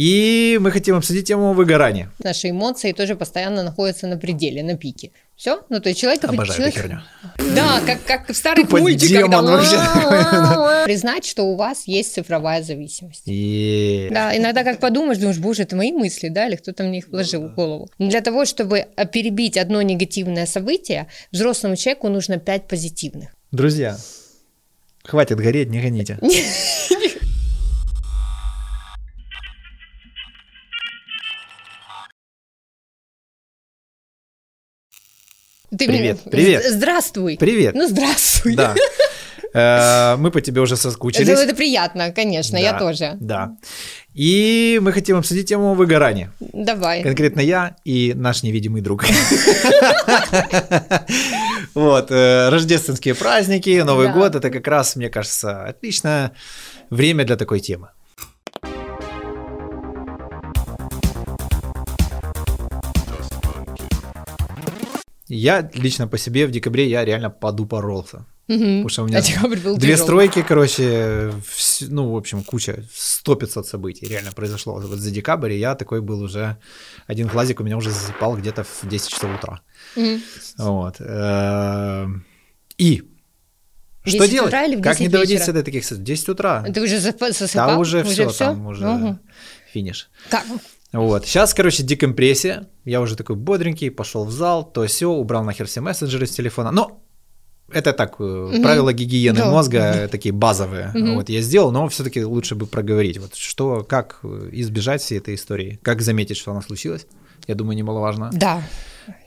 [0.00, 2.10] И мы хотим обсудить тему выгорания.
[2.24, 5.10] Наши эмоции тоже постоянно находятся на пределе, на пике.
[5.36, 5.60] Все?
[5.68, 6.24] Ну, то есть человек...
[6.24, 6.74] Обожаю человек...
[6.74, 7.02] херню.
[7.54, 9.10] Да, как, как в старых Тупо мультиках.
[9.10, 9.58] демон да.
[9.58, 10.84] вообще.
[10.86, 13.24] Признать, что у вас есть цифровая зависимость.
[13.26, 14.08] И...
[14.10, 17.48] Да, иногда как подумаешь, думаешь, боже, это мои мысли, да, или кто-то мне их вложил
[17.48, 17.90] в голову.
[17.98, 23.36] Для того, чтобы э, перебить одно негативное событие, взрослому человеку нужно пять позитивных.
[23.52, 23.98] Друзья,
[25.04, 26.18] хватит гореть, не гоните.
[35.70, 36.64] Ты Привет, мне- привет.
[36.64, 37.36] Здравствуй.
[37.38, 37.74] Привет.
[37.74, 38.54] Ну, здравствуй.
[38.56, 38.74] Да.
[39.52, 41.28] Э, Мы по тебе уже соскучились.
[41.28, 43.16] Это, это приятно, конечно, я тоже.
[43.18, 43.56] Да.
[44.14, 46.32] И мы хотим обсудить тему выгорания.
[46.38, 47.02] Давай.
[47.02, 49.04] Конкретно я и наш невидимый друг.
[51.74, 56.32] Вот, э, рождественские праздники, Новый год, это как раз, мне кажется, отличное
[56.90, 57.88] время для такой темы.
[65.32, 68.26] Я лично по себе в декабре я реально подупоролся.
[68.48, 68.82] Мгм.
[68.82, 69.96] Потому что у меня А был две тяжелый.
[69.96, 70.82] стройки, короче,
[71.48, 76.00] вс- ну, в общем, куча, 100 500 событий реально произошло вот за декабрь, я такой
[76.00, 76.56] был уже,
[77.06, 79.60] один глазик у меня уже засыпал где-то в 10 часов утра.
[79.96, 80.20] Мгм.
[80.58, 80.96] Вот.
[80.98, 82.24] Эм,
[82.76, 83.02] И
[84.04, 84.48] что 10 делать?
[84.48, 85.52] утра или в Как не 10 доводить вечера?
[85.54, 85.84] до таких...
[85.84, 86.64] с- 10 утра.
[86.74, 87.80] Ты уже зап- Да, засыпал?
[87.80, 88.38] уже все, всё?
[88.46, 89.20] там уже Мгм.
[89.72, 90.10] финиш.
[90.28, 90.44] Как?
[90.92, 91.24] Вот.
[91.26, 92.66] Сейчас, короче, декомпрессия.
[92.84, 96.70] Я уже такой бодренький, пошел в зал, то все, убрал нахер все мессенджеры с телефона.
[96.72, 97.00] Но
[97.72, 99.50] это так, э, правила гигиены Да.
[99.50, 100.90] мозга такие базовые.
[100.94, 101.14] Мгм.
[101.14, 103.18] Вот я сделал, но все-таки лучше бы проговорить.
[103.18, 107.06] Вот что, как э, избежать всей этой истории, как заметить, что она случилась.
[107.46, 108.30] Я думаю, немаловажно.
[108.32, 108.62] Да.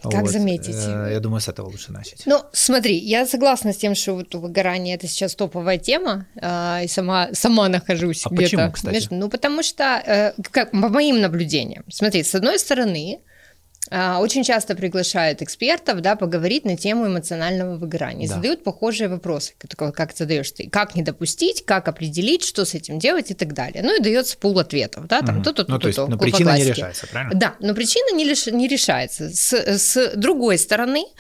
[0.03, 0.31] Как Вот.
[0.31, 0.76] заметить?
[0.76, 2.23] Э, Я думаю, с этого лучше начать.
[2.26, 6.88] Ну, смотри, я согласна с тем, что вот выгорание это сейчас топовая тема, а, и
[6.88, 8.44] сама, сама нахожусь А где-то.
[8.44, 8.94] почему, кстати?
[8.94, 13.20] между- ну, потому что, э, как, по моим наблюдениям, смотри, с одной стороны,
[13.92, 18.28] очень часто приглашают экспертов, да, поговорить на тему эмоционального выгорания.
[18.28, 18.36] Да.
[18.36, 23.30] задают похожие вопросы, как задаешь ты, как не допустить, как определить, что с этим делать
[23.31, 23.84] и так далее.
[23.84, 25.44] Ну и дается пул ответов, да, там Мгм.
[25.44, 26.72] то-то, ну, то есть, то-то, но причина не классике.
[26.74, 27.34] решается, правильно?
[27.40, 29.30] Да, но причина не, лиш- не решается.
[29.30, 31.12] С, с другой стороны, а,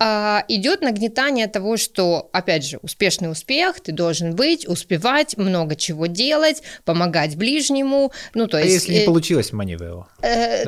[0.00, 6.62] идет нагнетание того, что, опять же, успешный успех, ты должен быть, успевать, много чего делать,
[6.84, 8.12] помогать ближнему.
[8.34, 8.74] Ну, то А есть...
[8.74, 10.08] если не э, получилось, мани его.
[10.22, 10.64] э,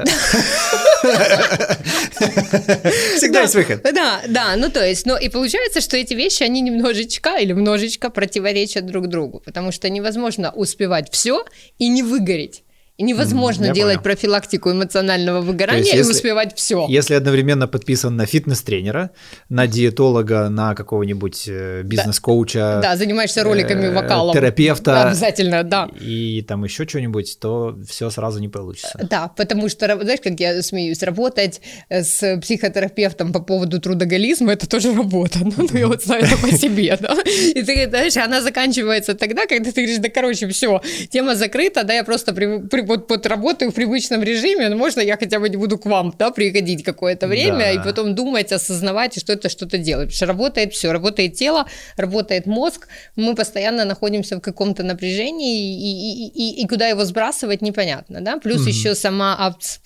[3.16, 3.82] Всегда есть выход.
[3.82, 8.10] Да, да, ну то есть, ну и получается, что эти вещи, они немножечко или немножечко
[8.10, 11.44] противоречат друг другу, потому что невозможно успевать все
[11.78, 12.62] и не выгореть.
[12.98, 14.02] И невозможно я делать понял.
[14.04, 16.86] профилактику эмоционального выгорания есть, и если- успевать все.
[16.88, 19.10] Если одновременно подписан на фитнес-тренера,
[19.50, 24.34] на диетолога, на какого-нибудь э, бизнес-коуча, Да, занимаешься роликами э, вокалом.
[24.34, 25.08] терапевта.
[25.08, 25.88] Обязательно, да.
[26.00, 28.98] и там еще что-нибудь, то все сразу не получится.
[29.10, 34.66] Да, потому что, знаешь, как я смеюсь, работать э, с психотерапевтом по поводу трудоголизма, это
[34.68, 38.40] тоже работа, ну, ну я вот знаю это по себе, да, и ты, знаешь, она
[38.40, 40.80] заканчивается тогда, когда ты говоришь, да, короче, все,
[41.10, 45.00] тема закрыта, да, я просто при, при- вот, вот работаю в привычном режиме, но можно
[45.00, 47.70] я хотя бы не буду к вам, да, приходить какое-то время Да.
[47.72, 51.66] и потом думать, осознавать, и что это что-то делать, потому что работает все, работает тело,
[51.96, 56.28] работает мозг, мы постоянно находимся в каком-то напряжении, и, и-
[56.60, 59.80] и- и куда его сбрасывать непонятно, да, плюс еще сама абс-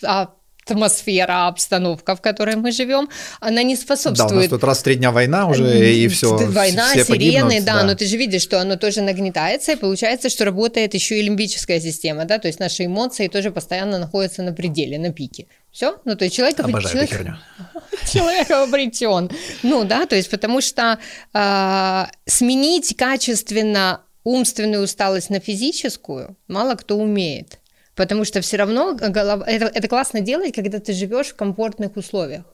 [0.71, 3.09] атмосфера, обстановка, в которой мы живем,
[3.41, 6.37] она не Да, у нас способствует тут раз три дня война уже, и все.
[6.37, 10.95] Война, сирены, да, но ты же видишь, что оно тоже нагнетается, и получается, что работает
[10.95, 15.13] еще и лимбическая система, да, то есть наши эмоции тоже постоянно находятся на пределе, на
[15.13, 15.47] пике.
[15.73, 15.99] Все?
[16.05, 16.59] Ну, то есть человек...
[16.61, 17.37] Обожаю человек- херню.
[18.13, 19.31] человек обретен.
[19.63, 20.99] Ну да, то есть потому что
[21.33, 27.60] а, сменить качественно умственную усталость на физическую мало кто умеет.
[28.01, 29.45] Потому что все равно голова...
[29.47, 32.45] это, это классно делать, когда ты живешь в комфортных условиях.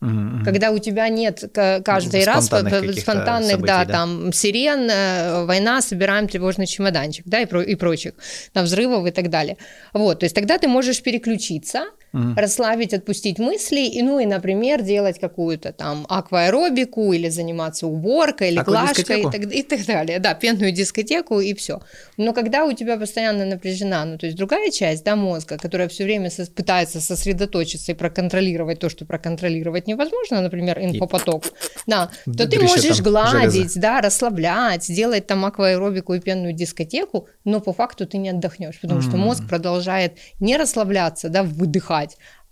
[0.00, 0.42] Мгм.
[0.44, 1.44] Когда у тебя нет
[1.84, 3.92] каждый раз Спонтанных по- каких-то спонтанных, событий, да, да?
[3.92, 8.14] там сирен, э, война, собираем тревожный чемоданчик, да, и, про- и прочих,
[8.52, 9.58] на взрывов и так далее.
[9.92, 15.18] Вот, то есть тогда ты можешь переключиться, расслабить, отпустить мысли, и, ну и, например, делать
[15.20, 20.72] какую-то там акваэробику или заниматься уборкой или глажкой и так, и так далее, да, пенную
[20.72, 21.80] дискотеку и все.
[22.16, 26.04] Но когда у тебя постоянно напряжена, ну то есть другая часть, да, мозга, которая все
[26.04, 31.44] время сос- пытается сосредоточиться и проконтролировать то, что проконтролировать невозможно, например, инфопоток,
[31.86, 33.80] да, то ты можешь гладить, железо.
[33.80, 39.02] да, расслаблять, делать там акваэробику и пенную дискотеку, но по факту ты не отдохнешь, потому
[39.02, 41.95] что мозг продолжает не расслабляться, да, выдыхать,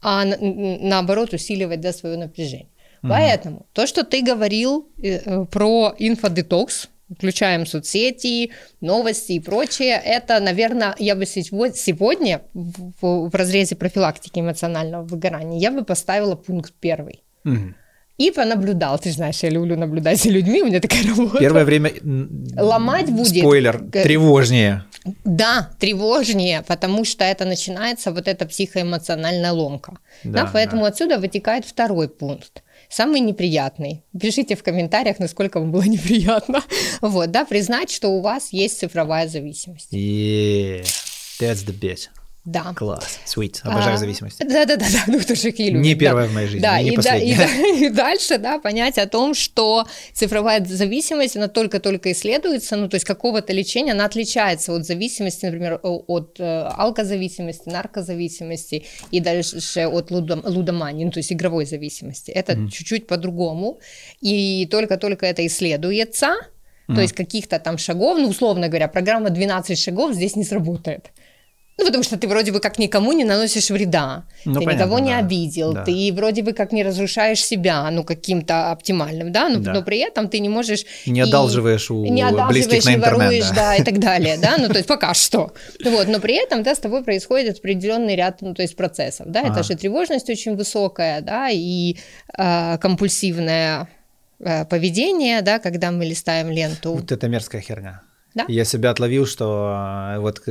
[0.01, 2.69] а на- н- наоборот усиливать, да, свое напряжение.
[3.09, 8.51] Поэтому то, что ты говорил э, э, про инфодетокс, включаем соцсети,
[8.81, 10.01] новости и прочее.
[10.03, 16.73] Это, наверное, я бы сегодня в, в разрезе профилактики эмоционального выгорания я бы поставила пункт
[16.81, 17.23] первый.
[17.45, 17.75] Угу.
[18.17, 18.99] И понаблюдал.
[18.99, 21.39] Ты знаешь, я люблю наблюдать за людьми, у меня такая работа.
[21.39, 21.93] Первое время...
[22.57, 23.43] Ломать будет...
[23.43, 24.85] Спойлер, тревожнее.
[25.25, 29.99] Да, тревожнее, потому что это начинается вот эта психоэмоциональная ломка.
[30.23, 30.89] Да, да, поэтому да.
[30.89, 32.63] отсюда вытекает второй пункт.
[32.89, 34.05] Самый неприятный.
[34.19, 36.63] Пишите в комментариях, насколько вам было неприятно.
[37.01, 39.93] Вот, да, признать, что у вас есть цифровая зависимость.
[39.93, 40.83] Yeah,
[41.41, 42.09] that's the best.
[42.45, 42.75] Да.
[42.77, 44.39] Класс, sweet, обожаю а, зависимость.
[44.39, 45.81] Да-да-да, ну тоже их любят.
[45.81, 46.31] Не первая да.
[46.31, 47.37] в моей жизни, да, не и последняя.
[47.39, 52.91] Да, и, и дальше, да, понять о том, что цифровая зависимость, она только-только исследуется, ну
[52.91, 59.87] то есть какого-то лечения, она отличается от зависимости, например, от э, алкозависимости, наркозависимости и дальше
[59.87, 62.31] от лудом, лудомании, ну то есть игровой зависимости.
[62.31, 62.69] Это mm.
[62.69, 63.81] чуть-чуть по-другому,
[64.21, 66.37] и только-только это исследуется,
[66.89, 66.95] mm.
[66.95, 71.11] то есть каких-то там шагов, ну условно говоря, программа 12 шагов здесь не сработает.
[71.77, 74.99] Ну, потому что ты вроде бы как никому не наносишь вреда, ну, ты понятно, никого
[75.01, 75.19] не да.
[75.19, 75.85] обидел, да.
[75.85, 79.73] ты вроде бы как не разрушаешь себя, ну, каким-то оптимальным, да, но, да.
[79.73, 80.85] но при этом ты не можешь...
[81.05, 83.55] Не одалживаешь у не одалживаешь, близких на не интернет, воруешь, да.
[83.55, 85.53] да, и так далее, да, ну, то есть пока что.
[85.85, 89.43] Вот, но при этом, да, с тобой происходит определенный ряд, ну, то есть процессов, да,
[89.43, 91.97] это же тревожность очень высокая, да, и
[92.39, 93.89] э, компульсивное
[94.39, 96.93] э, поведение, да, когда мы листаем ленту.
[96.93, 98.04] Вот это мерзкая херня.
[98.35, 98.45] Да?
[98.49, 100.43] Я себя отловил, что а, вот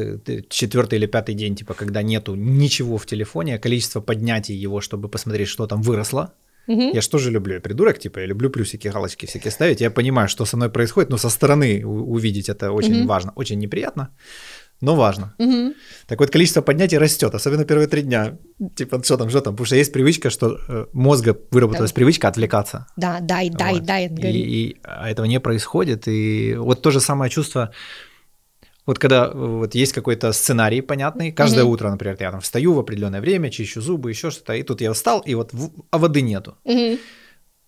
[0.50, 5.50] четвертый или пятый день, типа, когда нету ничего в телефоне, количество поднятий его, чтобы посмотреть,
[5.50, 6.34] что там выросло.
[6.68, 6.94] Угу.
[6.94, 7.56] Я же люблю?
[7.56, 9.82] Я придурок, типа, я люблю плюсики, галочки всякие ставить.
[9.82, 13.08] Я понимаю, что со мной происходит, но со стороны увидеть это очень угу.
[13.08, 14.10] важно, очень неприятно
[14.84, 15.34] но важно.
[15.40, 15.74] Угу.
[16.08, 18.38] Так вот, количество поднятий растет, особенно первые три дня.
[18.76, 21.96] Типа, что там, что там, потому что есть привычка, что э, мозга выработалась да.
[21.96, 22.86] привычка отвлекаться.
[22.98, 23.58] Да, дай, вот.
[23.58, 24.08] дай, дай.
[24.08, 26.08] И, и а этого не происходит.
[26.08, 27.72] И вот то же самое чувство,
[28.86, 31.74] вот когда вот есть какой-то сценарий понятный, каждое угу.
[31.74, 34.92] утро, например, я там встаю в определенное время, чищу зубы, еще что-то, и тут я
[34.92, 35.52] встал, и вот,
[35.92, 36.58] а воды нету.
[36.66, 36.98] Угу.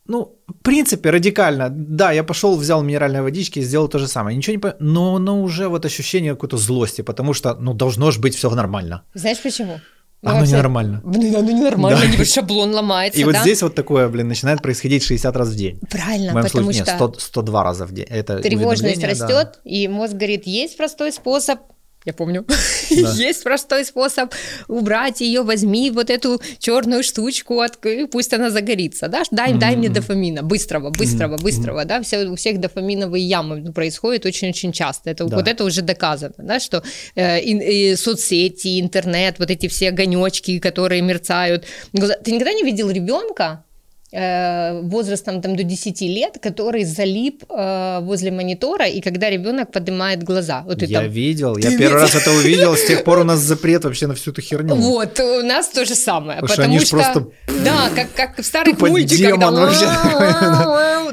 [0.08, 1.70] Ну, в принципе, радикально.
[1.70, 4.38] Да, я пошел, взял минеральной водички и сделал то же самое.
[4.38, 4.76] Ничего не по...
[4.80, 9.04] но, но уже вот ощущение какой-то злости, потому что, ну, должно же быть все нормально.
[9.16, 9.80] Знаешь почему?
[10.22, 10.54] Ну, оно вообще...
[10.54, 11.02] ненормально.
[11.04, 12.26] Блин, оно ненормально, да.
[12.26, 13.32] шаблон ломается, И да?
[13.32, 15.80] вот здесь вот такое, блин, начинает происходить 60 раз в день.
[15.90, 17.08] Правильно, в моем потому случае, что...
[17.08, 18.06] Нет, 100, 102 раза в день.
[18.10, 19.60] Это Тревожность растет, да.
[19.64, 21.60] и мозг говорит, есть простой способ
[22.06, 22.46] я помню.
[22.48, 23.12] Да.
[23.16, 24.34] Есть простой способ
[24.68, 27.80] убрать ее, возьми вот эту черную штучку, от...
[28.12, 29.60] пусть она загорится, да, дай, mm-hmm.
[29.60, 31.42] дай мне дофамина, быстрого, быстрого, mm-hmm.
[31.42, 35.36] быстрого, да, все, у всех дофаминовые ямы происходят очень-очень часто, это, да.
[35.36, 36.84] вот это уже доказано, да, что
[37.16, 41.66] э, и, и соцсети, интернет, вот эти все огонечки, которые мерцают.
[41.92, 43.66] Ты никогда не видел ребенка,
[44.12, 50.64] возрастом там, до 10 лет, который залип э, возле монитора, и когда ребенок поднимает глаза.
[50.66, 51.10] Вот я там...
[51.10, 54.32] видел, я первый раз это увидел, с тех пор у нас запрет вообще на всю
[54.32, 54.76] эту херню.
[54.76, 56.40] Вот, у нас то же самое.
[56.40, 57.28] Потому, потому что, просто...
[57.64, 59.40] Да, как, как в старых мультиках.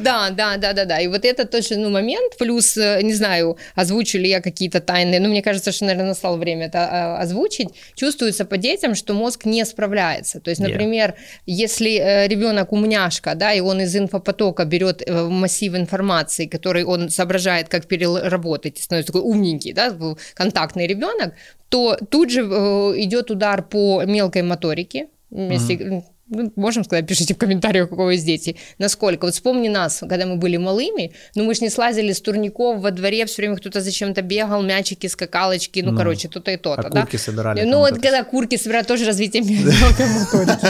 [0.03, 1.00] Да, да, да, да, да.
[1.00, 5.21] И вот это тоже ну, момент, плюс, э, не знаю, озвучу ли я какие-то тайны,
[5.21, 7.69] но мне кажется, что, наверное, настало время это а, озвучить.
[7.95, 10.41] Чувствуется по детям, что мозг не справляется.
[10.41, 11.15] То есть, например,
[11.47, 17.08] если ребенок умный умняшка, да, и он из инфопотока берет э, массив информации, который он
[17.11, 19.96] соображает, как переработать, становится такой умненький, да,
[20.34, 21.34] контактный ребенок,
[21.69, 26.02] то тут же э, идет удар по мелкой моторике, если, mm-hmm
[26.33, 29.27] ну, можем сказать, пишите в комментариях, у кого есть дети, насколько.
[29.27, 32.91] Вот вспомни нас, когда мы были малыми, ну мы же не слазили с турников во
[32.91, 36.89] дворе, все время кто-то зачем-то бегал, мячики, скакалочки, ну, ну короче, то-то и то-то.
[36.89, 37.01] А да?
[37.03, 37.62] курки собирали?
[37.62, 40.67] Ну вот когда курки собирали, тоже развитие мелкой моторики.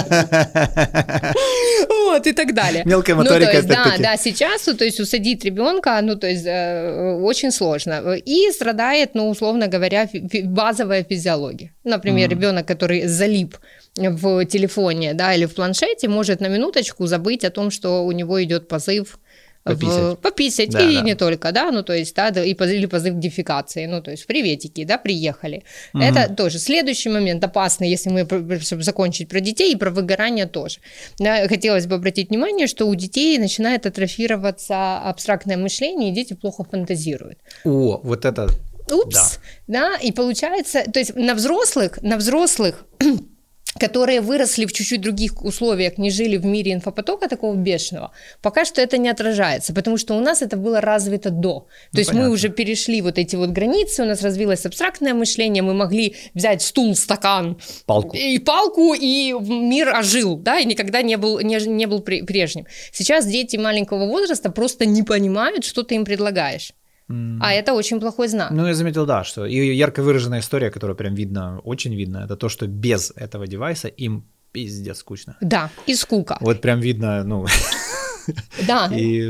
[2.03, 2.83] Вот, и так далее.
[2.85, 8.15] Мелкая моторика, Да, да, сейчас, то есть усадить ребенка, ну то есть э, очень сложно.
[8.15, 10.09] И страдает, ну условно говоря,
[10.45, 11.73] базовая физиология.
[11.85, 13.57] Например, ребенок, который залип
[13.97, 18.43] в телефоне, да, или в планшете, может на минуточку забыть о том, что у него
[18.43, 19.19] идет позыв
[19.65, 21.03] пописать, в, пописать да, и да.
[21.03, 24.27] не только, да, ну то есть, да, и или позыв к дефекации, ну то есть,
[24.27, 25.65] приветики, да, приехали.
[25.95, 26.03] Угу.
[26.03, 30.79] Это тоже следующий момент опасный, если мы, чтобы закончить про детей и про выгорание тоже.
[31.19, 36.65] Да, хотелось бы обратить внимание, что у детей начинает атрофироваться абстрактное мышление, и дети плохо
[36.65, 37.39] фантазируют.
[37.65, 38.49] О, вот это...
[38.91, 42.85] Упс, да, да и получается, то есть на взрослых, на взрослых
[43.79, 48.13] которые выросли в чуть-чуть других условиях, не жили в мире инфопотока такого бешеного,
[48.43, 51.61] пока что это не отражается, потому что у нас это было развито до.
[51.61, 52.29] То ну, есть понятно.
[52.29, 56.63] мы уже перешли вот эти вот границы, у нас развилось абстрактное мышление, мы могли взять
[56.63, 58.17] стул, стакан палку.
[58.17, 62.67] и палку, и мир ожил, да, и никогда не был, не, не был прежним.
[62.93, 66.73] Сейчас дети маленького возраста просто не понимают, что ты им предлагаешь.
[67.09, 68.51] А это очень плохой знак.
[68.51, 72.37] Ну, я заметил, да, что и ярко выраженная история, которая прям видно, очень видно, это
[72.37, 75.37] то, что без этого девайса им пиздец скучно.
[75.41, 76.37] Да, и скука.
[76.41, 77.47] Вот прям видно, ну...
[78.67, 78.87] Да.
[78.97, 79.21] И...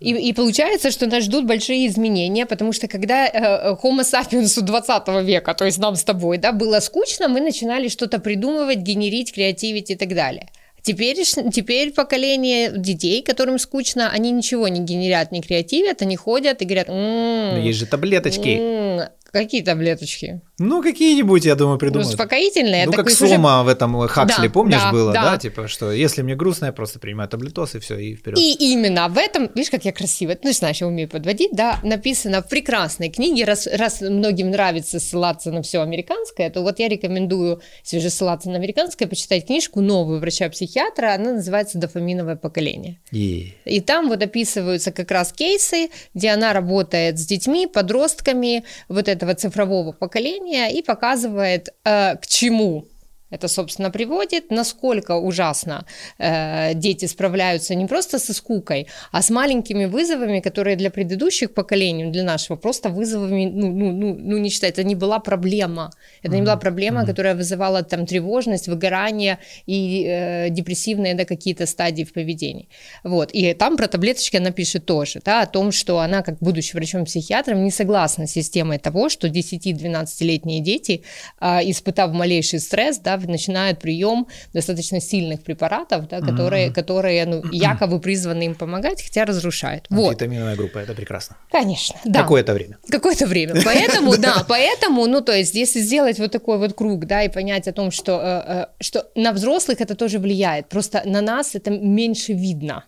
[0.00, 5.08] И, и получается, что нас ждут большие изменения, потому что когда э, Homo sapiens 20
[5.24, 9.90] века, то есть нам с тобой, да, было скучно, мы начинали что-то придумывать, генерить, креативить
[9.90, 10.48] и так далее.
[10.86, 11.16] Теперь,
[11.52, 16.88] теперь поколение детей, которым скучно, они ничего не генерят, не креативят, они ходят и говорят...
[16.88, 18.50] м есть же таблеточки.
[18.50, 20.40] М-м, Какие таблеточки?
[20.58, 22.06] Ну, какие-нибудь, я думаю, придумают.
[22.06, 22.86] Ну, успокоительные.
[22.86, 23.66] Ну, как Сома уже...
[23.66, 25.22] в этом Хаксли, да, помнишь, да, было, да.
[25.32, 25.38] да?
[25.38, 28.38] Типа, что если мне грустно, я просто принимаю таблетоз, и все, и вперед.
[28.38, 32.42] И именно в этом, видишь, как я красиво, ну, знаешь, я умею подводить, да, написано
[32.42, 37.60] в прекрасной книге, раз, раз многим нравится ссылаться на все американское, то вот я рекомендую,
[37.84, 42.98] если же ссылаться на американское, почитать книжку новую врача-психиатра, она называется «Дофаминовое поколение».
[43.12, 43.52] Yeah.
[43.66, 49.34] И там вот описываются как раз кейсы, где она работает с детьми, подростками, вот этого
[49.34, 52.86] цифрового поколения и показывает, э, к чему
[53.30, 55.84] это, собственно, приводит, насколько ужасно
[56.18, 62.06] э, дети справляются не просто со скукой, а с маленькими вызовами, которые для предыдущих поколений,
[62.12, 65.90] для нашего, просто вызовами, ну, ну, ну, ну не считать, это не была проблема.
[66.22, 66.36] Это mm-hmm.
[66.36, 67.06] не была проблема, mm-hmm.
[67.06, 72.68] которая вызывала там тревожность, выгорание и э, депрессивные да, какие-то стадии в поведении.
[73.02, 73.30] Вот.
[73.32, 77.64] И там про таблеточки она пишет тоже, да, о том, что она, как будучи врачом-психиатром,
[77.64, 81.02] не согласна с системой того, что 10-12-летние дети,
[81.40, 86.72] э, испытав малейший стресс, да, начинают прием достаточно сильных препаратов, да, которые, mm-hmm.
[86.72, 89.86] которые ну, якобы призваны им помогать, хотя разрушают.
[89.90, 90.12] Вот.
[90.12, 91.36] Витаминовая группа, это прекрасно.
[91.50, 92.22] Конечно, да.
[92.22, 92.78] Какое-то время.
[92.88, 93.54] Какое-то время.
[93.64, 97.68] Поэтому, да, поэтому, ну, то есть, если сделать вот такой вот круг, да, и понять
[97.68, 101.70] о том, что, э, э, что на взрослых это тоже влияет, просто на нас это
[101.70, 102.84] меньше видно.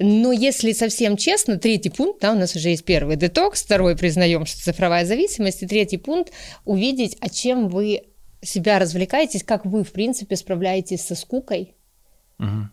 [0.00, 4.46] Но если совсем честно, третий пункт, да, у нас уже есть первый детокс, второй признаем,
[4.46, 6.32] что цифровая зависимость, и третий пункт
[6.64, 8.02] увидеть, о чем вы
[8.42, 11.74] себя развлекаетесь, как вы, в принципе, справляетесь со скукой,
[12.38, 12.68] угу.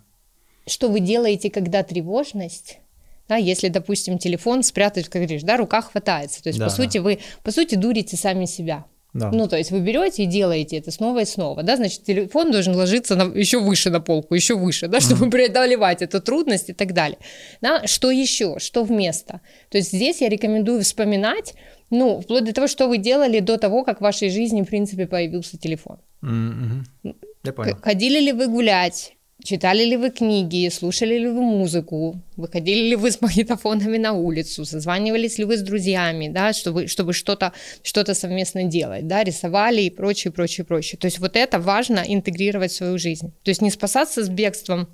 [0.67, 2.79] что вы делаете, когда тревожность,
[3.27, 6.99] да, если, допустим, телефон спрятать, как говоришь, да, рука хватается, то есть, да, по сути,
[6.99, 8.85] вы, по сути, дурите сами себя.
[9.15, 9.31] Да.
[9.31, 12.75] Ну, то есть вы берете и делаете это снова и снова, да, значит, телефон должен
[12.75, 15.31] ложиться на, еще выше на полку, еще выше, да, чтобы mm-hmm.
[15.31, 17.17] преодолевать эту трудность и так далее.
[17.61, 19.39] Да, что еще, что вместо?
[19.69, 21.53] То есть здесь я рекомендую вспоминать,
[21.89, 25.07] ну, вплоть до того, что вы делали до того, как в вашей жизни, в принципе,
[25.07, 25.97] появился телефон.
[26.23, 27.15] Mm-hmm.
[27.43, 27.77] Я понял.
[27.81, 29.15] Ходили ли вы гулять?
[29.43, 34.65] Читали ли вы книги, слушали ли вы музыку, выходили ли вы с магнитофонами на улицу,
[34.65, 39.89] созванивались ли вы с друзьями, да, чтобы, чтобы что-то что совместно делать, да, рисовали и
[39.89, 40.97] прочее, прочее, прочее.
[40.97, 43.33] То есть вот это важно интегрировать в свою жизнь.
[43.43, 44.87] То есть не спасаться с бегством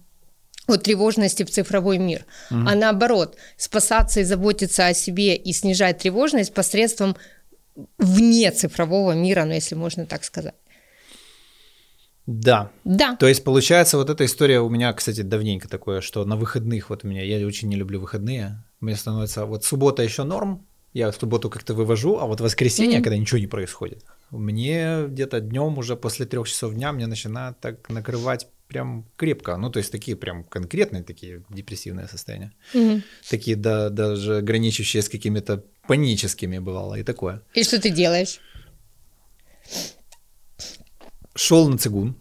[0.72, 2.62] от тревожности в цифровой мир, угу.
[2.68, 7.16] а наоборот, спасаться и заботиться о себе и снижать тревожность посредством
[7.98, 10.56] вне цифрового мира, ну, если можно так сказать.
[12.28, 12.72] Да.
[12.84, 13.16] Да.
[13.16, 17.04] То есть, получается, вот эта история у меня, кстати, давненько такое, что на выходных вот
[17.04, 21.16] у меня, я очень не люблю выходные, мне становится, вот суббота еще норм, я в
[21.16, 23.04] субботу как-то вывожу, а вот воскресенье, mm-hmm.
[23.04, 27.90] когда ничего не происходит, мне где-то днем уже после трех часов дня мне начинает так
[27.90, 33.02] накрывать прям крепко, ну то есть такие прям конкретные такие депрессивные состояния, mm-hmm.
[33.30, 37.42] такие да, даже граничащие с какими-то паническими бывало и такое.
[37.54, 38.40] И что ты делаешь?
[41.36, 42.16] шел на цигун.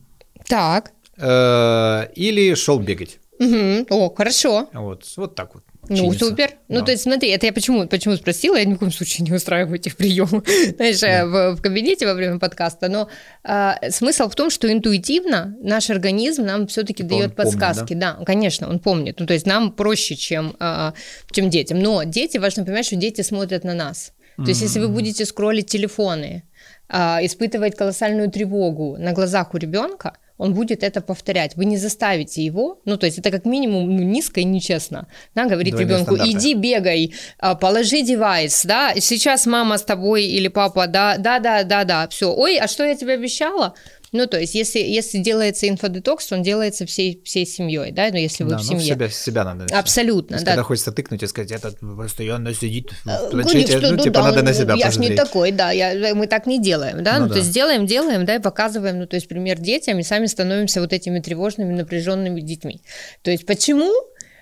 [0.46, 0.92] Так.
[1.16, 3.18] Э, или шел бегать.
[3.38, 3.86] Угу.
[3.90, 4.68] О, хорошо.
[4.72, 5.64] Вот, вот так вот.
[5.90, 6.50] Ну, супер.
[6.68, 6.80] Ну, да.
[6.80, 9.32] Ну, то есть, смотри, это я почему, почему спросила, я ни в коем случае не
[9.32, 11.26] устраиваю этих приемов, знаешь, да.
[11.26, 13.08] в, в кабинете во время подкаста, но
[13.42, 17.88] а, смысл в том, что интуитивно наш организм нам все-таки типа дает подсказки.
[17.88, 18.16] Помнит, да?
[18.18, 19.18] да, конечно, он помнит.
[19.18, 20.94] Ну, то есть, нам проще, чем, а,
[21.32, 21.80] чем детям.
[21.80, 24.12] Но дети, важно понимать, что дети смотрят на нас.
[24.36, 26.44] То есть, если вы будете скроллить телефоны,
[26.88, 31.54] а, испытывает колоссальную тревогу на глазах у ребенка, он будет это повторять.
[31.56, 35.44] Вы не заставите его, ну, то есть это как минимум ну, низко и нечестно, да,
[35.44, 36.32] говорить Двойные ребенку, стандарты.
[36.32, 41.62] иди бегай, а, положи девайс, да, сейчас мама с тобой или папа, да, да, да,
[41.62, 43.74] да, да, все, ой, а что я тебе обещала?
[44.12, 48.42] Ну, то есть, если, если делается инфодетокс, он делается всей, всей семьей, да, ну, если
[48.42, 48.94] вы да, в ну, семье.
[48.94, 49.66] Ну, себя, себя надо.
[49.76, 50.52] Абсолютно, есть, да.
[50.52, 54.22] Когда хочется тыкнуть и сказать, этот постоянно сидит в э, планшете, ну, ну, типа, да,
[54.24, 57.20] надо на себя Я ж не такой, да, я, мы так не делаем, да, ну,
[57.20, 57.34] ну да.
[57.34, 60.80] то есть, делаем, делаем, да, и показываем, ну, то есть, пример детям, и сами становимся
[60.80, 62.82] вот этими тревожными, напряженными детьми.
[63.22, 63.92] То есть, почему?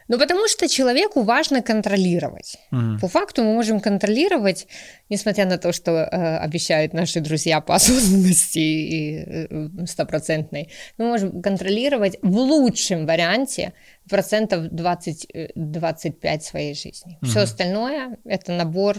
[0.08, 2.56] Ну, потому что человеку важно контролировать.
[2.72, 2.98] Угу.
[3.00, 4.66] По факту мы можем контролировать,
[5.10, 11.42] несмотря на то, что э, обещают наши друзья по осознанности и э, стопроцентной, мы можем
[11.42, 13.74] контролировать в лучшем варианте
[14.08, 17.18] процентов 20-25 э, своей жизни.
[17.20, 17.30] Угу.
[17.30, 18.96] Все остальное это набор,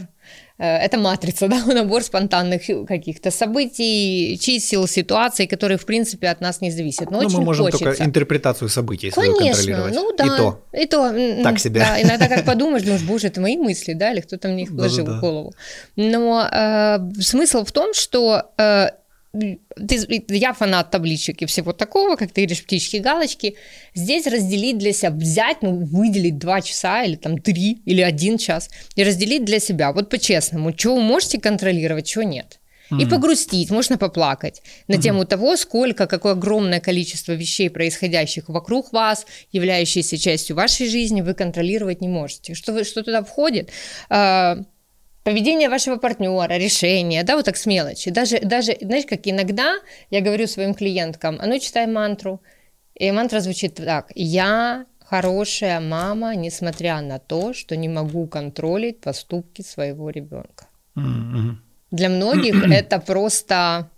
[0.64, 6.72] это матрица, да, набор спонтанных каких-то событий, чисел, ситуаций, которые в принципе от нас не
[6.72, 7.12] зависят.
[7.12, 7.86] Но ну, очень мы можем хочется.
[7.86, 9.96] только интерпретацию событий Конечно, контролировать.
[9.96, 10.26] ну да.
[10.26, 10.62] И то.
[10.74, 11.44] И то.
[11.44, 11.80] Так себе.
[11.80, 15.06] Да, иногда как подумаешь, думаешь, боже, это мои мысли, да, или кто-то мне их вложил
[15.06, 15.54] в голову.
[15.96, 18.90] Но э, смысл в том, что э,
[19.32, 23.56] ты, я фанат табличек и всего такого, как ты говоришь, птички, галочки.
[23.94, 28.70] Здесь разделить для себя, взять, ну, выделить два часа или там три или один час
[28.96, 32.60] и разделить для себя, вот по-честному, что вы можете контролировать, что нет.
[32.92, 33.02] Mm-hmm.
[33.04, 35.02] И погрустить, можно поплакать на mm-hmm.
[35.02, 41.36] тему того, сколько, какое огромное количество вещей, происходящих вокруг вас, являющиеся частью вашей жизни, вы
[41.36, 42.56] контролировать не можете.
[42.56, 43.70] Что, вы, что туда входит?
[45.30, 48.10] Поведение вашего партнера, решение, да, вот так с мелочи.
[48.10, 49.76] Даже, даже, знаешь, как иногда
[50.10, 52.42] я говорю своим клиенткам, а ну читай мантру,
[52.96, 59.62] и мантра звучит так, я хорошая мама, несмотря на то, что не могу контролить поступки
[59.62, 60.66] своего ребенка.
[60.96, 61.52] Mm-hmm.
[61.92, 63.92] Для многих это просто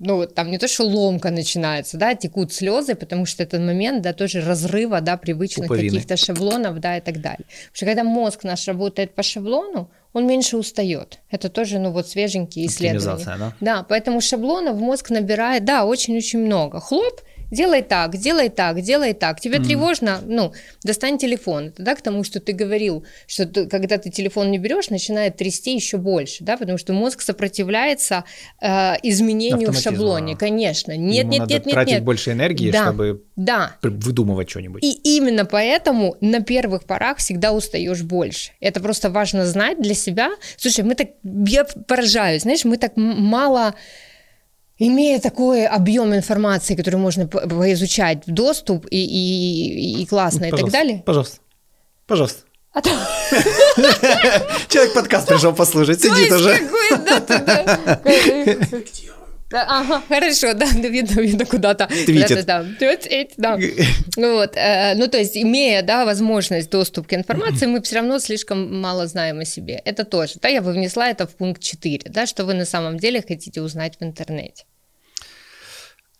[0.00, 4.14] ну, там не то, что ломка начинается, да, текут слезы, потому что этот момент, да,
[4.14, 5.90] тоже разрыва, да, привычных Пуповины.
[5.90, 7.46] каких-то шаблонов, да, и так далее.
[7.46, 11.20] Потому что когда мозг наш работает по шаблону, он меньше устает.
[11.30, 13.24] Это тоже, ну, вот свеженькие исследования.
[13.24, 13.52] Да?
[13.60, 16.80] да, поэтому шаблонов мозг набирает, да, очень-очень много.
[16.80, 19.40] Хлоп, делай так, делай так, делай так.
[19.40, 19.64] Тебе mm.
[19.64, 20.52] тревожно, ну,
[20.82, 21.68] достань телефон.
[21.68, 25.36] Это, да, к тому, что ты говорил, что ты, когда ты телефон не берешь, начинает
[25.36, 28.24] трясти еще больше, да, потому что мозг сопротивляется
[28.60, 30.96] э, изменению в шаблоне, конечно.
[30.96, 32.04] Нет, Ему нет, надо нет, нет, тратить нет.
[32.04, 33.76] больше энергии, да, чтобы да.
[33.82, 34.82] выдумывать что-нибудь.
[34.82, 38.52] И именно поэтому на первых порах всегда устаешь больше.
[38.60, 40.30] Это просто важно знать для себя.
[40.56, 43.74] Слушай, мы так, я поражаюсь, знаешь, мы так мало
[44.80, 50.72] имея такой объем информации, который можно поизучать, доступ и, и, и классно пожалуйста, и так
[50.72, 51.02] далее.
[51.04, 51.38] Пожалуйста,
[52.06, 52.42] пожалуйста.
[52.72, 52.90] А то...
[54.68, 56.56] Человек подкаст пришел послушать, сидит уже.
[59.52, 61.86] Ага, хорошо, да, видно, видно куда-то.
[61.86, 62.46] Твитит.
[62.46, 62.68] Да, да,
[63.36, 63.58] да.
[64.16, 68.80] Вот, э, ну, то есть, имея, да, возможность доступ к информации, мы все равно слишком
[68.80, 69.80] мало знаем о себе.
[69.84, 72.98] Это тоже, да, я бы внесла это в пункт 4, да, что вы на самом
[72.98, 74.64] деле хотите узнать в интернете.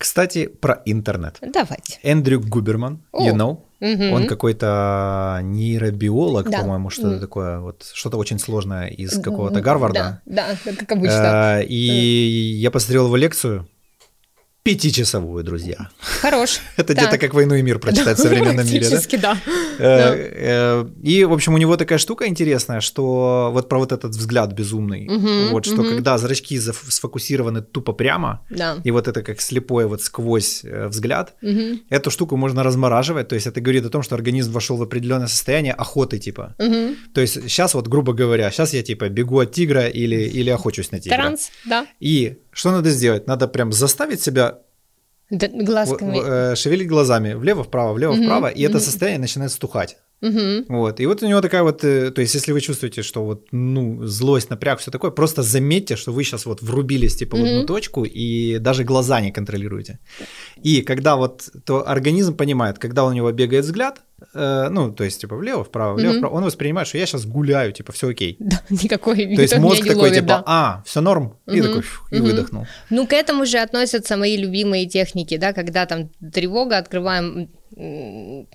[0.01, 1.37] Кстати, про интернет.
[1.43, 1.99] Давайте.
[2.03, 3.59] Эндрю Губерман, О, you know?
[3.81, 4.15] Угу.
[4.15, 6.61] Он какой-то нейробиолог, да.
[6.61, 7.21] по-моему, что-то угу.
[7.21, 10.23] такое, вот что-то очень сложное из какого-то Гарварда.
[10.25, 11.57] Да, да как обычно.
[11.57, 13.69] А, и я посмотрел его лекцию.
[14.63, 15.89] Пятичасовую, друзья.
[16.21, 16.61] Хорош.
[16.77, 19.19] Это где-то как «Войну и мир» прочитать в современном мире, да?
[19.23, 19.39] да.
[19.79, 24.11] Э, э, и, в общем, у него такая штука интересная, что вот про вот этот
[24.11, 25.09] взгляд безумный,
[25.51, 28.45] вот что когда зрачки сфокусированы тупо прямо,
[28.85, 31.35] и вот это как слепое вот сквозь э, взгляд,
[31.89, 35.29] эту штуку можно размораживать, то есть это говорит о том, что организм вошел в определенное
[35.29, 36.55] состояние охоты типа.
[37.15, 40.91] То есть сейчас вот, грубо говоря, сейчас я типа бегу от тигра или, или охочусь
[40.91, 41.17] на тигра.
[41.17, 41.87] Транс, да.
[41.99, 43.27] И что надо сделать?
[43.27, 44.59] Надо прям заставить себя
[45.31, 46.21] да, глазками.
[46.23, 48.71] Э, шевелить глазами влево-вправо, влево-вправо, угу, и угу.
[48.71, 49.97] это состояние начинает стухать.
[50.23, 50.65] Угу.
[50.69, 51.01] Вот.
[51.01, 54.07] И вот у него такая вот, э, то есть, если вы чувствуете, что вот, ну,
[54.07, 57.45] злость, напряг, все такое, просто заметьте, что вы сейчас вот врубились типа угу.
[57.45, 59.99] в одну точку и даже глаза не контролируете.
[60.63, 64.01] И когда вот, то организм понимает, когда у него бегает взгляд,
[64.35, 66.19] э, ну, то есть, типа, влево, вправо, влево, угу.
[66.19, 68.37] вправо, он воспринимает, что я сейчас гуляю, типа, все окей.
[68.51, 70.43] Да, никакой То есть мозг такой, ловит, типа, да.
[70.47, 71.57] а, все норм, угу.
[71.57, 72.67] и такой, фу, и выдохнул.
[72.91, 77.49] Ну, к этому же относятся мои любимые техники, да, когда там тревога, открываем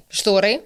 [0.10, 0.62] шторы,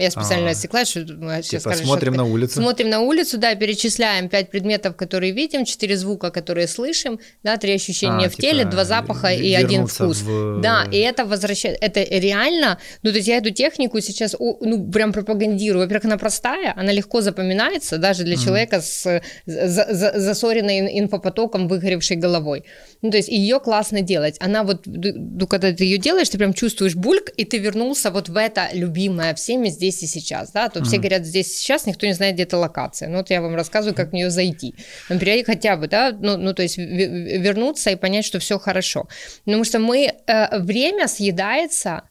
[0.00, 2.22] я специально а, отсекла, что мы сейчас типа скажем, смотрим что...
[2.22, 2.54] на улицу.
[2.54, 7.74] Смотрим на улицу, да, перечисляем пять предметов, которые видим, четыре звука, которые слышим, да, три
[7.74, 10.22] ощущения а, в типа теле, два запаха и один вкус.
[10.22, 10.60] В...
[10.60, 15.12] Да, и это возвращает, это реально, ну, то есть я эту технику сейчас, ну, прям
[15.12, 15.84] пропагандирую.
[15.84, 18.44] Во-первых, она простая, она легко запоминается, даже для mm.
[18.44, 22.64] человека с за, засоренной инфопотоком, выгоревшей головой.
[23.02, 24.36] Ну, то есть ее классно делать.
[24.40, 28.28] Она вот, ну, когда ты ее делаешь, ты прям чувствуешь бульк, и ты вернулся вот
[28.28, 30.84] в это любимое всеми здесь здесь и сейчас, да, то mm-hmm.
[30.84, 33.08] все говорят здесь и сейчас, никто не знает, где эта локация.
[33.08, 34.74] Ну вот я вам рассказываю, как в нее зайти.
[35.08, 39.08] Например, хотя бы, да, ну, ну то есть вернуться и понять, что все хорошо.
[39.44, 42.02] Потому что мы, э, время съедается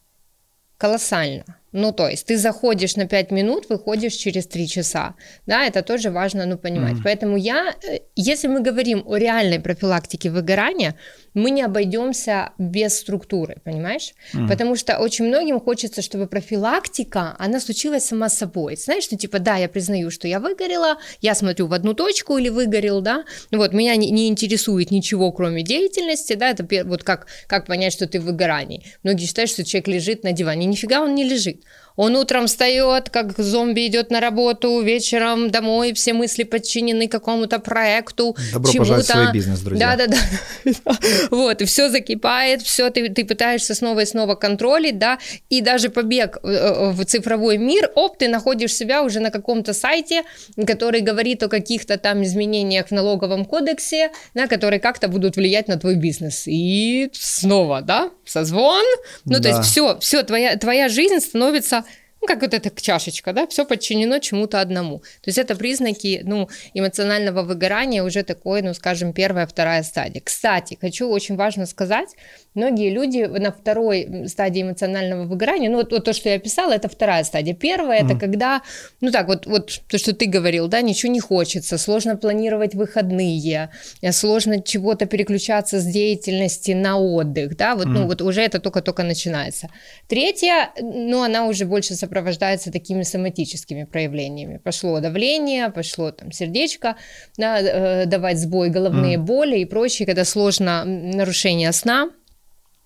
[0.76, 1.44] колоссально.
[1.72, 5.14] Ну, то есть ты заходишь на 5 минут, выходишь через 3 часа.
[5.46, 6.94] Да, это тоже важно, ну, понимать.
[6.94, 7.00] Mm.
[7.04, 10.96] Поэтому я, э, если мы говорим о реальной профилактике выгорания,
[11.34, 14.14] мы не обойдемся без структуры, понимаешь?
[14.34, 14.48] Mm.
[14.48, 18.76] Потому что очень многим хочется, чтобы профилактика, она случилась сама собой.
[18.76, 22.48] Знаешь, ну, типа, да, я признаю, что я выгорела, я смотрю в одну точку или
[22.48, 27.28] выгорел, да, ну, вот, меня не, не интересует ничего, кроме деятельности, да, это вот как,
[27.46, 28.82] как понять, что ты в выгорании.
[29.04, 30.66] Многие считают, что человек лежит на диване.
[30.66, 31.59] Нифига он не лежит
[32.00, 38.34] Он утром встает, как зомби идет на работу, вечером домой, все мысли подчинены какому-то проекту.
[38.54, 39.96] Добро пожаловать в свой бизнес, друзья.
[39.96, 40.96] Да-да-да.
[41.30, 45.18] Вот, и все закипает, все ты, ты пытаешься снова и снова контролить, да,
[45.50, 49.74] и даже побег э, э, в цифровой мир, оп, ты находишь себя уже на каком-то
[49.74, 50.22] сайте,
[50.66, 55.76] который говорит о каких-то там изменениях в налоговом кодексе, да, которые как-то будут влиять на
[55.76, 56.44] твой бизнес.
[56.46, 58.84] И снова, да, созвон.
[59.26, 59.40] Ну, да.
[59.40, 61.84] то есть все, все, твоя, твоя жизнь становится
[62.20, 64.98] ну, как вот эта чашечка, да, все подчинено чему-то одному.
[64.98, 70.20] То есть это признаки, ну, эмоционального выгорания уже такой, ну, скажем, первая, вторая стадия.
[70.22, 72.14] Кстати, хочу очень важно сказать,
[72.54, 76.88] многие люди на второй стадии эмоционального выгорания, ну, вот, вот то, что я описала, это
[76.88, 77.54] вторая стадия.
[77.54, 78.06] Первая, mm-hmm.
[78.06, 78.62] это когда,
[79.00, 83.70] ну, так, вот, вот то, что ты говорил, да, ничего не хочется, сложно планировать выходные,
[84.10, 87.90] сложно чего-то переключаться с деятельности на отдых, да, вот, mm-hmm.
[87.90, 89.68] ну, вот уже это только-только начинается.
[90.08, 94.58] Третья, ну, она уже больше сопровождается такими соматическими проявлениями.
[94.58, 96.96] Пошло давление, пошло там сердечко,
[97.36, 99.20] да, э, давать сбой, головные mm.
[99.22, 102.10] боли и прочее, когда сложно нарушение сна.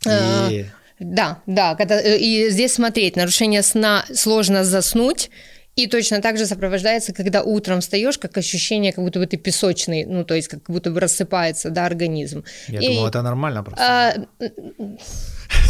[0.06, 0.62] Yeah.
[0.62, 0.64] Э,
[1.00, 5.30] да, да, когда, э, и здесь смотреть, нарушение сна сложно заснуть,
[5.76, 10.04] и точно так же сопровождается, когда утром встаешь, как ощущение, как будто бы ты песочный,
[10.04, 12.44] ну, то есть как будто бы рассыпается, да, организм.
[12.68, 13.84] Я и, думал, это нормально просто.
[13.84, 14.14] А,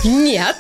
[0.05, 0.57] нет.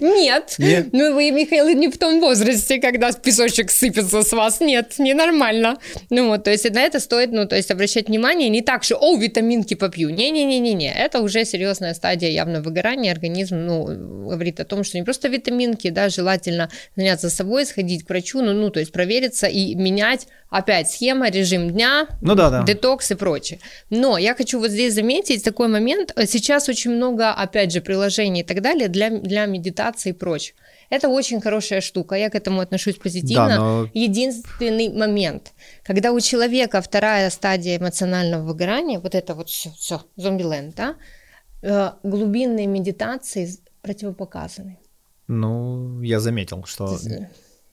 [0.00, 0.54] Нет.
[0.58, 0.88] Нет.
[0.92, 4.60] Ну, вы, Михаил, не в том возрасте, когда песочек сыпется с вас.
[4.60, 5.78] Нет, ненормально.
[6.10, 8.96] Ну вот, то есть на это стоит, ну, то есть обращать внимание не так, что,
[8.96, 10.10] о, витаминки попью.
[10.10, 10.92] Не-не-не-не-не.
[10.92, 13.12] Это уже серьезная стадия явно выгорания.
[13.12, 13.84] Организм, ну,
[14.28, 18.52] говорит о том, что не просто витаминки, да, желательно заняться собой, сходить к врачу, ну,
[18.52, 22.62] ну, то есть провериться и менять опять схема, режим дня, ну, да, да.
[22.62, 23.60] детокс и прочее.
[23.90, 26.14] Но я хочу вот здесь заметить такой момент.
[26.26, 30.54] Сейчас очень много, опять же, приложений и так далее для, для медитации и прочее.
[30.90, 33.48] Это очень хорошая штука, я к этому отношусь позитивно.
[33.48, 33.88] Да, но...
[33.94, 35.52] Единственный момент,
[35.84, 40.94] когда у человека вторая стадия эмоционального выгорания, вот это вот все, все, зомбиленд, да,
[41.62, 43.48] э, глубинные медитации
[43.82, 44.78] противопоказаны.
[45.26, 46.98] Ну, я заметил, что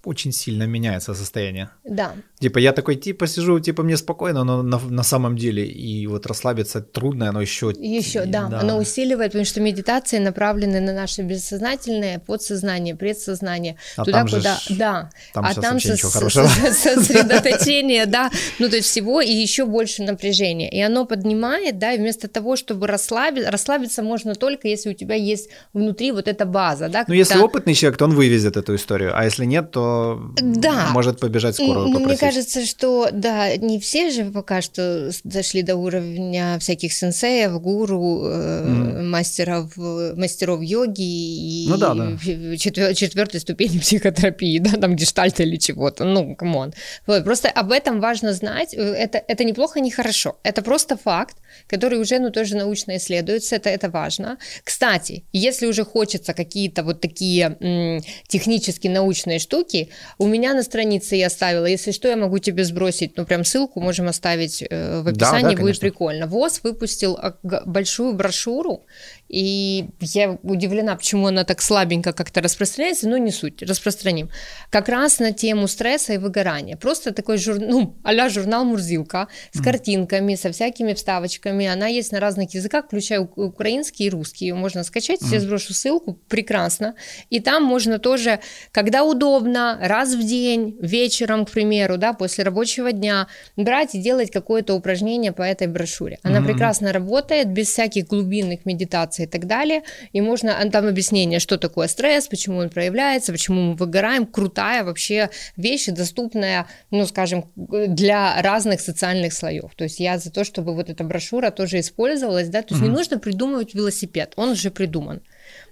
[0.08, 1.70] очень сильно меняется состояние.
[1.84, 2.14] Да.
[2.40, 6.26] Типа я такой, типа сижу, типа мне спокойно, но на, на самом деле и вот
[6.26, 7.74] расслабиться трудно, оно еще...
[7.78, 14.04] Еще, да, да, оно усиливает, потому что медитации направлены на наше бессознательное, подсознание, предсознание, а
[14.04, 14.56] туда, там куда...
[14.56, 14.76] Ж...
[14.78, 16.30] Да, там а там со- со-
[16.74, 20.70] сосредоточение, да, ну то есть всего и еще больше напряжения.
[20.70, 25.16] И оно поднимает, да, и вместо того, чтобы расслабиться, расслабиться можно только, если у тебя
[25.16, 27.06] есть внутри вот эта база, да.
[27.08, 29.95] Ну если опытный человек, то он вывезет эту историю, а если нет, то
[30.42, 30.90] да.
[30.92, 36.58] может побежать скорую попросить кажется, что, да, не все же пока что дошли до уровня
[36.60, 39.04] всяких сенсеев, гуру, mm.
[39.04, 39.76] мастеров,
[40.18, 42.12] мастеров йоги и ну, да, да.
[42.58, 46.74] Четвер- четвертой ступени психотерапии, да, там гештальта или чего-то, ну, come on.
[47.08, 51.38] Вот, просто об этом важно знать, это, это неплохо, не хорошо, это просто факт,
[51.68, 54.38] который уже, ну, тоже научно исследуется, это, это важно.
[54.64, 61.16] Кстати, если уже хочется какие-то вот такие м, технические научные штуки, у меня на странице
[61.16, 65.08] я оставила, если что, я могу тебе сбросить, ну, прям ссылку можем оставить э, в
[65.08, 66.28] описании, да, да, будет прикольно.
[66.28, 68.86] ВОЗ выпустил большую брошюру,
[69.28, 74.30] и я удивлена, почему она так слабенько как-то распространяется, но не суть, распространим.
[74.70, 76.78] Как раз на тему стресса и выгорания.
[76.78, 77.60] Просто такой жур...
[77.60, 81.66] ну, а журнал Мурзилка с картинками, со всякими вставочками.
[81.66, 84.46] Она есть на разных языках, включая украинский и русский.
[84.46, 85.34] Ее можно скачать, mm.
[85.34, 86.96] я сброшу ссылку, прекрасно.
[87.30, 88.40] И там можно тоже,
[88.72, 94.32] когда удобно, раз в день, вечером, к примеру, да, после рабочего дня, брать и делать
[94.32, 96.20] какое-то упражнение по этой брошюре.
[96.22, 99.84] Она прекрасно работает, без всяких глубинных медитаций и так далее.
[100.14, 104.26] И можно, там объяснение, что такое стресс, почему он проявляется, почему мы выгораем.
[104.26, 109.74] Крутая вообще вещь, доступная, ну, скажем, для разных социальных слоев.
[109.76, 112.92] То есть я за то, чтобы вот эта брошюра тоже использовалась, да, то есть угу.
[112.92, 115.22] не нужно придумывать велосипед, он уже придуман.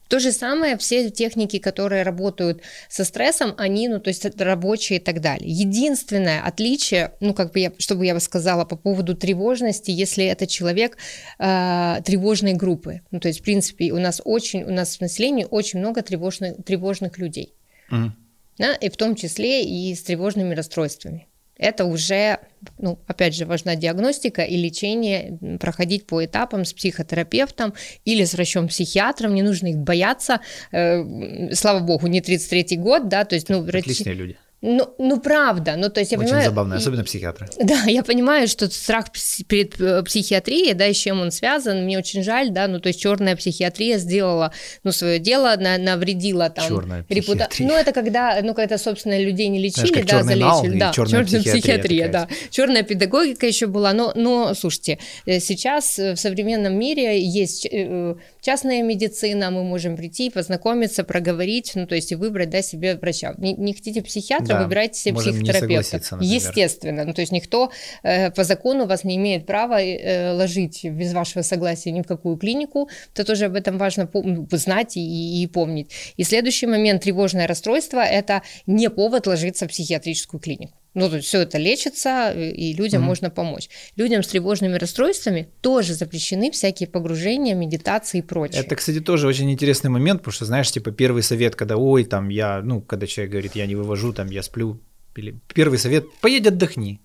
[0.08, 5.02] То же самое, все техники, которые работают со стрессом, они, ну, то есть рабочие и
[5.02, 5.50] так далее.
[5.50, 10.46] Единственное отличие, ну, как бы я, чтобы я бы сказала по поводу тревожности, если это
[10.46, 10.98] человек
[11.40, 13.02] э, тревожной группы.
[13.12, 16.64] Ну, то есть, в принципе, у нас очень, у нас в населении очень много тревожных,
[16.64, 17.54] тревожных людей.
[17.92, 18.12] Mm.
[18.58, 22.40] Да, и в том числе и с тревожными расстройствами это уже,
[22.80, 27.74] ну, опять же, важна диагностика и лечение, проходить по этапам с психотерапевтом
[28.06, 30.42] или с врачом-психиатром, не нужно их бояться.
[30.72, 33.92] Э, слава богу, не 33-й год, да, то есть, ну, врачи...
[33.92, 34.38] Отличные люди.
[34.66, 36.50] Ну, ну правда, ну то есть я Очень понимаю...
[36.50, 37.50] забавно, особенно психиатры.
[37.60, 39.08] Да, я понимаю, что страх
[39.46, 43.02] перед э, психиатрией, да, с чем он связан, мне очень жаль, да, ну то есть
[43.02, 44.54] черная психиатрия сделала,
[44.86, 46.66] ну, свое дело, на, навредила там...
[46.66, 47.50] Черная репута...
[47.60, 50.80] Ну это когда, ну когда, собственно, людей не лечили, Знаешь, да, залечили.
[50.80, 52.28] Да, черная психиатрия, психиатрия да.
[52.50, 58.82] Черная педагогика еще была, но, но, слушайте, э, сейчас в современном мире есть э, частная
[58.82, 63.34] медицина, мы можем прийти, познакомиться, проговорить, ну то есть и выбрать, да, себе врача.
[63.38, 66.02] Не, не хотите психиатра, да, выбирайте себе психотерапевта.
[66.22, 67.72] Естественно, ну то есть никто
[68.04, 72.38] э, по закону вас не имеет права э, ложить без вашего согласия ни в какую
[72.38, 74.10] клинику, это тоже об этом важно
[74.52, 75.92] знать и, и помнить.
[76.18, 80.78] И следующий момент, тревожное расстройство, это не повод ложиться в психиатрическую клинику.
[80.94, 83.06] Ну, то есть все это лечится, и людям mm-hmm.
[83.06, 83.70] можно помочь.
[83.96, 88.62] Людям с тревожными расстройствами тоже запрещены всякие погружения, медитации и прочее.
[88.62, 92.30] Это, кстати, тоже очень интересный момент, потому что, знаешь, типа первый совет, когда, ой, там
[92.30, 94.80] я, ну, когда человек говорит, я не вывожу, там я сплю
[95.14, 97.00] Первый совет– поедь отдохни.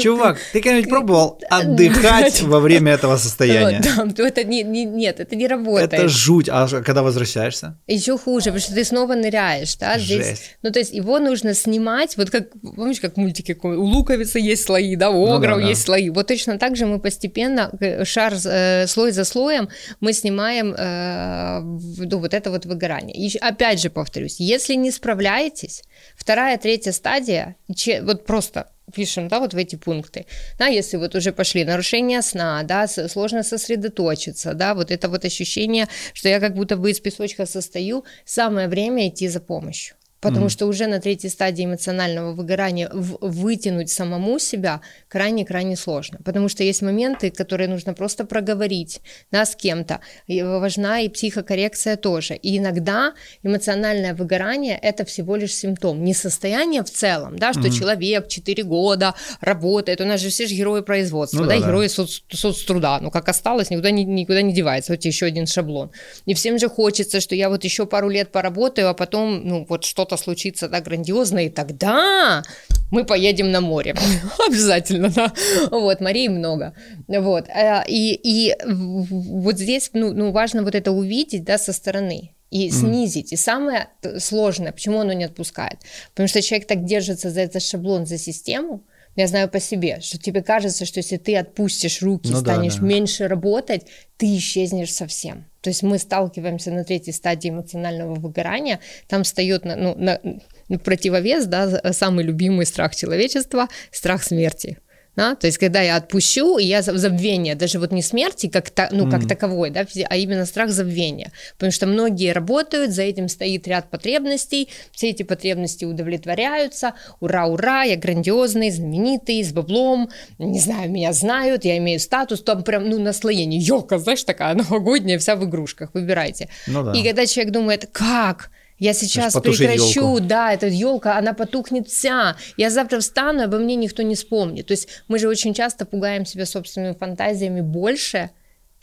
[0.00, 3.82] Чувак, ты когда-нибудь пробовал отдыхать во время этого состояния?
[3.82, 5.92] Да, это не, не, нет, это не работает.
[5.92, 7.76] Это жуть, а когда возвращаешься?
[7.88, 10.26] Еще хуже, потому что ты снова ныряешь, да, здесь.
[10.26, 10.56] Жесть.
[10.62, 14.94] Ну, то есть его нужно снимать, вот как, помнишь, как мультики, у луковицы есть слои,
[14.94, 15.86] да, у огров ну, да, есть да.
[15.86, 16.10] слои.
[16.10, 19.68] Вот точно так же мы постепенно, э, шар, э, слой за слоем,
[20.00, 23.16] мы снимаем э, ну, вот это вот выгорание.
[23.16, 25.82] И опять же повторюсь, если не справляетесь,
[26.16, 27.56] вторая, третья стадия, стадия,
[28.02, 30.26] вот просто пишем, да, вот в эти пункты,
[30.58, 35.88] да, если вот уже пошли нарушение сна, да, сложно сосредоточиться, да, вот это вот ощущение,
[36.12, 40.48] что я как будто бы из песочка состою, самое время идти за помощью потому mm.
[40.48, 46.80] что уже на третьей стадии эмоционального выгорания вытянуть самому себя крайне-крайне сложно, потому что есть
[46.82, 53.12] моменты, которые нужно просто проговорить, да, с кем-то, и важна и психокоррекция тоже, и иногда
[53.42, 57.78] эмоциональное выгорание– это всего лишь симптом, не состояние в целом, да, что mm.
[57.78, 61.66] человек 4 года работает, у нас же все же герои производства, ну, да, да, да,
[61.66, 65.90] герои соц, соцтруда, ну, как осталось, никуда не, никуда не девается, вот еще один шаблон,
[66.24, 69.84] и всем же хочется, что я вот еще пару лет поработаю, а потом, ну, вот
[69.84, 72.42] что-то что-то случится да, грандиозное, и тогда
[72.90, 73.94] мы поедем на море.
[74.46, 75.32] Обязательно, да.
[75.70, 76.72] Вот, морей много.
[77.08, 77.48] Вот.
[77.48, 82.70] Э, и, и вот здесь ну, ну, важно вот это увидеть да, со стороны и
[82.70, 83.32] снизить.
[83.32, 83.34] Mm.
[83.34, 85.78] И самое сложное, почему оно не отпускает?
[86.10, 88.82] Потому что человек так держится за этот шаблон, за систему,
[89.16, 92.80] я знаю по себе, что тебе кажется, что если ты отпустишь руки, ну, станешь да,
[92.80, 92.86] да.
[92.86, 95.44] меньше работать, ты исчезнешь совсем.
[95.64, 101.46] То есть мы сталкиваемся на третьей стадии эмоционального выгорания, там встает на, ну, на, противовес,
[101.46, 104.76] да, самый любимый страх человечества, страх смерти.
[105.16, 105.34] Да?
[105.36, 109.08] То есть, когда я отпущу, и я забвение, даже вот не смерти как, та, ну,
[109.10, 109.28] как mm.
[109.28, 111.30] таковой, да, а именно страх забвения.
[111.54, 117.84] Потому что многие работают, за этим стоит ряд потребностей, все эти потребности удовлетворяются, ура, ура,
[117.84, 122.98] я грандиозный, знаменитый, с баблом, не знаю, меня знают, я имею статус, там прям, ну,
[122.98, 126.48] наслоение, елка, знаешь, такая новогодняя, вся в игрушках, выбирайте.
[126.66, 126.92] Ну, да.
[126.92, 130.20] И когда человек думает, как, я сейчас прекращу, елку.
[130.20, 132.36] да, эта елка, она потухнет вся.
[132.56, 134.66] Я завтра встану, обо мне никто не вспомнит.
[134.66, 138.30] То есть мы же очень часто пугаем себя собственными фантазиями больше,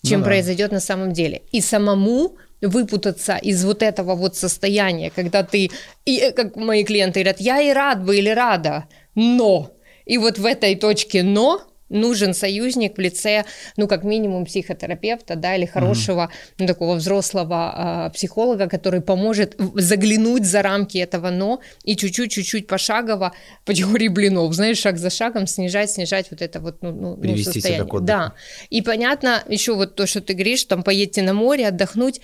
[0.04, 0.30] чем ну, да.
[0.32, 1.42] произойдет на самом деле.
[1.52, 5.70] И самому выпутаться из вот этого вот состояния, когда ты,
[6.06, 9.72] и э, как мои клиенты говорят, я и рад бы или рада, но,
[10.06, 13.46] и вот в этой точке но нужен союзник в лице,
[13.78, 16.56] ну, как минимум, психотерапевта, да, или хорошего, mm-hmm.
[16.60, 22.68] ну, такого взрослого э, психолога, который поможет заглянуть за рамки этого «но» и чуть-чуть, чуть-чуть
[22.68, 23.34] пошагово
[23.66, 27.38] по теории блинов, знаешь, шаг за шагом снижать, снижать вот это вот, ну, ну, ну
[27.38, 27.86] состояние.
[27.86, 28.34] Себя к да.
[28.70, 32.22] И понятно, еще вот то, что ты говоришь, там, поедьте на море, отдохнуть,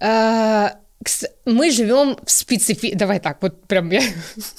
[0.00, 0.68] э,
[1.44, 2.94] мы живем в специфи...
[2.94, 4.02] Давай так, вот прям я...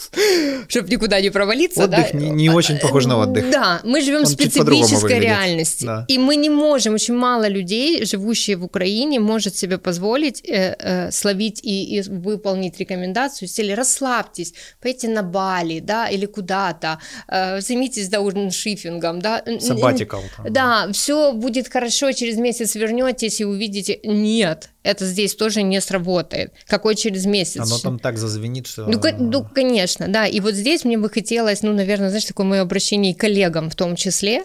[0.68, 1.84] чтобы никуда не провалиться.
[1.84, 2.18] Отдых да?
[2.18, 3.50] не, не очень похож на отдых.
[3.50, 5.86] Да, мы живем Он в специфической реальности.
[5.86, 6.06] Да.
[6.08, 11.12] И мы не можем, очень мало людей, живущие в Украине, может себе позволить э, э,
[11.12, 18.10] словить и, и выполнить рекомендацию если расслабьтесь, поедьте на Бали, да, или куда-то, э, займитесь
[18.10, 19.44] дауншифингом, да.
[19.60, 20.24] Сабатикал.
[20.50, 24.00] Да, все будет хорошо, через месяц вернетесь и увидите.
[24.04, 26.54] Нет, это здесь тоже не сработает.
[26.68, 27.62] Какой через месяц?
[27.62, 28.86] Оно там так зазвенит, что...
[28.86, 30.28] Ну, ну, конечно, да.
[30.28, 33.76] И вот здесь мне бы хотелось, ну, наверное, знаешь, такое мое обращение и коллегам в
[33.76, 34.44] том числе.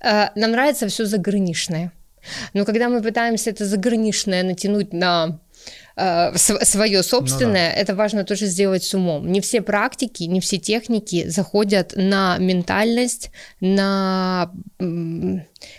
[0.00, 1.92] Э, нам нравится все заграничное.
[2.52, 5.38] Но когда мы пытаемся это заграничное натянуть на
[5.96, 7.80] свое собственное, ну, да.
[7.80, 9.30] это важно тоже сделать с умом.
[9.32, 14.52] Не все практики, не все техники заходят на ментальность, на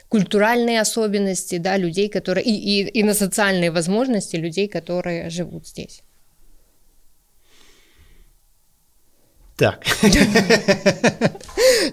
[0.09, 6.01] культуральные особенности да, людей, которые и, и, и на социальные возможности людей, которые живут здесь.
[9.57, 9.83] Так.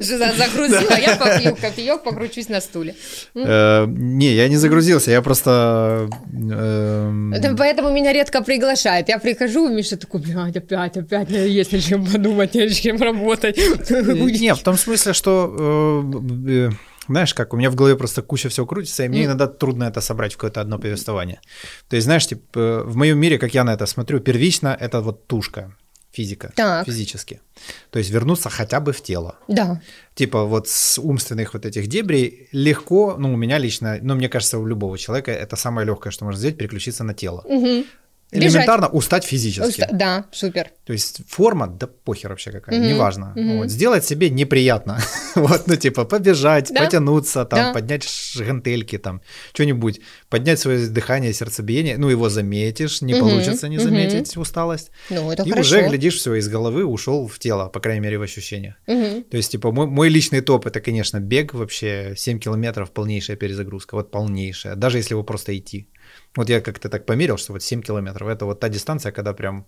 [0.00, 2.94] Загрузила, я попью кофеек, покручусь на стуле.
[3.34, 6.10] Э, не, я не загрузился, я просто...
[6.32, 9.08] Эм, поэтому меня редко приглашают.
[9.08, 13.56] Я прихожу, Миша такой, блядь, опять, опять, есть о чем подумать, есть о чем работать.
[13.90, 16.04] Не, в том смысле, что
[16.46, 16.70] э,
[17.08, 19.24] знаешь, как у меня в голове просто куча всего крутится, и мне mm.
[19.24, 21.40] иногда трудно это собрать в какое-то одно повествование.
[21.88, 25.26] То есть, знаешь, типа, в моем мире, как я на это смотрю, первично это вот
[25.26, 25.74] тушка
[26.14, 26.86] физика, так.
[26.86, 27.40] физически.
[27.90, 29.34] То есть вернуться хотя бы в тело.
[29.48, 29.80] Да.
[30.14, 34.58] Типа вот с умственных вот этих дебрей легко, ну у меня лично, ну мне кажется,
[34.58, 37.40] у любого человека это самое легкое, что можно сделать, переключиться на тело.
[37.44, 37.84] Угу.
[38.34, 38.94] Элементарно Бежать.
[38.94, 39.82] устать физически.
[39.82, 39.88] Уста...
[39.92, 40.72] Да, супер.
[40.84, 42.88] То есть форма, да похер вообще какая, угу.
[42.88, 43.32] неважно.
[43.36, 43.58] Угу.
[43.58, 44.98] Вот, сделать себе неприятно.
[45.36, 46.84] вот, ну типа побежать, да?
[46.84, 47.72] потянуться, там, да.
[47.72, 48.04] поднять
[48.36, 53.28] гантельки, там, что-нибудь, поднять свое дыхание, сердцебиение, ну его заметишь, не угу.
[53.28, 54.42] получится не заметить угу.
[54.42, 54.90] усталость.
[55.10, 55.76] Ну, это И хорошо.
[55.76, 58.74] уже, глядишь, все из головы ушел в тело, по крайней мере, в ощущениях.
[58.88, 59.22] Угу.
[59.30, 63.94] То есть, типа, мой, мой личный топ, это, конечно, бег вообще, 7 километров, полнейшая перезагрузка,
[63.94, 65.88] вот полнейшая, даже если его просто идти.
[66.36, 69.66] Вот я как-то так померил, что вот 7 километров, это вот та дистанция, когда прям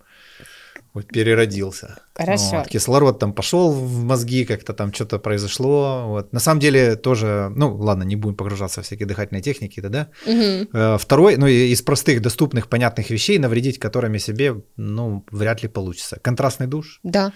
[0.94, 1.98] вот переродился.
[2.14, 2.58] Хорошо.
[2.58, 6.04] Вот, кислород там пошел в мозги, как-то там что-то произошло.
[6.06, 6.32] Вот.
[6.32, 10.08] На самом деле тоже, ну ладно, не будем погружаться в всякие дыхательные техники, да, да.
[10.26, 10.98] Угу.
[10.98, 16.18] Второй, ну из простых, доступных, понятных вещей, навредить которыми себе, ну, вряд ли получится.
[16.22, 17.00] Контрастный душ.
[17.02, 17.32] Да.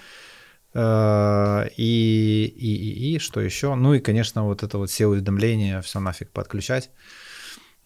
[0.72, 3.74] Э, и, и, и, и что еще?
[3.74, 6.90] Ну и, конечно, вот это вот все уведомления, все нафиг подключать.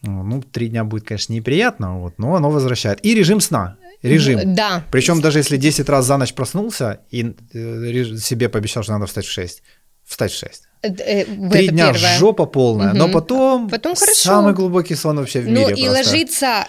[0.05, 3.05] Ну, три дня будет, конечно, неприятно, вот, но оно возвращает.
[3.05, 3.77] И режим сна.
[4.03, 4.55] Режим.
[4.55, 4.85] Да.
[4.91, 9.25] Причем даже если 10 раз за ночь проснулся и э, себе пообещал, что надо встать
[9.25, 9.63] в 6,
[10.05, 10.63] встать в 6.
[10.83, 12.19] Э, э, три дня первое.
[12.19, 12.99] жопа полная, угу.
[12.99, 14.21] но потом, потом хорошо.
[14.21, 15.65] самый глубокий сон вообще в ну, мире.
[15.65, 16.11] Ну и просто.
[16.11, 16.67] ложиться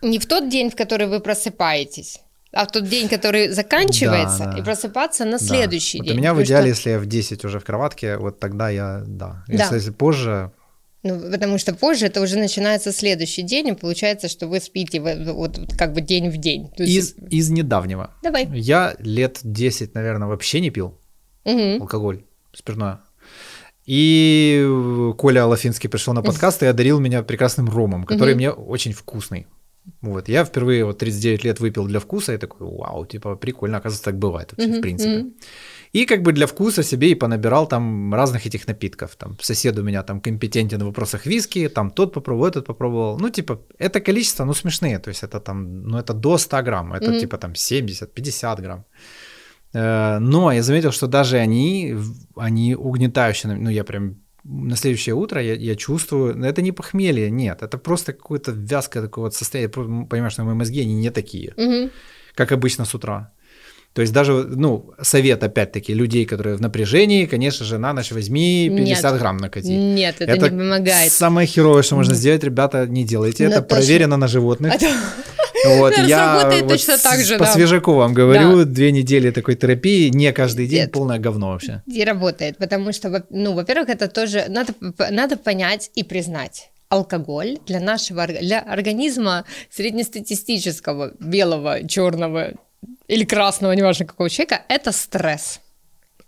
[0.00, 2.20] не в тот день, в который вы просыпаетесь,
[2.52, 4.58] а в тот день, который заканчивается, да, да.
[4.58, 6.04] и просыпаться на следующий да.
[6.04, 6.12] день.
[6.14, 6.88] Вот у меня в идеале, что...
[6.88, 9.44] если я в 10 уже в кроватке, вот тогда я, да.
[9.48, 9.76] Если, да.
[9.76, 10.50] если позже,
[11.04, 15.18] ну, потому что позже это уже начинается следующий день, и получается, что вы спите вот,
[15.58, 16.70] вот как бы день в день.
[16.76, 16.96] То есть...
[16.96, 18.14] из, из недавнего.
[18.22, 18.48] Давай.
[18.52, 20.98] Я лет 10, наверное, вообще не пил
[21.44, 21.82] угу.
[21.82, 23.00] алкоголь, спиртное.
[23.86, 24.66] И
[25.18, 28.38] Коля Алафинский пришел на подкаст и одарил меня прекрасным ромом, который угу.
[28.38, 29.46] мне очень вкусный.
[30.00, 34.04] Вот, я впервые вот 39 лет выпил для вкуса и такой, вау, типа прикольно, оказывается,
[34.04, 35.10] так бывает вообще, mm-hmm, в принципе.
[35.10, 35.32] Mm-hmm.
[35.94, 39.14] И как бы для вкуса себе и понабирал там разных этих напитков.
[39.16, 43.18] Там сосед у меня там компетентен в вопросах виски, там тот попробовал, этот попробовал.
[43.20, 44.98] Ну, типа, это количество, ну, смешные.
[44.98, 47.20] То есть это там, ну, это до 100 грамм, это mm-hmm.
[47.20, 48.84] типа там 70-50 грамм.
[49.74, 51.96] Э, но я заметил, что даже они,
[52.36, 57.62] они угнетающие, ну, я прям на следующее утро я, я чувствую, это не похмелье, нет,
[57.62, 59.70] это просто какое-то вязкое такое вот состояние,
[60.06, 61.90] понимаешь, что мои мозги, они не такие, угу.
[62.34, 63.32] как обычно с утра.
[63.94, 68.68] То есть даже, ну, совет, опять-таки, людей, которые в напряжении, конечно же, на ночь возьми
[68.76, 69.68] 50 нет, грамм накати.
[69.68, 71.12] Нет, это, это не помогает.
[71.12, 73.44] самое херовое, что можно сделать, ребята, не делайте.
[73.44, 73.76] Но это точно.
[73.76, 74.74] проверено на животных.
[74.74, 74.88] Это...
[75.78, 77.52] Вот, я вот точно так же, по да.
[77.52, 78.64] свежаку вам говорю, да.
[78.64, 80.92] две недели такой терапии, не каждый день, Нет.
[80.92, 81.82] полное говно вообще.
[81.86, 84.74] И работает, потому что, ну, во-первых, это тоже, надо,
[85.10, 92.54] надо понять и признать, алкоголь для нашего для организма среднестатистического белого, черного
[93.08, 95.60] или красного, неважно какого человека, это стресс.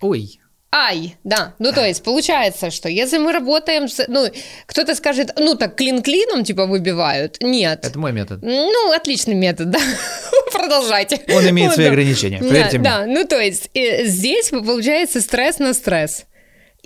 [0.01, 0.41] Ой.
[0.73, 1.55] Ай, да.
[1.59, 4.05] Ну, то есть, получается, что если мы работаем с...
[4.09, 4.27] Ну,
[4.67, 7.39] кто-то скажет, ну, так клин клином, типа, выбивают.
[7.41, 7.85] Нет.
[7.85, 8.41] Это мой метод.
[8.43, 9.79] Ну, отличный метод, да.
[10.53, 11.21] Продолжайте.
[11.29, 13.15] Он имеет свои ограничения, поверьте да, мне.
[13.15, 16.27] Да, ну, то есть, здесь получается стресс на стресс.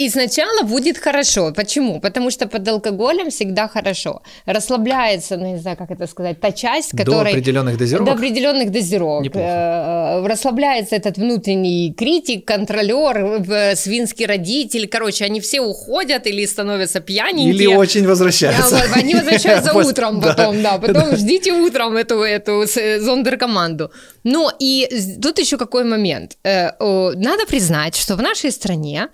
[0.01, 1.53] И сначала будет хорошо.
[1.53, 2.01] Почему?
[2.01, 4.23] Потому что под алкоголем всегда хорошо.
[4.47, 7.25] Расслабляется, ну, не знаю, как это сказать, та часть, которая...
[7.25, 8.07] До определенных дозировок?
[8.07, 9.25] До определенных дозировок.
[9.25, 9.47] Неплохо.
[9.47, 14.89] Э, расслабляется этот внутренний критик, контролер, свинский родитель.
[14.89, 17.55] Короче, они все уходят или становятся пьяненькие.
[17.55, 18.83] Или очень возвращаются.
[18.95, 20.79] Они возвращаются утром потом, да.
[20.79, 22.65] Потом ждите утром эту, эту
[23.01, 23.91] зондеркоманду.
[24.25, 24.89] Но и
[25.23, 26.39] тут еще какой момент.
[26.43, 26.71] Э,
[27.17, 29.09] надо признать, что в нашей стране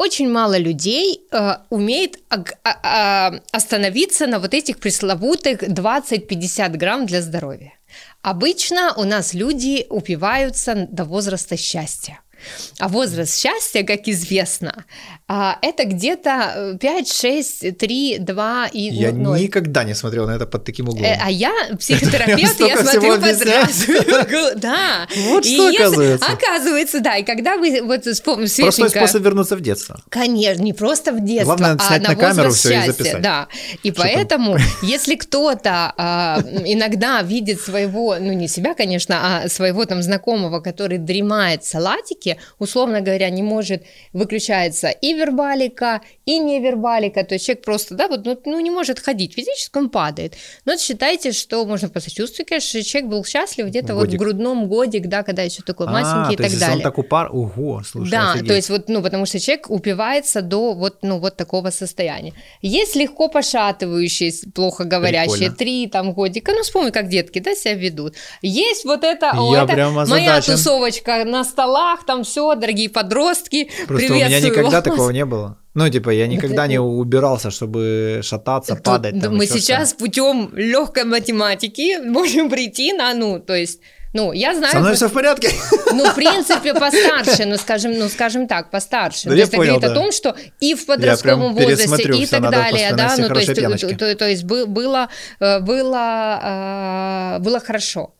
[0.00, 7.74] очень мало людей э, умеет э, остановиться на вот этих пресловутых 20-50 грамм для здоровья.
[8.22, 12.20] Обычно у нас люди упиваются до возраста счастья.
[12.78, 14.84] А возраст счастья, как известно,
[15.28, 19.40] а, это где-то 5, 6, 3, 2 и Я 0.
[19.40, 21.04] никогда не смотрел на это под таким углом.
[21.04, 25.06] Э, а я психотерапевт, я смотрю под разным Да.
[25.28, 26.26] Вот что оказывается.
[26.26, 27.16] Оказывается, да.
[27.16, 30.02] И когда вы вот вспомните Простой способ вернуться в детство.
[30.08, 33.22] Конечно, не просто в детство, Главное, а снять на камеру все и записать.
[33.22, 33.48] Да.
[33.84, 40.02] И поэтому, если кто-то а, иногда видит своего, ну не себя, конечно, а своего там
[40.02, 47.24] знакомого, который дремает в салатике, моменте, условно говоря, не может, выключается и вербалика, и невербалика,
[47.24, 50.34] то есть человек просто, да, вот, ну, ну не может ходить, физически он падает.
[50.64, 55.22] Но считайте, что можно посочувствовать, конечно, человек был счастлив где-то вот в грудном годик, да,
[55.22, 56.76] когда еще такой а, масенький и так далее.
[56.76, 58.48] он так упар, ого, слушай, Да, офигеть.
[58.48, 62.32] то есть вот, ну, потому что человек упивается до вот, ну, вот такого состояния.
[62.62, 68.14] Есть легко пошатывающиеся, плохо говорящие, три там годика, ну, вспомни, как детки, да, себя ведут.
[68.42, 74.12] Есть вот это, Я о, это моя тусовочка на столах, там все, дорогие подростки, Просто
[74.12, 74.84] у меня никогда вас.
[74.84, 75.58] такого не было.
[75.74, 79.20] Ну, типа, я никогда не убирался, чтобы шататься, Тут падать.
[79.20, 83.80] Там, мы сейчас путем легкой математики можем прийти на, ну, то есть
[84.12, 84.72] ну, я знаю...
[84.72, 85.50] Со мной все в порядке?
[85.92, 89.24] Ну, в принципе, постарше, ну, скажем, ну, скажем так, постарше.
[89.24, 89.92] Да то есть понял, это говорит да.
[89.92, 93.96] о том, что и в подростковом возрасте, и так далее, да, ну, то есть, то,
[93.96, 95.08] то, то есть было,
[95.40, 98.14] э, было, э, было хорошо.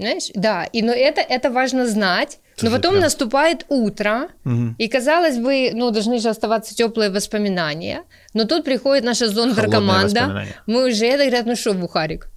[0.00, 2.38] Знаешь, да, и но это, это важно знать.
[2.62, 3.02] Но потом прям...
[3.02, 4.74] наступает утро, угу.
[4.78, 8.04] и казалось бы, ну, должны же оставаться теплые воспоминания.
[8.34, 10.46] Но тут приходит наша зондеркоманда.
[10.66, 12.29] Мы уже это говорят, ну что, Бухарик,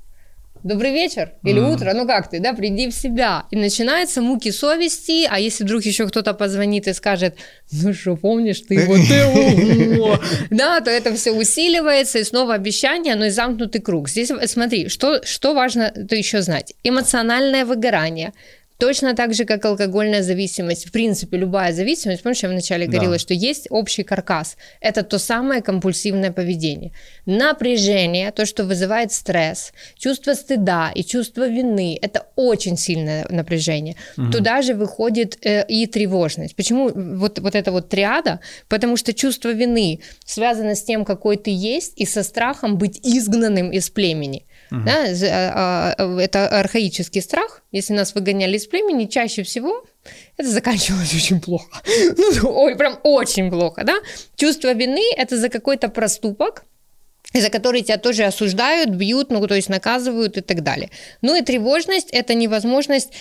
[0.63, 1.73] добрый вечер или mm.
[1.73, 3.45] утро, ну как ты, да, приди в себя.
[3.51, 7.35] И начинаются муки совести, а если вдруг еще кто-то позвонит и скажет,
[7.71, 8.99] ну что, помнишь, ты вот
[10.49, 14.09] да, то это все усиливается, и снова обещание, но и замкнутый круг.
[14.09, 16.73] Здесь смотри, что, что важно то еще знать.
[16.83, 18.33] Эмоциональное выгорание–
[18.83, 23.19] Точно так же, как алкогольная зависимость, в принципе, любая зависимость, помнишь, я вначале говорила, да.
[23.19, 24.57] что есть общий каркас.
[24.81, 26.91] Это то самое компульсивное поведение.
[27.25, 33.95] Напряжение, то, что вызывает стресс, чувство стыда и чувство вины, это очень сильное напряжение.
[34.17, 34.31] Угу.
[34.31, 36.57] Туда же выходит э, и тревожность.
[36.57, 38.41] Почему вот, вот эта вот триада?
[38.67, 43.71] Потому что чувство вины связано с тем, какой ты есть, и со страхом быть изгнанным
[43.71, 44.43] из племени.
[44.73, 44.81] Угу.
[44.85, 47.61] Да, а, а, это архаический страх.
[47.71, 49.85] Если нас выгоняли из племени, чаще всего
[50.35, 51.81] это заканчивалось очень плохо.
[52.17, 53.93] Ну, ой, прям очень плохо, да?
[54.35, 56.63] Чувство вины– это за какой-то проступок,
[57.35, 60.89] за который тебя тоже осуждают, бьют, ну, то есть наказывают и так далее.
[61.21, 63.13] Ну и тревожность– это невозможность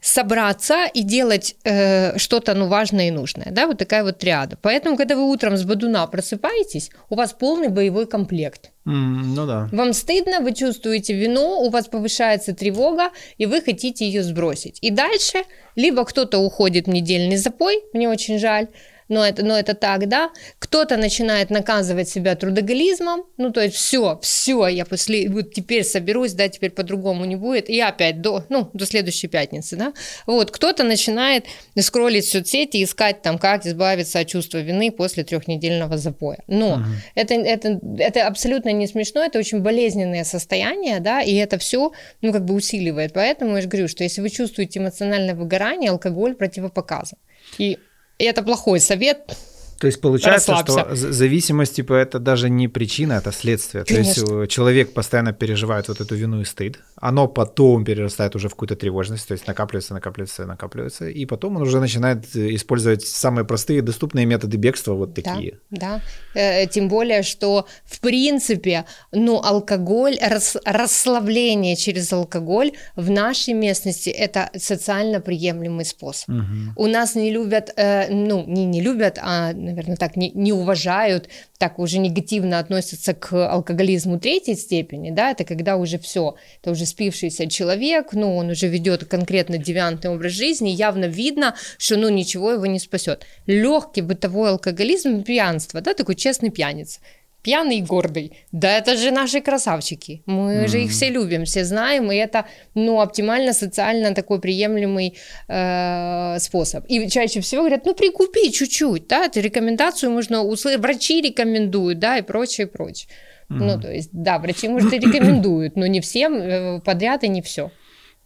[0.00, 3.48] собраться и делать э, что-то ну, важное и нужное.
[3.50, 3.66] Да?
[3.66, 4.56] Вот такая вот триада.
[4.60, 8.70] Поэтому, когда вы утром с бодуна просыпаетесь, у вас полный боевой комплект.
[8.86, 9.68] Mm, ну да.
[9.72, 14.78] Вам стыдно, вы чувствуете вину, у вас повышается тревога, и вы хотите ее сбросить.
[14.80, 15.42] И дальше
[15.76, 18.68] либо кто-то уходит в недельный запой, мне очень жаль,
[19.10, 24.18] но это, но это так, да, кто-то начинает наказывать себя трудоголизмом, ну, то есть все,
[24.22, 28.70] все, я после, вот теперь соберусь, да, теперь по-другому не будет, и опять до, ну,
[28.72, 29.92] до следующей пятницы, да,
[30.26, 31.44] вот, кто-то начинает
[31.78, 36.84] скроллить соцсети, искать там, как избавиться от чувства вины после трехнедельного запоя, но угу.
[37.16, 41.90] это, это, это абсолютно не смешно, это очень болезненное состояние, да, и это все,
[42.22, 46.34] ну, как бы усиливает, поэтому я же говорю, что если вы чувствуете эмоциональное выгорание, алкоголь
[46.34, 47.18] противопоказан,
[47.58, 47.78] и
[48.20, 49.34] и это плохой совет.
[49.80, 50.94] То есть получается, Расслабься.
[50.94, 53.84] что зависимость, типа, это даже не причина, это следствие.
[53.84, 54.26] Конечно.
[54.26, 58.48] То есть э, человек постоянно переживает вот эту вину и стыд, оно потом перерастает уже
[58.48, 63.06] в какую-то тревожность, то есть накапливается, накапливается, накапливается, и потом он уже начинает э, использовать
[63.06, 65.60] самые простые доступные методы бегства, вот такие.
[65.70, 66.02] Да,
[66.34, 66.40] да.
[66.40, 74.10] Э, тем более, что в принципе, ну, алкоголь, рас, расслабление через алкоголь в нашей местности
[74.10, 76.28] это социально приемлемый способ.
[76.28, 76.44] Угу.
[76.76, 81.78] У нас не любят, ну, не не любят, а наверное, так не, не уважают, так
[81.78, 87.48] уже негативно относятся к алкоголизму третьей степени, да, это когда уже все, это уже спившийся
[87.48, 92.66] человек, ну, он уже ведет конкретно девиантный образ жизни, явно видно, что, ну, ничего его
[92.66, 93.26] не спасет.
[93.46, 97.00] Легкий бытовой алкоголизм, пьянство, да, такой честный пьяница,
[97.42, 98.32] пьяный и гордый.
[98.52, 100.22] Да это же наши красавчики.
[100.26, 100.68] Мы mm-hmm.
[100.68, 105.16] же их все любим, все знаем, и это, ну, оптимально социально такой приемлемый
[105.48, 106.84] э, способ.
[106.88, 112.18] И чаще всего говорят, ну, прикупи чуть-чуть, да, эту рекомендацию можно услышать, врачи рекомендуют, да,
[112.18, 113.08] и прочее, и прочее.
[113.50, 113.56] Mm-hmm.
[113.58, 117.42] Ну, то есть, да, врачи, может, и рекомендуют, но не всем э, подряд и не
[117.42, 117.70] все.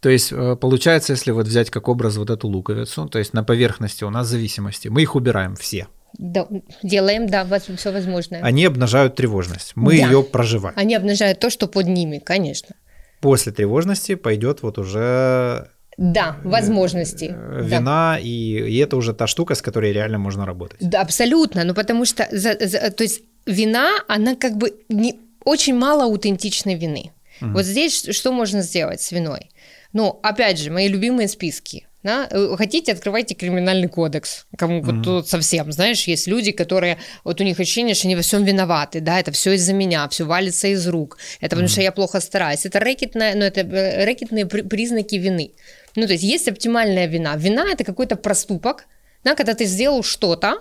[0.05, 3.43] То есть э, получается, если вот взять как образ вот эту луковицу, то есть на
[3.43, 5.87] поверхности у нас зависимости, мы их убираем все.
[6.17, 6.47] Да,
[6.83, 8.41] делаем, да, все возможное.
[8.41, 9.73] Они обнажают тревожность.
[9.75, 10.05] Мы да.
[10.05, 10.75] ее проживаем.
[10.77, 12.75] Они обнажают то, что под ними, конечно.
[13.21, 17.35] После тревожности пойдет вот уже да, э, возможности.
[17.61, 18.19] Вина, да.
[18.19, 20.77] И, и это уже та штука, с которой реально можно работать.
[20.81, 21.63] Да, абсолютно.
[21.63, 26.75] Ну, потому что, за, за, то есть, вина, она как бы не, очень мало аутентичной
[26.75, 27.11] вины.
[27.41, 27.51] Угу.
[27.51, 29.49] Вот здесь что можно сделать с виной?
[29.93, 31.87] Ну, опять же, мои любимые списки.
[32.05, 32.27] Да?
[32.29, 34.45] Э, хотите, открывайте криминальный кодекс.
[34.55, 34.83] Кому mm-hmm.
[34.83, 38.43] вот тут совсем, знаешь, есть люди, которые, вот у них ощущение, что они во всем
[38.43, 41.71] виноваты, да, это все из-за меня, все валится из рук, это потому mm-hmm.
[41.71, 42.63] что я плохо стараюсь.
[42.63, 45.53] Это рэкетная, ну, это э, рэкетные признаки вины.
[45.95, 47.35] Ну, то есть есть оптимальная вина.
[47.37, 48.85] Вина– это какой-то проступок,
[49.23, 50.59] да, когда ты сделал что-то,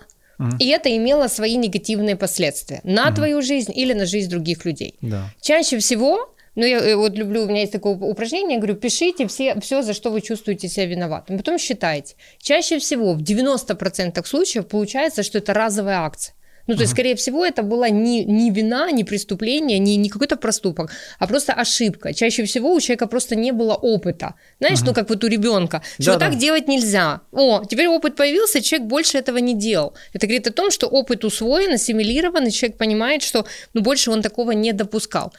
[0.58, 3.16] и это имело свои негативные последствия на угу.
[3.16, 4.94] твою жизнь или на жизнь других людей.
[5.00, 5.30] Да.
[5.40, 9.26] Чаще всего ну, я э, вот люблю, у меня есть такое упражнение, я говорю, пишите
[9.26, 11.36] все, все, за что вы чувствуете себя виноватым.
[11.36, 12.14] Потом считайте.
[12.38, 16.34] Чаще всего в 90% случаев получается, что это разовая акция.
[16.66, 20.36] Ну, то есть, скорее всего, это была не, не вина, не преступление, не, не какой-то
[20.36, 22.14] проступок, а просто ошибка.
[22.14, 24.34] Чаще всего у человека просто не было опыта.
[24.60, 26.38] Знаешь, uh ну, как вот у ребенка, что да, так да.
[26.38, 27.20] делать нельзя.
[27.32, 29.92] О, теперь опыт появился, человек больше этого не делал.
[30.14, 33.44] Это говорит о том, что опыт усвоен, ассимилирован, и человек понимает, что
[33.74, 35.32] ну, больше он такого не допускал.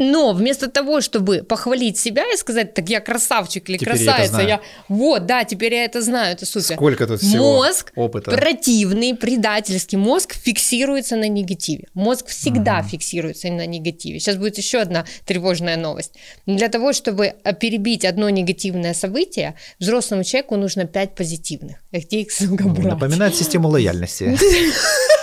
[0.00, 4.48] Но вместо того, чтобы похвалить себя и сказать, так я красавчик или теперь красавица, я,
[4.48, 6.74] я вот, да, теперь я это знаю, это супер.
[6.76, 8.30] Сколько тут всего Мозг опыта.
[8.30, 11.84] противный, предательский мозг фиксируется на негативе.
[11.92, 12.88] Мозг всегда угу.
[12.88, 14.20] фиксируется на негативе.
[14.20, 16.14] Сейчас будет еще одна тревожная новость.
[16.46, 21.76] Для того, чтобы э, перебить одно негативное событие, взрослому человеку нужно пять позитивных.
[21.92, 24.34] Где их ну, Напоминает систему лояльности.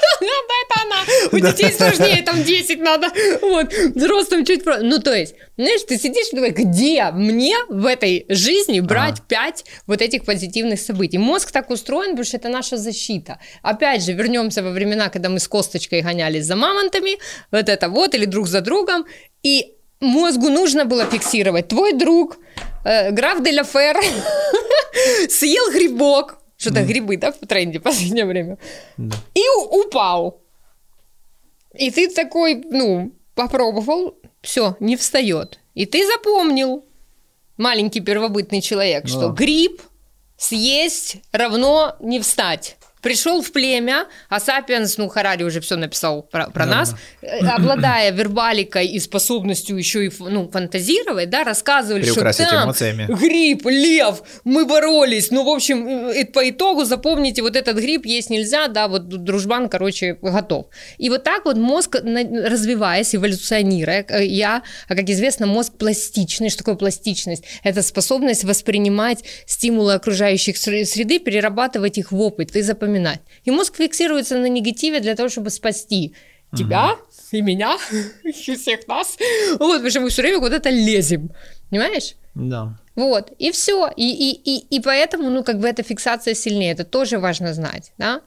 [0.85, 1.03] она.
[1.31, 3.07] У детей сложнее, там 10 надо.
[3.41, 4.65] Вот, взрослым чуть.
[4.65, 9.65] Ну, то есть, знаешь, ты сидишь и думаешь, где мне в этой жизни брать 5
[9.87, 11.17] вот этих позитивных событий?
[11.17, 13.39] Мозг так устроен, потому что это наша защита.
[13.61, 17.17] Опять же, вернемся во времена, когда мы с косточкой гонялись за мамонтами,
[17.51, 19.05] вот это вот, или друг за другом,
[19.43, 21.67] и мозгу нужно было фиксировать.
[21.67, 22.37] Твой друг,
[22.85, 23.97] э, граф де Фер,
[25.29, 26.85] съел грибок, что-то mm.
[26.85, 28.57] грибы, да, в тренде в последнее время.
[28.97, 29.15] Да.
[29.35, 30.41] И упал.
[31.77, 35.59] И ты такой, ну, попробовал, все, не встает.
[35.73, 36.85] И ты запомнил,
[37.57, 39.09] маленький первобытный человек, да.
[39.09, 39.81] что гриб
[40.37, 46.49] съесть равно не встать пришел в племя, а Сапиенс, ну, Харари уже все написал про,
[46.49, 47.27] про да, нас, да.
[47.27, 53.05] Э, обладая вербаликой и способностью еще и ну, фантазировать, да, рассказывали, что там эмоциями.
[53.07, 58.29] гриб, лев, мы боролись, ну, в общем, э, по итогу запомните, вот этот гриб есть
[58.29, 60.67] нельзя, да, вот дружбан, короче, готов.
[60.97, 66.59] И вот так вот мозг, развиваясь, эволюционируя, э, я, а как известно, мозг пластичный, что
[66.59, 67.43] такое пластичность?
[67.63, 73.19] Это способность воспринимать стимулы окружающих среды, перерабатывать их в опыт, ты запоминаешь запоминать.
[73.45, 76.13] И мозг фиксируется на негативе для того, чтобы спасти
[76.55, 77.01] тебя угу.
[77.31, 77.77] и меня,
[78.23, 79.17] и всех нас.
[79.59, 81.31] Вот, потому что мы все время куда-то лезем.
[81.69, 82.15] Понимаешь?
[82.35, 82.77] Да.
[82.95, 83.91] Вот, и все.
[83.95, 86.71] И, и, и, и поэтому, ну, как бы эта фиксация сильнее.
[86.71, 88.21] Это тоже важно знать, да?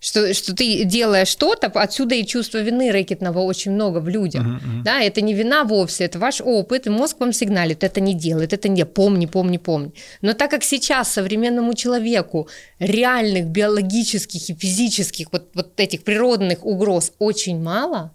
[0.00, 4.44] Что, что ты делаешь что-то, отсюда и чувство вины рэкетного очень много в людях.
[4.44, 4.82] Uh-huh, uh-huh.
[4.84, 8.52] Да, это не вина вовсе, это ваш опыт, и мозг вам сигналит, это не делает,
[8.52, 9.92] это не помни, помни, помни.
[10.20, 17.12] Но так как сейчас современному человеку реальных биологических и физических вот, вот этих природных угроз
[17.18, 18.12] очень мало,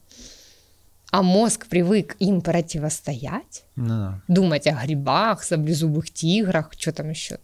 [1.11, 3.83] а мозг привык им противостоять, no.
[3.85, 7.39] Ну думать о грибах, саблезубых тиграх, что там еще,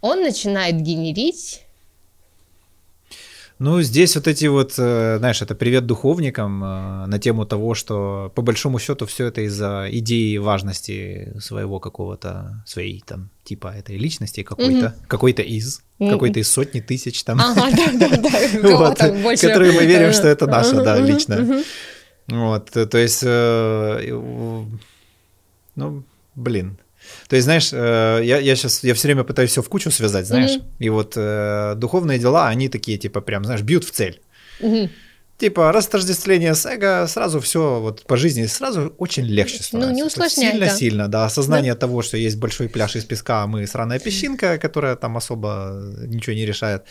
[0.00, 1.66] он начинает генерить
[3.60, 8.32] ну, здесь вот эти вот, э, знаешь, это привет духовникам э, на тему того, что
[8.34, 14.42] по большому счету все это из-за идеи важности своего какого-то, своей там типа этой личности
[14.42, 17.38] какой-то, mm какой-то из, mm какой-то из сотни тысяч там,
[19.38, 21.62] которые мы верим, что это наша, да, личная.
[22.28, 24.20] Вот, то есть, э,
[25.76, 26.02] ну,
[26.34, 26.78] блин,
[27.28, 30.26] то есть, знаешь, э, я, я сейчас, я все время пытаюсь все в кучу связать,
[30.26, 30.78] знаешь, mm-hmm.
[30.78, 34.20] и вот э, духовные дела, они такие, типа, прям, знаешь, бьют в цель.
[34.60, 34.90] Mm-hmm.
[35.40, 39.90] Типа, растождествление с эго, сразу все вот по жизни сразу очень легче становится.
[39.90, 41.24] Ну, не усложняй, Сильно-сильно, да.
[41.24, 41.78] Осознание да.
[41.78, 46.34] того, что есть большой пляж из песка, а мы сраная песчинка, которая там особо ничего
[46.34, 46.84] не решает.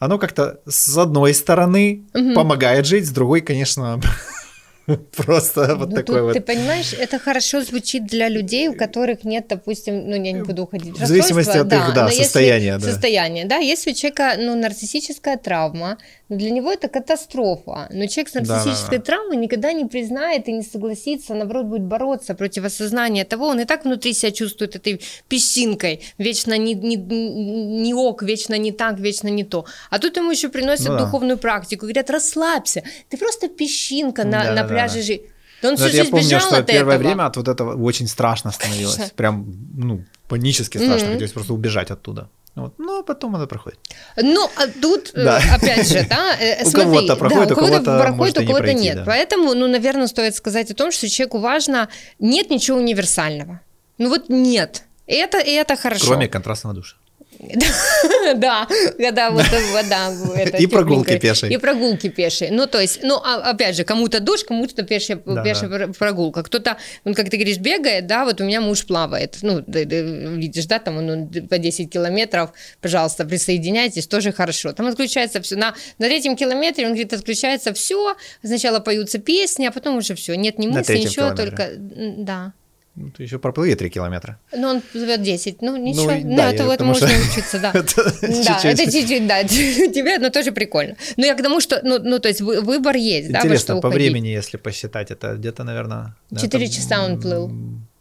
[0.00, 2.34] Оно как-то с одной стороны угу.
[2.34, 3.98] помогает жить, с другой, конечно,
[5.16, 6.34] Просто вот ну, такой вот.
[6.34, 10.64] Ты понимаешь, это хорошо звучит для людей, у которых нет, допустим, ну я не буду
[10.64, 10.98] уходить.
[10.98, 12.78] В зависимости от их, да, состояния.
[12.78, 12.90] Да.
[12.90, 13.56] Состояние, да.
[13.56, 17.88] Если у человека, ну, нарциссическая травма, для него это катастрофа.
[17.90, 22.34] Но человек с нарциссической да, травмой никогда не признает и не согласится, наоборот, будет бороться
[22.34, 27.94] против осознания того, он и так внутри себя чувствует этой песчинкой, вечно не, не, не
[27.94, 29.66] ок, вечно не так, вечно не то.
[29.90, 34.62] А тут ему еще приносят ну, духовную практику, говорят, расслабься, ты просто песчинка на, да,
[34.62, 35.14] на пляже да,
[35.62, 35.68] да.
[35.68, 37.08] Он всю жизнь я помню, бежал что от первое этого.
[37.08, 38.96] время от вот этого очень страшно становилось.
[38.96, 39.14] Конечно.
[39.16, 39.46] Прям,
[39.76, 41.06] ну, панически страшно.
[41.06, 41.12] Mm-hmm.
[41.12, 42.28] Хотелось просто убежать оттуда.
[42.54, 42.74] Вот.
[42.78, 43.78] Ну, а потом это проходит.
[44.16, 45.40] Ну, а тут, э, да.
[45.52, 48.74] опять же, да, э, смотри, у кого-то проходит, да, у кого-то, кого проходит, у кого-то
[48.74, 48.96] нет.
[48.96, 49.04] Да.
[49.06, 51.88] Поэтому, ну, наверное, стоит сказать о том, что человеку важно,
[52.20, 53.60] нет ничего универсального.
[53.98, 54.84] Ну вот нет.
[55.06, 56.06] Это, и это хорошо.
[56.06, 56.96] Кроме контрастного душа.
[58.36, 58.66] Да,
[58.96, 60.12] когда вот вода.
[60.58, 61.52] И прогулки пешие.
[61.52, 62.50] И прогулки пешие.
[62.50, 66.42] Ну, то есть, ну, а, опять же, кому-то дождь, кому-то пешая прогулка.
[66.42, 69.38] Кто-то, как ты говоришь, бегает, да, вот у меня муж плавает.
[69.42, 74.72] Ну, видишь, да, там он по 10 километров, пожалуйста, присоединяйтесь, тоже хорошо.
[74.72, 75.56] Там отключается все.
[75.56, 80.34] На, на третьем километре, он говорит, отключается все, сначала поются песни, а потом уже все.
[80.34, 81.70] Нет ни мысли, ничего, только...
[81.76, 82.52] Да.
[82.96, 84.38] Ну, ты еще проплыви 3 километра.
[84.52, 85.62] Ну, он плывет 10.
[85.62, 86.12] Ну, ничего.
[86.12, 87.16] Ну, да, это вот можно что...
[87.30, 87.72] учиться, да.
[87.72, 89.42] да, это чуть-чуть, да.
[89.94, 90.94] Тебе, но тоже прикольно.
[91.16, 94.28] Ну, я к тому, что, ну, ну то есть выбор есть, да, Интересно, по времени,
[94.28, 96.14] если посчитать, это где-то, наверное...
[96.40, 97.50] 4 часа он плыл.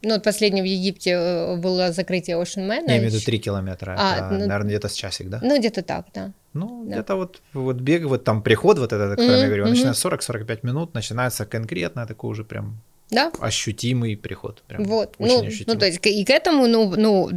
[0.05, 2.83] Ну, вот последний в Египте э, было закрытие Ocean Man.
[2.87, 3.95] Я имею в виду 3 километра.
[3.97, 5.39] А, это, ну, наверное, где-то с часик, да?
[5.41, 6.33] Ну, где-то так, да.
[6.53, 6.95] Ну, да.
[6.95, 9.41] где-то вот, вот бег, вот там приход вот этот, о котором mm-hmm.
[9.41, 13.31] я говорю, начинается 40-45 минут, начинается конкретно такой уже прям да?
[13.39, 14.63] ощутимый приход.
[14.67, 15.65] Прям вот, ну, ощутимый.
[15.67, 17.29] ну, то есть и к этому, ну, ну,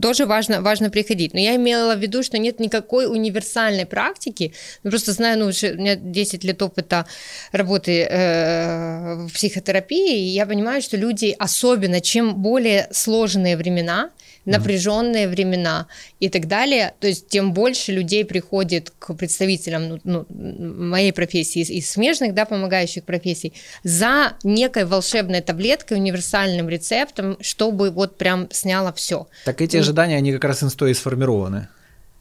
[0.00, 1.34] тоже важно, важно приходить.
[1.34, 4.52] Но я имела в виду, что нет никакой универсальной практики.
[4.82, 7.06] Ну, просто знаю, ну, у меня 10 лет опыта
[7.52, 14.10] работы э, в психотерапии, и я понимаю, что люди, особенно чем более сложные времена,
[14.44, 15.86] напряженные времена
[16.20, 21.60] и так далее, то есть тем больше людей приходит к представителям ну, ну, моей профессии
[21.60, 28.92] и смежных, да, помогающих профессий за некой волшебной таблеткой, универсальным рецептом, чтобы вот прям сняло
[28.92, 29.26] все.
[29.44, 31.68] Так эти ожидания, они как раз инстой сформированы.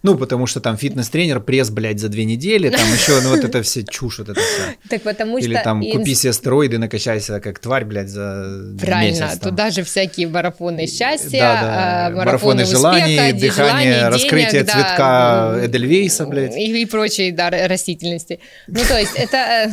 [0.04, 3.64] Ну, потому что там фитнес-тренер, пресс, блядь, за две недели, там еще, ну, вот это
[3.64, 4.76] все чушь, вот это все.
[4.89, 5.47] Так потому что...
[5.47, 9.39] Или там купи себе стероиды, накачайся как тварь, блядь, за Правильно, месяц.
[9.39, 12.08] туда же всякие марафоны счастья, да, да.
[12.08, 16.56] А, марафоны, желаний, дыхание, раскрытие цветка Эдельвейса, блядь.
[16.58, 18.39] И, и прочей, да, растительности.
[18.68, 19.38] Ну, то есть это...
[19.38, 19.72] Э,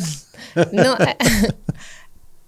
[0.72, 1.14] ну, э,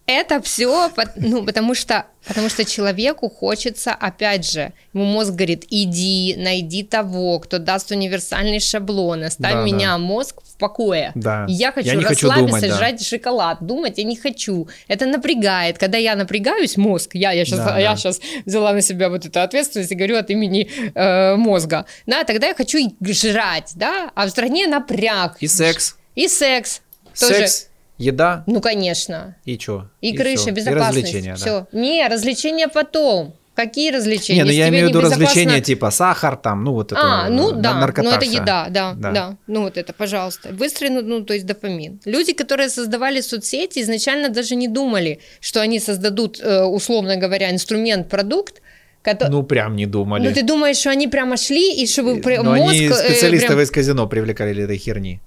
[0.07, 6.34] это все, ну, потому что, потому что человеку хочется, опять же, ему мозг говорит, иди,
[6.36, 9.98] найди того, кто даст универсальный шаблон, оставь да, меня, да.
[9.98, 11.12] мозг в покое.
[11.14, 11.46] Да.
[11.48, 13.05] Я хочу я расслабиться, хочу думать, жрать да.
[13.05, 14.68] шоколад, думать я не хочу.
[14.88, 15.78] Это напрягает.
[15.78, 17.96] Когда я напрягаюсь, мозг, я, я, сейчас, да, я да.
[17.96, 22.48] сейчас взяла на себя вот эту ответственность и говорю от имени э, мозга, да, тогда
[22.48, 25.36] я хочу жрать, да, а в стране напряг.
[25.40, 25.96] И секс.
[26.16, 26.80] И секс.
[27.18, 27.34] Тоже.
[27.34, 27.68] Секс
[28.03, 28.42] Еда?
[28.46, 29.36] Ну, конечно.
[29.44, 29.88] И что?
[30.00, 30.50] И, и крыша, все.
[30.50, 30.96] безопасность.
[30.96, 31.66] И развлечения, все.
[31.72, 31.78] Да.
[31.78, 33.34] Не, развлечения потом.
[33.55, 34.42] Какие развлечения?
[34.42, 35.26] Не, ну я имею в виду безопасно...
[35.26, 37.00] развлечения типа сахар там, ну вот это.
[37.00, 39.36] А, ну да, наркота ну это еда, да, да, да.
[39.46, 40.48] Ну вот это, пожалуйста.
[40.53, 42.00] Быстрый, ну, ну то есть допамин.
[42.07, 48.09] Люди, которые создавали соцсети, изначально даже не думали, что они создадут, э, условно говоря, инструмент,
[48.09, 48.62] продукт,
[49.03, 49.30] Который...
[49.30, 50.28] Ну, прям не думали.
[50.28, 52.70] Ну, ты думаешь, что они прямо шли, и чтобы Но мозг...
[52.70, 53.61] они э, специалистов прям...
[53.61, 55.20] из казино привлекали для этой херни.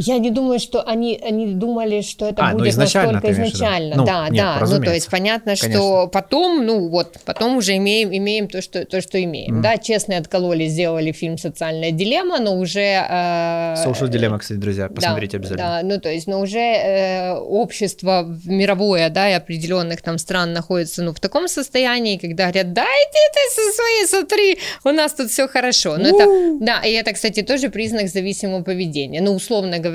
[0.00, 3.32] Я не думаю, что они, они думали, что это а, ну, будет ну изначально, настолько
[3.32, 3.96] изначально.
[3.96, 4.66] Ну, да, нет, да.
[4.66, 5.80] Ну, то есть понятно, Конечно.
[5.80, 9.58] что потом, ну вот, потом уже имеем, имеем то, что, то, что имеем.
[9.58, 9.62] Mm.
[9.62, 12.80] Да, честные откололи, сделали фильм «Социальная дилемма», но уже...
[12.80, 15.68] Э, Social Dilemma, кстати, друзья, посмотрите да, обязательно.
[15.68, 21.02] Да, ну то есть, но уже э, общество мировое, да, и определенных там стран находится,
[21.02, 25.30] ну, в таком состоянии, когда говорят, да, иди ты со своей, смотри, у нас тут
[25.30, 25.96] все хорошо.
[25.98, 29.20] Ну, это, да, и это, кстати, тоже признак зависимого поведения.
[29.20, 29.89] Ну, условно говоря,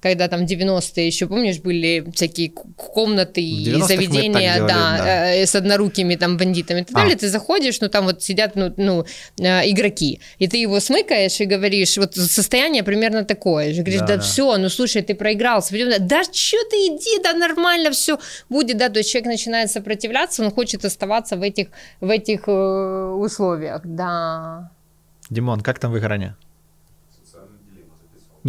[0.00, 4.66] когда там 90-е еще, помнишь, были всякие комнаты и заведения, да,
[4.98, 5.34] да.
[5.34, 7.00] Э, с однорукими там бандитами и так а.
[7.00, 9.04] далее, ты заходишь, ну там вот сидят, ну, ну
[9.38, 14.06] э, игроки, и ты его смыкаешь и говоришь, вот состояние примерно такое же, говоришь, да,
[14.06, 14.22] да, да.
[14.22, 15.62] все, ну слушай, ты проиграл,
[16.00, 18.18] да что ты иди, да нормально все
[18.48, 21.68] будет, да, то есть человек начинает сопротивляться, он хочет оставаться в этих,
[22.00, 24.70] в этих э, условиях, да.
[25.30, 26.36] Димон, как там выгорание?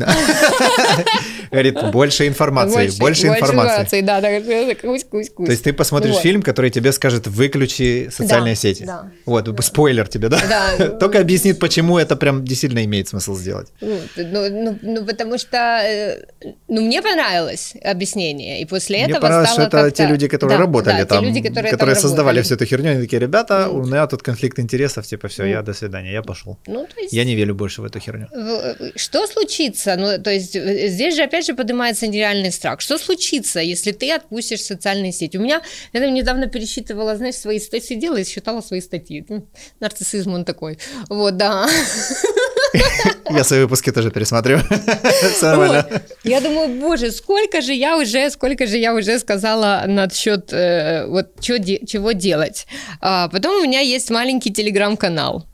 [1.52, 4.02] Говорит, больше информации, больше, информации.
[4.02, 4.40] да, да,
[4.76, 5.46] кусь, кусь, кусь.
[5.46, 8.88] То есть ты посмотришь фильм, который тебе скажет, выключи социальные сети.
[9.26, 10.40] Вот, спойлер тебе, да?
[10.48, 10.90] Да.
[11.00, 13.68] Только объяснит, почему это прям действительно имеет смысл сделать.
[13.82, 16.26] Ну, ну, ну, ну потому что, э,
[16.68, 21.04] ну, мне понравилось объяснение, и после этого Мне понравилось, что это те люди, которые работали
[21.04, 21.26] там,
[21.70, 25.46] которые создавали всю эту херню, они такие, ребята, у меня тут конфликт интересов, типа, все,
[25.46, 26.58] я до свидания, я пошел.
[27.12, 28.28] Я не верю больше в эту херню.
[28.32, 29.87] Э, что случится?
[29.88, 29.96] Случится?
[29.96, 32.82] Ну, то есть э, здесь же опять же поднимается нереальный страх.
[32.82, 35.38] Что случится, если ты отпустишь социальные сети?
[35.38, 35.62] У меня,
[35.94, 39.26] я там недавно пересчитывала, знаешь, свои статьи, сидела и считала свои статьи.
[39.80, 40.78] Нарциссизм он такой.
[41.10, 41.68] Вот, да.
[43.30, 44.64] Я свои выпуски тоже пересматриваю.
[46.24, 51.40] Я думаю, боже, сколько же я уже, сколько же я уже сказала насчет э, вот
[51.42, 52.68] чего делать.
[53.02, 55.46] А потом у меня есть маленький телеграм-канал.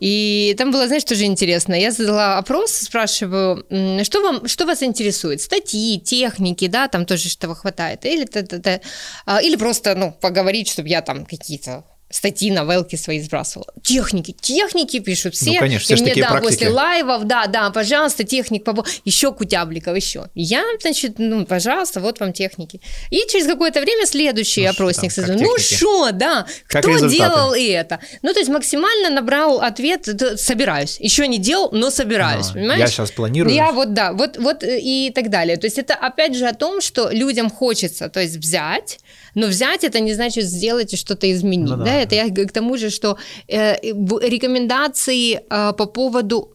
[0.00, 1.74] И там было, знаешь, тоже интересно.
[1.74, 3.64] Я задала опрос, спрашиваю,
[4.04, 5.40] что, вам, что вас интересует?
[5.40, 8.04] Статьи, техники, да, там тоже что-то хватает.
[8.04, 8.80] Или, т -т
[9.26, 13.72] -т, или просто, ну, поговорить, чтобы я там какие-то статьи, новелки свои сбрасывала.
[13.82, 15.52] Техники, техники пишут все.
[15.52, 16.50] Ну, конечно, все и мне, такие да, практики.
[16.52, 18.84] после лайвов, да, да, пожалуйста, техник, побо...
[19.04, 20.28] еще кутябликов, еще.
[20.34, 22.80] Я, значит, ну, пожалуйста, вот вам техники.
[23.10, 27.16] И через какое-то время следующий Ну, опросник как Ну что, да, Как кто результаты?
[27.16, 28.00] делал и это?
[28.22, 30.06] Ну, то есть максимально набрал ответ,
[30.38, 30.98] собираюсь.
[31.00, 32.80] Еще не делал, но собираюсь, А, понимаешь?
[32.80, 33.54] Я сейчас планирую.
[33.54, 35.56] Я вот, да, вот, вот э, и так далее.
[35.56, 38.98] То есть это опять же о том, что людям хочется, то есть взять,
[39.34, 41.70] но взять это не значит сделать и что-то изменить.
[41.70, 43.16] Ну да, да, это я к тому же, что
[43.48, 46.52] э, рекомендации э, по поводу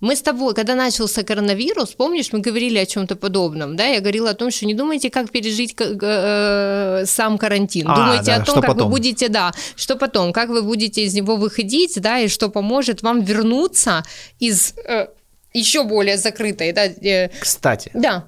[0.00, 3.86] мы с тобой, когда начался коронавирус, помнишь, мы говорили о чем-то подобном, да?
[3.86, 7.86] Я говорила о том, что не думайте, как пережить э, сам карантин.
[7.88, 8.84] А, думайте да, о том, как потом.
[8.84, 13.02] вы будете, да, что потом, как вы будете из него выходить, да, и что поможет
[13.02, 14.04] вам вернуться
[14.38, 15.06] из э,
[15.54, 18.26] еще более закрытой, да, э, Кстати, да,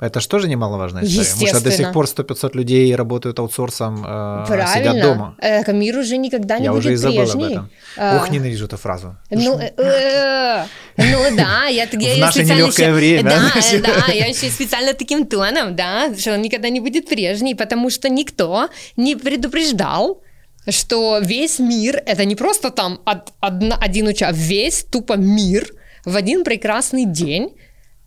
[0.00, 1.28] это же тоже немаловажная история.
[1.30, 4.66] Потому что до сих пор 100-500 людей работают аутсорсом, э, правильно.
[4.68, 5.34] сидят дома.
[5.38, 7.70] Э, Камир уже никогда не Я будет уже и забыл об этом.
[7.96, 9.16] А, Ох, ненавижу эту фразу.
[9.30, 10.64] Ну, э, э,
[10.98, 13.52] ну да, я, В наше специально нелегкое время, Да,
[14.06, 18.08] да, я еще специально таким тоном, да, что он никогда не будет прежний, потому что
[18.08, 20.22] никто не предупреждал,
[20.68, 23.00] что весь мир, это не просто там
[23.40, 25.66] один участок, весь тупо мир
[26.04, 27.56] в один прекрасный день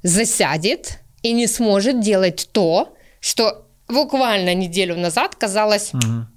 [0.03, 6.27] засядет и не сможет делать то, что буквально неделю назад казалось, Мгм.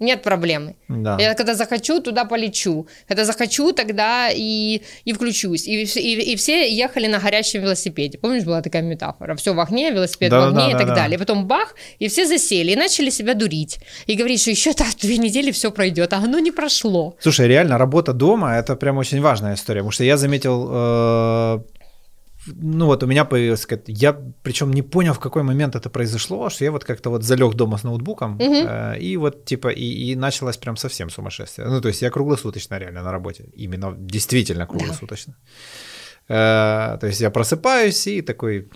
[0.00, 0.74] нет проблемы.
[0.88, 1.16] Да.
[1.20, 2.86] Я когда захочу, туда полечу.
[3.08, 5.66] Когда захочу, тогда и, и включусь.
[5.68, 8.18] И, и, и все ехали на горящем велосипеде.
[8.18, 9.34] Помнишь, была такая метафора?
[9.36, 11.00] Все в огне, велосипед в Да-да-да, огне и так да-да.
[11.02, 11.18] далее.
[11.18, 13.78] Потом бах, и все засели, и начали себя дурить.
[14.06, 17.14] И говорить, что еще так две недели все пройдет, а оно не прошло.
[17.20, 21.60] Слушай, реально, работа дома это прям очень важная история, потому что я заметил, э,
[22.46, 26.48] ну вот у меня появилась, какая-то- я причем не понял, в какой момент это произошло,
[26.50, 30.16] что я вот как-то вот залег дома с ноутбуком, э, и вот типа, и, и
[30.16, 31.68] началось прям совсем сумасшествие.
[31.68, 35.34] Ну то есть я круглосуточно реально на работе, именно действительно круглосуточно.
[36.28, 38.68] Э, то есть я просыпаюсь и такой...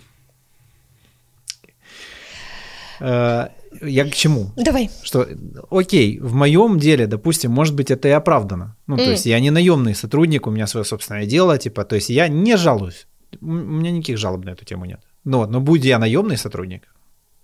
[2.99, 3.47] Э,
[3.81, 4.51] я к чему?
[4.57, 4.89] Давай.
[5.03, 5.27] что,
[5.71, 8.75] окей, в моем деле, допустим, может быть, это и оправдано.
[8.87, 9.09] Ну, то М.
[9.11, 12.57] есть я не наемный сотрудник, у меня свое собственное дело, типа, то есть я не
[12.57, 13.07] жалуюсь.
[13.41, 14.99] У меня никаких жалоб на эту тему нет.
[15.25, 16.81] Вот, но будь я наемный сотрудник,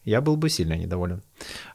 [0.06, 1.22] я был бы сильно недоволен.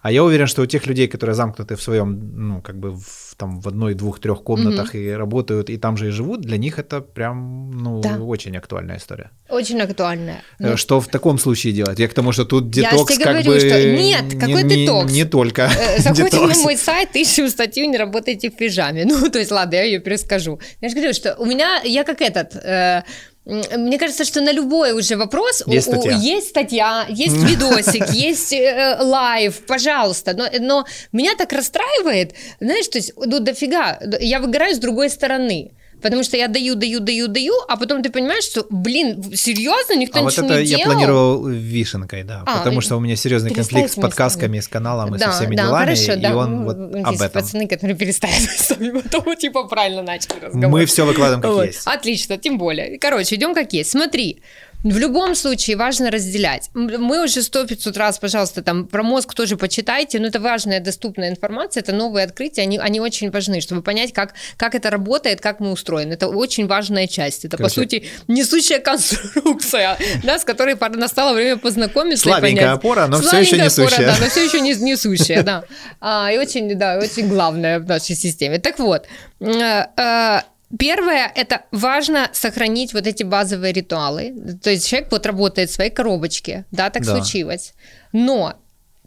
[0.00, 3.34] А я уверен, что у тех людей, которые замкнуты в своем, ну, как бы в,
[3.36, 6.78] там в одной, двух, трех комнатах и работают, и там же и живут, для них
[6.78, 8.16] это прям, ну, Да.
[8.18, 9.30] очень актуальная история.
[9.50, 10.42] Очень актуальная.
[10.58, 11.98] Э, Ну, Что в таком случае делать?
[11.98, 13.60] Я к тому, что тут Я детокс тебе как говорю, бы...
[13.60, 15.12] что нет, какой не, не- детокс?
[15.12, 19.04] Не только Э, Заходим на мой сайт, ищем статью «Не работайте в пижаме».
[19.22, 20.58] Ну, то есть, ладно, я ее перескажу.
[20.80, 22.56] Я же говорю, что у меня, я как этот...
[22.56, 23.02] э,
[23.44, 26.12] мне кажется, что на любой уже вопрос Есть статья.
[26.12, 30.34] есть статья, есть видосик, есть э, live, пожалуйста.
[30.34, 35.72] Но, но меня так расстраивает, знаешь, то есть, ну, дофига, я выгораю с другой стороны.
[36.02, 40.18] Потому что я даю, даю, даю, даю, а потом ты понимаешь, что, блин, серьезно, никто
[40.18, 40.92] А вот ничего это не я делал.
[40.92, 45.18] планировал вишенкой, да, А, потому что у меня серьезный конфликт с подкастками, с каналом и
[45.18, 46.36] да, со всеми да, делами, хорошо, и да.
[46.36, 47.30] он Ну, вот есть об этом.
[47.42, 50.68] пацаны, которые переставят с вами, потом типа правильно начали разговор.
[50.70, 51.66] Мы все выкладываем как Вот.
[51.66, 51.82] есть.
[51.86, 52.98] Отлично, тем более.
[52.98, 53.90] Короче, идем как есть.
[53.90, 54.42] Смотри,
[54.84, 56.70] в любом случае важно разделять.
[56.74, 61.30] Мы уже сто 500 раз, пожалуйста, там про мозг тоже почитайте, но это важная доступная
[61.30, 65.60] информация, это новые открытия, они, они очень важны, чтобы понять, как, как это работает, как
[65.60, 66.14] мы устроены.
[66.14, 67.44] Это очень важная часть.
[67.44, 67.74] Это, по Короче.
[67.74, 72.78] сути, несущая конструкция, да, с которой настало время познакомиться и Слабенькая понять.
[72.78, 74.06] опора, но Слабенькая еще опора, несущая.
[74.06, 75.64] да, но все еще не, несущая, да.
[76.00, 78.58] А, и очень, да, очень главное в нашей системе.
[78.58, 79.06] Так вот,
[79.40, 80.40] э, э,
[80.78, 84.34] Первое, это важно сохранить вот эти базовые ритуалы.
[84.62, 87.16] То есть человек вот работает в своей коробочке, да, так Да.
[87.16, 87.74] случилось.
[88.12, 88.54] Но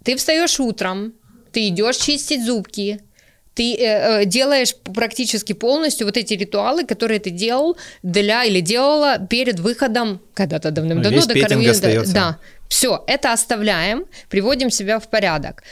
[0.03, 1.13] ты встаешь утром,
[1.51, 2.99] ты идешь чистить зубки,
[3.55, 9.17] ты э, э, делаешь практически полностью вот эти ритуалы, которые ты делал для или делала
[9.17, 12.13] перед выходом когда-то давным-давно Весь до коронавируса.
[12.13, 12.37] Да,
[12.69, 15.63] все, это оставляем, приводим себя в порядок.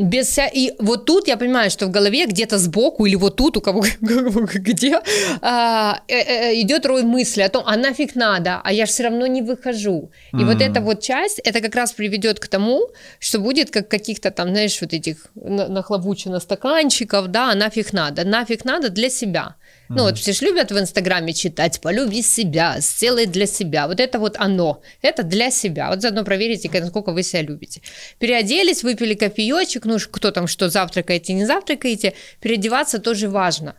[0.00, 0.46] Без вся...
[0.46, 3.84] И вот тут я понимаю, что в голове где-то сбоку или вот тут у кого
[4.00, 5.00] где
[5.42, 9.02] а, э, э, идет рой мысли о том, а нафиг надо, а я же все
[9.04, 10.10] равно не выхожу.
[10.32, 12.88] И вот эта вот часть, это как раз приведет к тому,
[13.18, 18.24] что будет как каких-то там, знаешь, вот этих на- нахлобучено стаканчиков, да, а нафиг надо.
[18.24, 19.56] Нафиг надо для себя.
[19.96, 23.88] Ну вот все же любят в Инстаграме читать «полюби себя», «сделай для себя».
[23.88, 24.82] Вот это вот оно.
[25.02, 25.90] Это для себя.
[25.90, 27.82] Вот заодно проверите, насколько вы себя любите.
[28.20, 32.14] Переоделись, выпили кофеечек, ну кто там что, завтракаете, не завтракаете.
[32.40, 33.74] Переодеваться тоже важно.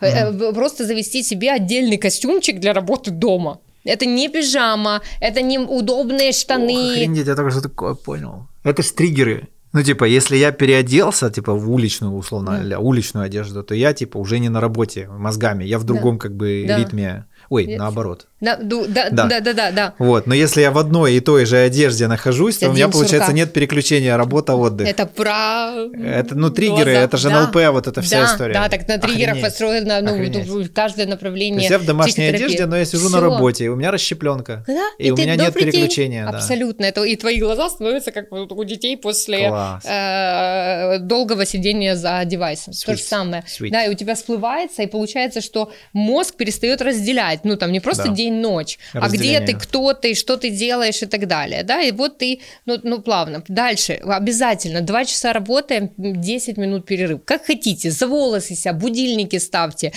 [0.00, 3.60] Э, Просто завести себе отдельный костюмчик для работы дома.
[3.84, 6.90] Это не пижама, это не удобные штаны.
[6.90, 8.46] Ох, охренеть, я только что такое понял.
[8.64, 9.48] Это ж триггеры.
[9.76, 12.78] Ну, типа, если я переоделся, типа, в уличную, условно, да.
[12.78, 16.22] уличную одежду, то я, типа, уже не на работе мозгами, я в другом, да.
[16.22, 16.78] как бы, да.
[16.78, 17.26] ритме.
[17.50, 18.26] Ой, наоборот.
[18.38, 21.56] Да, да, да, да, да, да, Вот, но если я в одной и той же
[21.56, 24.86] одежде нахожусь, то у меня, получается, нет переключения работа-отдых.
[24.86, 25.72] Это про...
[25.94, 28.54] Это, ну, триггеры, это же НЛП, вот эта вся история.
[28.54, 32.76] Да, так на триггерах построено, ну, каждое направление То есть я в домашней одежде, но
[32.76, 34.64] я сижу на работе, и у меня расщепленка,
[34.98, 36.28] и у меня нет переключения.
[36.28, 39.50] Абсолютно, это и твои глаза становятся как у детей после
[39.84, 42.74] э, долгого сидения за девайсом.
[42.74, 43.44] То же самое.
[43.70, 48.08] Да, и у тебя всплывается, и получается, что мозг перестает разделять, ну, там, не просто
[48.08, 51.92] день день-ночь, а где ты, кто ты, что ты делаешь и так далее, да, и
[51.92, 57.90] вот ты, ну, ну плавно, дальше, обязательно, два часа работаем, 10 минут перерыв, как хотите,
[57.90, 59.92] за волосы себя, будильники ставьте,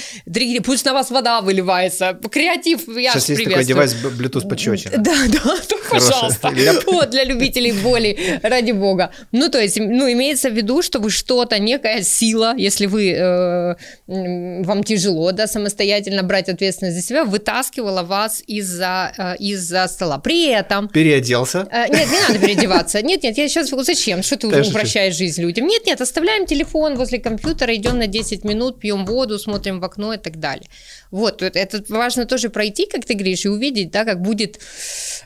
[0.63, 4.89] пусть на вас вода выливается, креатив, я Сейчас есть такой девайс Bluetooth почетче.
[4.97, 6.53] Да, да, то, пожалуйста,
[6.85, 9.11] вот, для любителей боли, ради бога.
[9.31, 13.75] Ну, то есть, ну, имеется в виду, что вы что-то, некая сила, если вы, э,
[14.07, 20.17] вам тяжело, да, самостоятельно брать ответственность за себя, вытаскивала вас вас из-за э, из стола.
[20.17, 20.87] При этом...
[20.89, 21.67] Переоделся?
[21.71, 23.01] Э, нет, не надо переодеваться.
[23.01, 23.69] Нет, нет, я сейчас...
[23.69, 24.23] Зачем?
[24.23, 25.67] Что ты упрощаешь жизнь людям?
[25.67, 30.13] Нет, нет, оставляем телефон возле компьютера, идем на 10 минут, пьем воду, смотрим в окно
[30.13, 30.67] и так далее.
[31.11, 34.59] Вот, это важно тоже пройти, как ты говоришь, и увидеть, да, как будет,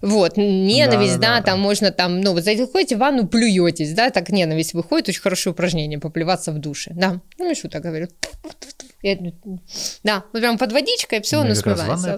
[0.02, 1.44] вот, ненависть, да, да, да, да.
[1.44, 5.52] там можно там, ну, вот заходите в ванну, плюетесь, да, так ненависть выходит, очень хорошее
[5.52, 8.08] упражнение, поплеваться в душе, да, ну, Мишу так говорю.
[10.04, 12.18] Да, вот прям под водичкой все, оно смывается.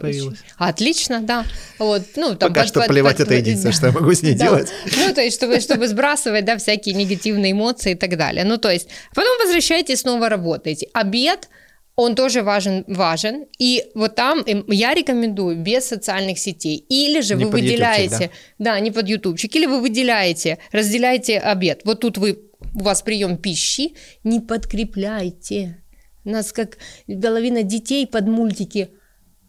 [0.57, 1.43] Отлично, да.
[1.80, 3.78] Вот, ну, там, Пока под, что под, поливать под, это единственное, да.
[3.78, 4.45] что я могу с ней да.
[4.45, 4.70] делать.
[4.95, 8.43] Ну, то есть, чтобы, чтобы сбрасывать, да, всякие негативные эмоции и так далее.
[8.43, 10.88] Ну, то есть, потом возвращаетесь, снова работаете.
[10.93, 11.49] Обед–
[11.95, 13.45] он тоже важен, важен.
[13.57, 16.77] И вот там я рекомендую без социальных сетей.
[16.89, 18.73] Или же не вы выделяете, да?
[18.73, 21.81] да, не под ютубчик, или вы выделяете, разделяете обед.
[21.85, 22.39] Вот тут вы,
[22.73, 25.81] у вас прием пищи, не подкрепляйте.
[26.25, 26.77] У нас как
[27.07, 28.89] половина детей под мультики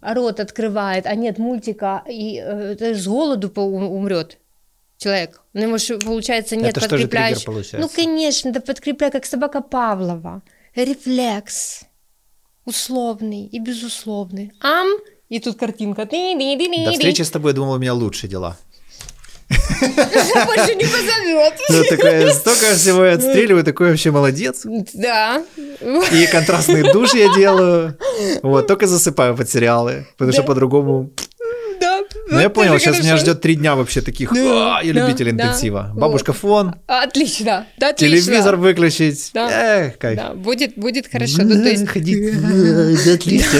[0.00, 4.38] рот открывает, а нет мультика, и э, с голоду умрет
[4.98, 5.42] человек.
[5.52, 7.62] Ну, ему же, получается, нет Это подкрепляющего.
[7.78, 10.42] Ну, конечно, да подкрепляй, как собака Павлова.
[10.74, 11.86] Рефлекс
[12.66, 14.52] условный и безусловный.
[14.60, 14.88] Ам,
[15.30, 16.04] и тут картинка.
[16.04, 18.58] До встречи с тобой, я думал, у меня лучше дела.
[19.48, 21.54] Больше не позовет.
[21.68, 24.62] Ну, такое, столько всего я отстреливаю, такой вообще молодец.
[24.94, 25.44] Да.
[26.12, 27.96] И контрастный душ я делаю.
[28.42, 31.10] Вот, только засыпаю под сериалы, потому что по-другому
[32.28, 35.92] ну, я понял, сейчас меня ждет три дня вообще таких, я любитель интенсива.
[35.94, 36.74] Бабушка фон.
[36.86, 38.18] Отлично, да, отлично.
[38.18, 39.30] Телевизор выключить.
[39.34, 40.34] Эх, кайф.
[40.36, 41.42] Будет, будет хорошо.
[41.42, 41.86] Ну, то есть...
[41.86, 42.34] Ходить,
[43.06, 43.56] отлично.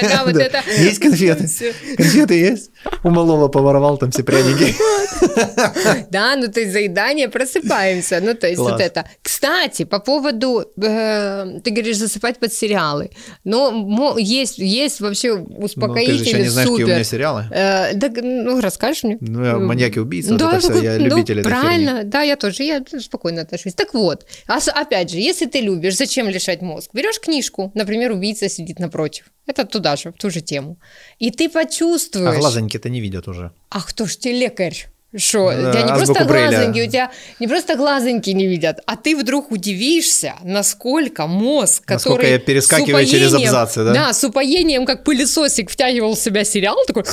[0.10, 0.62] Да, вот это.
[0.78, 1.48] Есть конфеты?
[1.96, 2.70] Конфеты есть?
[3.04, 4.74] У малого поворовал там все пряники.
[6.10, 8.20] Да, ну то есть заедание просыпаемся.
[8.22, 9.04] Ну то есть вот это.
[9.22, 13.10] Кстати, по поводу, э, ты говоришь, засыпать под сериалы.
[13.44, 16.76] Но есть, есть вообще успокоительный ну,
[17.10, 17.46] сериалы.
[17.50, 19.18] Э, да, ну расскажешь мне.
[19.20, 22.82] Ну, я маньяки-убийцы, да, вот это все, я ну, любитель Правильно, да, я тоже, я
[23.00, 23.74] спокойно отношусь.
[23.74, 26.90] Так вот, опять же, если ты любишь, зачем лишать мозг?
[26.92, 29.26] Берешь книжку, например, убийца сидит напротив.
[29.46, 30.78] Это туда же, в ту же тему.
[31.18, 32.36] И ты почувствуешь...
[32.36, 33.50] А глазоньки-то не видят уже.
[33.68, 34.86] А кто ж тебе лекарь?
[35.16, 38.96] Что, да, у тебя не просто глазоньки, у тебя не просто глазоньки не видят, а
[38.96, 41.94] ты вдруг удивишься, насколько мозг, который...
[41.94, 43.92] Насколько я перескакиваю через абзацы, да?
[43.92, 47.04] Да, с упоением, как пылесосик втягивал в себя сериал, такой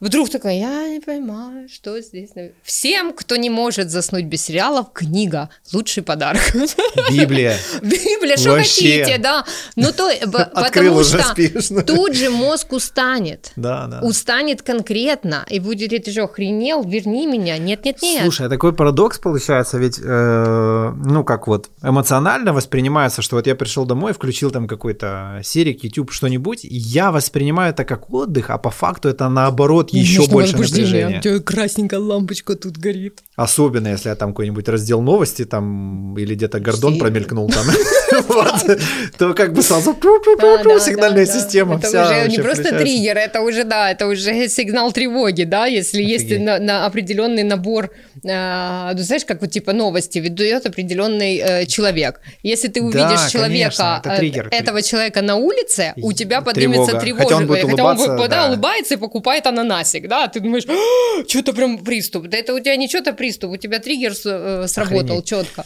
[0.00, 2.30] Вдруг такая, я не понимаю, что здесь.
[2.62, 6.40] Всем, кто не может заснуть без сериалов, книга– лучший подарок.
[7.10, 7.58] Библия.
[7.82, 9.44] Библия, что хотите, да.
[9.76, 10.10] Ну, то,
[10.54, 11.68] потому что спишь.
[11.86, 13.52] тут же мозг устанет.
[13.56, 14.00] Да, да.
[14.00, 15.44] Устанет конкретно.
[15.50, 17.58] И будет, ты же охренел, верни меня.
[17.58, 18.22] Нет, нет, нет.
[18.22, 23.54] Слушай, а такой парадокс получается, ведь, э, ну, как вот, эмоционально воспринимается, что вот я
[23.54, 28.70] пришел домой, включил там какой-то серик, YouTube, что-нибудь, я воспринимаю это как отдых, а по
[28.70, 31.18] факту это наоборот еще больше напряжения.
[31.18, 33.20] У тебя красненькая лампочка тут горит.
[33.36, 37.66] Особенно, если я там какой-нибудь раздел новости там или где-то Гордон промелькнул там,
[39.18, 44.06] то как бы сразу сигнальная система Это уже не просто триггер, это уже, да, это
[44.06, 47.90] уже сигнал тревоги, да, если есть на определенный набор,
[48.28, 52.20] а, ну, знаешь, как вот типа новости ведет определенный э, человек.
[52.42, 57.22] Если ты увидишь человека, э, этого человека на улице, у тебя поднимется тревога.
[57.22, 62.28] Хотя он будет улыбаться и покупает ананас классик, да, ты думаешь, «А, что-то прям приступ,
[62.28, 65.64] да это у тебя не что-то приступ, у тебя триггер э, сработал четко.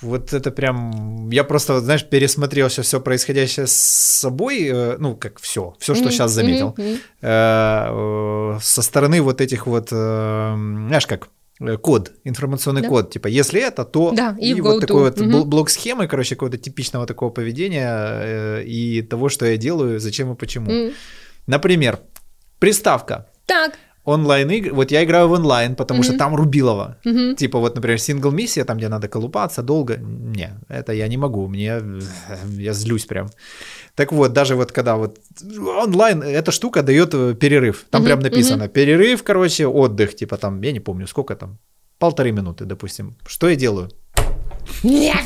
[0.00, 1.28] Вот это прям...
[1.30, 6.04] Я просто, знаешь, пересмотрел сейчас все происходящее с собой, э, ну, как все, все, что
[6.04, 6.10] mm-hmm.
[6.12, 6.76] сейчас заметил.
[7.22, 8.60] Mm-hmm.
[8.60, 11.28] Со стороны вот этих вот, знаешь, как
[11.82, 12.88] код, информационный да.
[12.88, 15.44] код, типа, если это, то да, и, и вот такой вот угу.
[15.44, 20.70] блок схемы, короче, какого-то типичного такого поведения и того, что я делаю, зачем и почему.
[20.70, 20.94] Mm.
[21.48, 21.98] Например,
[22.58, 23.26] приставка.
[23.46, 23.78] Так
[24.08, 24.72] онлайн игры.
[24.72, 26.04] Вот я играю в онлайн, потому mm-hmm.
[26.04, 26.96] что там рубилово.
[27.04, 27.34] Mm-hmm.
[27.34, 29.96] Типа вот, например, сингл миссия, там, где надо колупаться долго.
[29.98, 31.46] Не, это я не могу.
[31.48, 31.82] Мне
[32.58, 33.28] я злюсь прям.
[33.94, 35.18] Так вот, даже вот когда вот
[35.84, 37.84] онлайн, эта штука дает э, перерыв.
[37.90, 38.04] Там mm-hmm.
[38.06, 38.72] прям написано mm-hmm.
[38.72, 41.58] перерыв, короче, отдых, типа там, я не помню, сколько там,
[41.98, 43.16] полторы минуты, допустим.
[43.26, 43.90] Что я делаю?
[44.82, 45.24] Нет,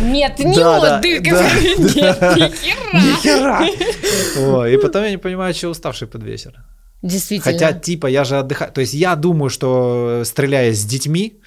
[0.00, 2.36] нет, не да, отдых, да, нет, да,
[2.92, 4.68] ни хера.
[4.68, 6.64] И потом я не понимаю, что уставший под вечер.
[7.02, 7.52] Действительно.
[7.52, 8.72] Хотя, типа, я же отдыхаю.
[8.72, 11.40] То есть я думаю, что стреляя с детьми,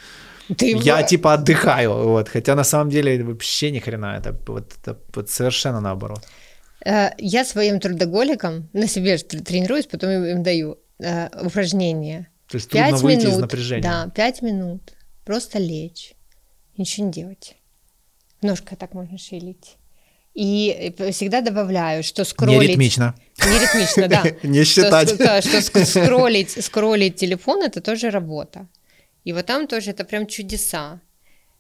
[0.58, 2.30] ты я типа отдыхаю, вот.
[2.30, 6.24] Хотя на самом деле вообще ни хрена, это вот, это вот совершенно наоборот.
[6.86, 12.28] Э, я своим трудоголикам на себе тренируюсь, потом им даю э, упражнения.
[12.50, 13.84] То есть трудно выйти минут, из напряжения.
[13.84, 14.94] Да, пять минут.
[15.26, 16.14] Просто лечь.
[16.78, 17.56] Ничего не делать.
[18.42, 19.78] Ножкой так можно шевелить.
[20.34, 22.62] И всегда добавляю, что скроллить...
[22.62, 23.16] Не ритмично.
[23.46, 24.24] Не ритмично, да.
[24.44, 25.10] Не считать.
[25.10, 25.42] Что,
[26.62, 28.68] скроллить телефон– это тоже работа.
[29.24, 31.00] И вот там тоже это прям чудеса.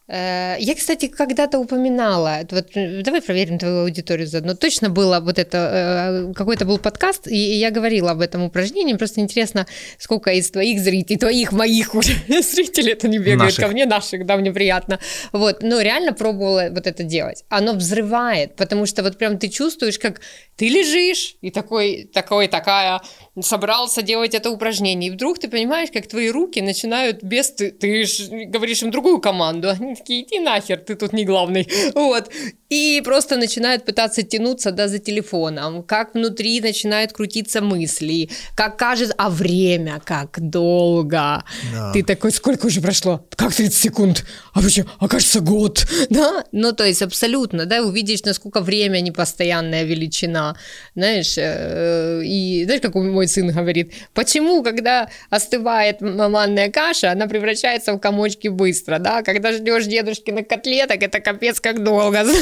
[0.07, 6.27] Э, я, кстати, когда-то упоминала, вот, давай проверим твою аудиторию заодно, точно было вот это,
[6.29, 9.65] э, какой-то был подкаст, и я говорила об этом упражнении, просто интересно,
[9.97, 13.63] сколько из твоих зрителей, твоих, моих уже зрителей, это не бегает наших.
[13.63, 14.99] ко мне, наших, да, мне приятно,
[15.31, 19.99] вот, но реально пробовала вот это делать, оно взрывает, потому что вот прям ты чувствуешь,
[19.99, 20.19] как
[20.57, 22.99] ты лежишь, и такой, такой, такая,
[23.41, 28.05] собрался делать это упражнение, и вдруг ты понимаешь, как твои руки начинают без, ты, ты
[28.05, 32.29] ж говоришь им другую команду, они такие, иди нахер, ты тут не главный, вот,
[32.69, 39.15] и просто начинают пытаться тянуться, да, за телефоном, как внутри начинают крутиться мысли, как кажется,
[39.17, 41.91] а время, как долго, да.
[41.91, 46.71] ты такой, сколько уже прошло, как 30 секунд, а вообще, а кажется, год, да, ну,
[46.71, 50.55] то есть абсолютно, да, увидишь, насколько время непостоянная величина,
[50.93, 57.93] знаешь, э, и знаешь, как мой сын говорит, почему, когда остывает манная каша, она превращается
[57.93, 62.33] в комочки быстро, да, когда ждешь дедушкиных котлеток, это капец как долго, ну.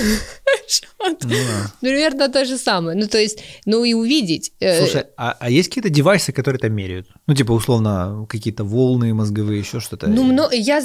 [1.82, 2.98] Примерно то же самое.
[2.98, 4.52] Ну, то есть, ну и увидеть.
[4.60, 7.08] Э, Слушай, а, а есть какие-то девайсы, которые это меряют?
[7.28, 10.08] Ну, типа, условно, какие-то волны мозговые, еще что-то?
[10.08, 10.80] Ну, я...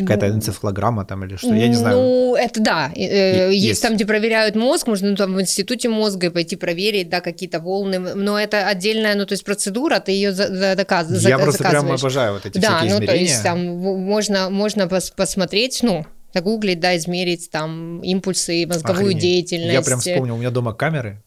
[0.00, 1.54] Какая-то энцефалограмма там или что?
[1.54, 1.96] Я не знаю.
[1.96, 2.92] Ну, это да.
[2.94, 7.20] Э, есть, там, где проверяют мозг, можно ну, там в институте мозга пойти проверить, да,
[7.20, 7.98] какие-то волны.
[7.98, 11.22] Но это отдельная, ну, то есть процедура, ты ее доказываешь.
[11.22, 15.80] Я просто прям обожаю вот эти да, всякие ну, то есть там можно, можно посмотреть,
[15.82, 19.22] ну, загуглить, да, измерить там импульсы, мозговую Охренеть.
[19.22, 19.72] деятельность.
[19.72, 21.22] Я прям вспомнил, у меня дома камеры.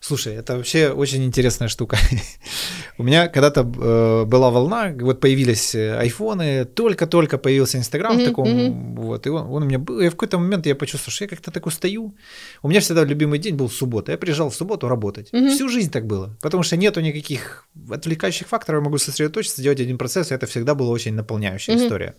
[0.00, 1.98] Слушай, это вообще очень интересная штука.
[2.98, 8.28] у меня когда-то э, была волна, вот появились э, айфоны, только-только появился Инстаграм mm-hmm, в
[8.28, 8.94] таком, mm-hmm.
[8.96, 11.28] вот, и он, он у меня был, и в какой-то момент я почувствовал, что я
[11.28, 12.14] как-то так устаю.
[12.62, 15.32] У меня всегда любимый день был суббота, я приезжал в субботу работать.
[15.32, 15.50] Mm-hmm.
[15.50, 19.98] Всю жизнь так было, потому что нету никаких отвлекающих факторов, я могу сосредоточиться, сделать один
[19.98, 21.84] процесс, и это всегда была очень наполняющая mm-hmm.
[21.84, 22.14] история.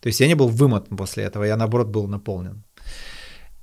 [0.00, 2.62] То есть я не был вымотан после этого, я наоборот был наполнен.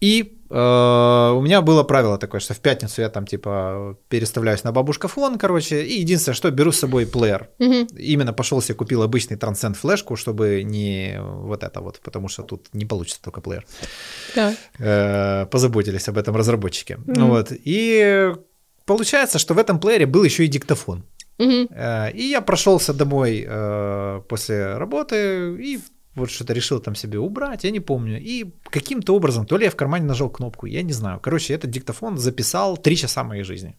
[0.01, 4.71] И э, у меня было правило такое, что в пятницу я там типа переставляюсь на
[4.71, 7.49] бабушка фон, короче, и единственное, что беру с собой плеер.
[7.59, 7.97] Угу.
[7.97, 12.67] Именно пошел себе купил обычный трансцент флешку, чтобы не вот это вот, потому что тут
[12.73, 13.65] не получится только плеер.
[14.35, 14.55] Да.
[14.79, 16.97] Э, позаботились об этом разработчики.
[17.07, 17.25] Угу.
[17.25, 17.47] Вот.
[17.51, 18.33] И
[18.85, 21.03] получается, что в этом плеере был еще и диктофон.
[21.37, 21.67] Угу.
[22.13, 25.79] И я прошелся домой э, после работы и
[26.15, 28.19] вот что-то решил там себе убрать, я не помню.
[28.21, 31.19] И каким-то образом, то ли я в кармане нажал кнопку, я не знаю.
[31.19, 33.75] Короче, этот диктофон записал три часа моей жизни.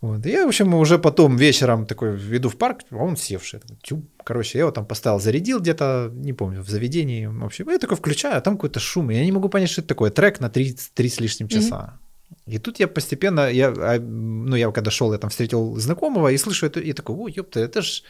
[0.00, 0.26] Вот.
[0.26, 3.60] И я, в общем, уже потом вечером такой веду в парк, а он севший.
[3.82, 4.02] Тю.
[4.24, 7.26] Короче, я его там поставил, зарядил где-то, не помню, в заведении.
[7.26, 9.10] В общем, я такой включаю, а там какой-то шум.
[9.10, 10.10] Я не могу понять, что это такое.
[10.10, 11.94] Трек на 3, 3 с лишним часа.
[11.94, 12.08] Mm-hmm.
[12.46, 16.38] И тут я постепенно, я, а, ну, я когда шел, я там встретил знакомого и
[16.38, 18.02] слышу это, и такой, ой, ёпта, это ж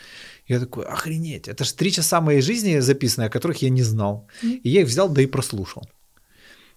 [0.48, 4.26] я такой, охренеть, это же три часа моей жизни записаны, о которых я не знал.
[4.42, 5.82] И я их взял, да и прослушал.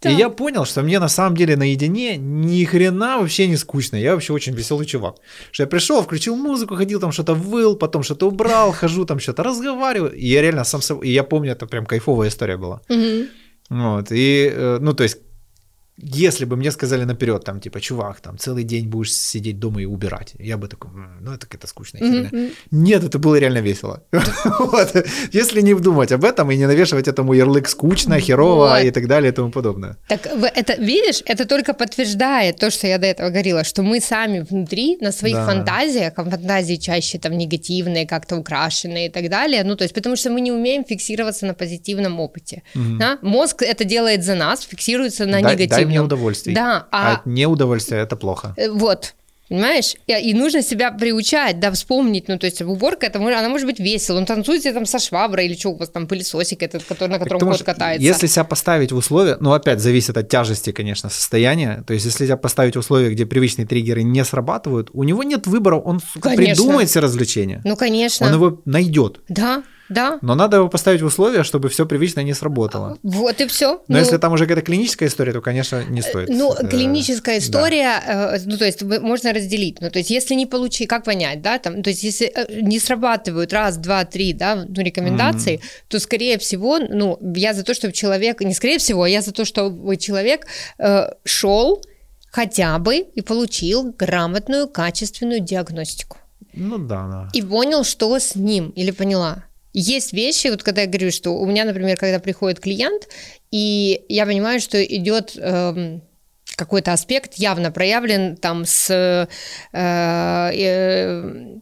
[0.02, 0.10] Да.
[0.10, 3.98] И я понял, что мне на самом деле наедине ни хрена вообще не скучно.
[3.98, 5.18] Я вообще очень веселый чувак.
[5.52, 9.44] Что я пришел, включил музыку, ходил там что-то выл, потом что-то убрал, хожу там что-то
[9.44, 10.12] разговариваю.
[10.14, 11.08] И я реально сам собой...
[11.08, 12.82] И я помню, это прям кайфовая история была.
[12.90, 13.26] Угу.
[13.70, 14.12] Вот.
[14.12, 15.20] И, э, ну, то есть
[16.02, 19.86] если бы мне сказали наперед, там, типа, чувак, там, целый день будешь сидеть дома и
[19.86, 20.92] убирать, я бы такой,
[21.22, 22.30] ну, это какая-то скучная херня.
[22.30, 22.52] Mm-hmm.
[22.72, 24.04] Нет, это было реально весело.
[24.60, 25.08] вот.
[25.32, 28.84] Если не вдумать об этом и не навешивать этому ярлык скучно, херово вот.
[28.84, 29.98] и так далее и тому подобное.
[30.08, 34.40] Так, это, видишь, это только подтверждает то, что я до этого говорила, что мы сами
[34.40, 35.46] внутри, на своих да.
[35.46, 40.16] фантазиях, а фантазии чаще там негативные, как-то украшенные и так далее, ну, то есть, потому
[40.16, 42.64] что мы не умеем фиксироваться на позитивном опыте.
[42.76, 42.98] Mm-hmm.
[42.98, 43.20] Да?
[43.22, 45.90] Мозг это делает за нас, фиксируется на дай, негативном.
[45.90, 46.56] Дай мне удовольствие.
[46.56, 47.16] Да, а...
[47.16, 48.54] а неудовольствие это плохо.
[48.58, 49.14] Э, вот.
[49.52, 49.96] Понимаешь?
[50.08, 52.30] И, и нужно себя приучать, да, вспомнить.
[52.30, 54.18] Ну, то есть уборка, это, она может быть весело.
[54.18, 57.42] Он танцует там со шваброй или что у вас там, пылесосик этот, который, на котором
[57.42, 58.02] кот катается.
[58.02, 61.84] Если себя поставить в условия, ну, опять, зависит от тяжести, конечно, состояния.
[61.86, 65.48] То есть если себя поставить в условия, где привычные триггеры не срабатывают, у него нет
[65.48, 67.60] выбора, он придумает себе развлечения.
[67.66, 68.28] Ну, конечно.
[68.28, 69.20] Он его найдет.
[69.28, 69.64] Да.
[69.92, 70.20] Да.
[70.22, 72.98] Но надо его поставить в условия, чтобы все привычно не сработало.
[73.04, 73.74] Вот и все.
[73.74, 76.30] Но ну, если там уже какая-то клиническая история, то, конечно, не стоит.
[76.30, 78.36] Ну, э, клиническая история, да.
[78.36, 79.82] Э, ну, то есть можно разделить.
[79.82, 82.80] Ну, то есть если не получить, как понять, да, там, то есть если э, не
[82.80, 85.84] срабатывают раз, два, три, да, ну, рекомендации, mm-hmm.
[85.90, 89.34] то, скорее всего, ну, я за то, чтобы человек, не скорее всего, а я за
[89.34, 90.48] то, чтобы человек
[90.80, 91.82] э, шел
[92.32, 96.18] хотя бы и получил грамотную, качественную диагностику.
[96.54, 97.30] Ну да, да.
[97.34, 99.44] И понял, что с ним, или поняла.
[99.74, 103.08] Есть вещи, вот когда я говорю, что у меня, например, когда приходит клиент,
[103.52, 106.02] и я понимаю, что идет эм,
[106.56, 109.28] какой-то аспект явно проявлен там с э,
[109.74, 111.58] э,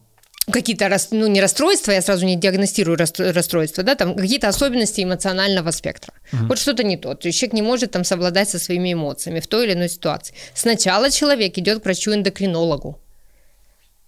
[0.50, 6.12] какие-то, ну, не расстройства, я сразу не диагностирую расстройства, да, там какие-то особенности эмоционального спектра.
[6.32, 6.48] Uh-huh.
[6.48, 7.14] Вот что-то не то.
[7.14, 10.34] То есть человек не может там совладать со своими эмоциями в той или иной ситуации.
[10.54, 13.00] Сначала человек идет к врачу-эндокринологу.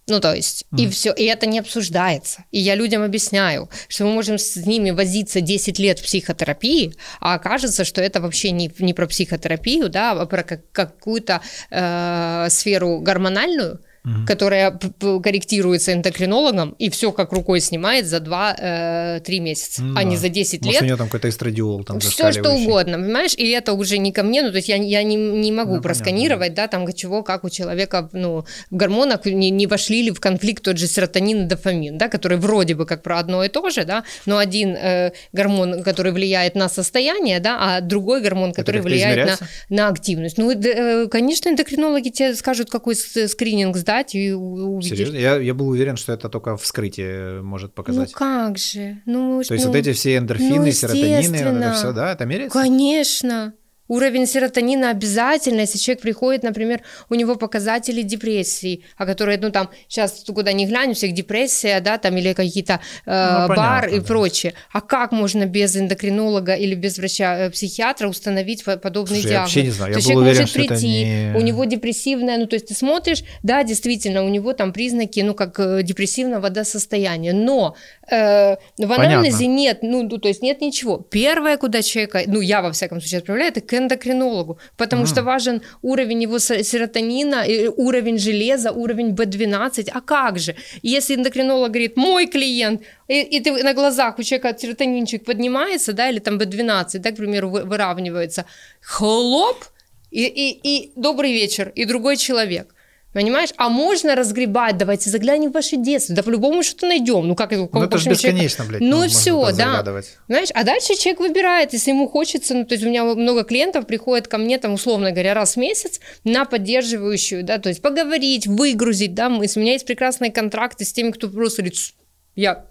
[0.09, 0.81] Ну, то есть, mm.
[0.81, 2.45] и все, и это не обсуждается.
[2.51, 7.35] И я людям объясняю, что мы можем с ними возиться 10 лет в психотерапии, а
[7.35, 11.41] окажется, что это вообще не, не про психотерапию, да, а про как, какую-то
[11.71, 14.27] э, сферу гормональную, угу.
[14.27, 20.03] которая корректируется эндокринологом, и все как рукой снимает за 2-3 э, месяца, ну, а да.
[20.05, 20.83] не за 10 Может, лет.
[20.83, 23.35] у нее там какой-то эстрадиол там Все что угодно, понимаешь?
[23.37, 25.83] И это уже не ко мне, ну, то есть я, я не, не могу ну,
[25.83, 26.63] просканировать, понятно.
[26.63, 30.65] да, там чего, как у человека, ну, в гормонах не, не вошли ли в конфликт
[30.65, 33.85] тот же серотонин и дофамин, да, который вроде бы как про одно и то же,
[33.85, 39.41] да, но один э, гормон, который влияет на состояние, да, а другой гормон, который влияет
[39.41, 40.39] на, на активность.
[40.39, 44.91] Ну, э, конечно, эндокринологи тебе скажут, какой скрининг сдать, сдать и увидишь.
[44.91, 45.17] Серьезно?
[45.17, 48.11] Я, я был уверен, что это только вскрытие может показать.
[48.13, 49.03] Ну как же?
[49.07, 52.59] Ну, То есть ну, вот эти все эндорфины, ну, серотонины, это все, да, это меряется?
[52.59, 53.55] Конечно.
[53.93, 56.81] Уровень серотонина обязательно, если человек приходит, например,
[57.11, 61.79] у него показатели депрессии, а которые, ну там, сейчас куда ни глянь, у всех депрессия,
[61.81, 64.07] да, там, или какие-то э, ну, бар и да.
[64.07, 64.55] прочее.
[64.73, 69.31] А как можно без эндокринолога или без врача-психиатра э, установить подобный Слушай, диагноз?
[69.31, 71.33] Я вообще не знаю, я был человек уверен, может прийти, не...
[71.37, 75.35] у него депрессивная, ну то есть ты смотришь, да, действительно, у него там признаки, ну
[75.35, 77.77] как э, депрессивного да, состояния, но
[78.11, 79.45] э, в анализе Понятно.
[79.45, 80.97] нет, ну, ну то есть нет ничего.
[80.97, 85.07] Первое, куда человека, ну я во всяком случае отправляю, это к эндокринологу, потому mm.
[85.07, 87.45] что важен уровень его серотонина,
[87.77, 89.91] уровень железа, уровень B12.
[89.93, 90.55] А как же?
[90.83, 96.11] Если эндокринолог говорит, мой клиент, и, и ты на глазах у человека серотонинчик поднимается, да,
[96.11, 98.45] или там B12, да, к примеру, выравнивается,
[98.81, 99.65] хлоп,
[100.11, 102.67] и, и, и добрый вечер, и другой человек–
[103.13, 103.51] Понимаешь?
[103.57, 107.29] А можно разгребать, давайте заглянем в ваше детство, да по-любому что-то найдем.
[107.29, 107.69] Ну как это?
[107.71, 108.81] Ну это же бесконечно, блядь.
[108.81, 109.85] Ну и все, да.
[110.29, 113.87] Знаешь, а дальше человек выбирает, если ему хочется, ну то есть у меня много клиентов
[113.87, 118.47] приходят ко мне, там, условно говоря, раз в месяц на поддерживающую, да, то есть поговорить,
[118.47, 121.95] выгрузить, да, мы, у меня есть прекрасные контракты с теми, кто просто говорит,
[122.35, 122.65] я,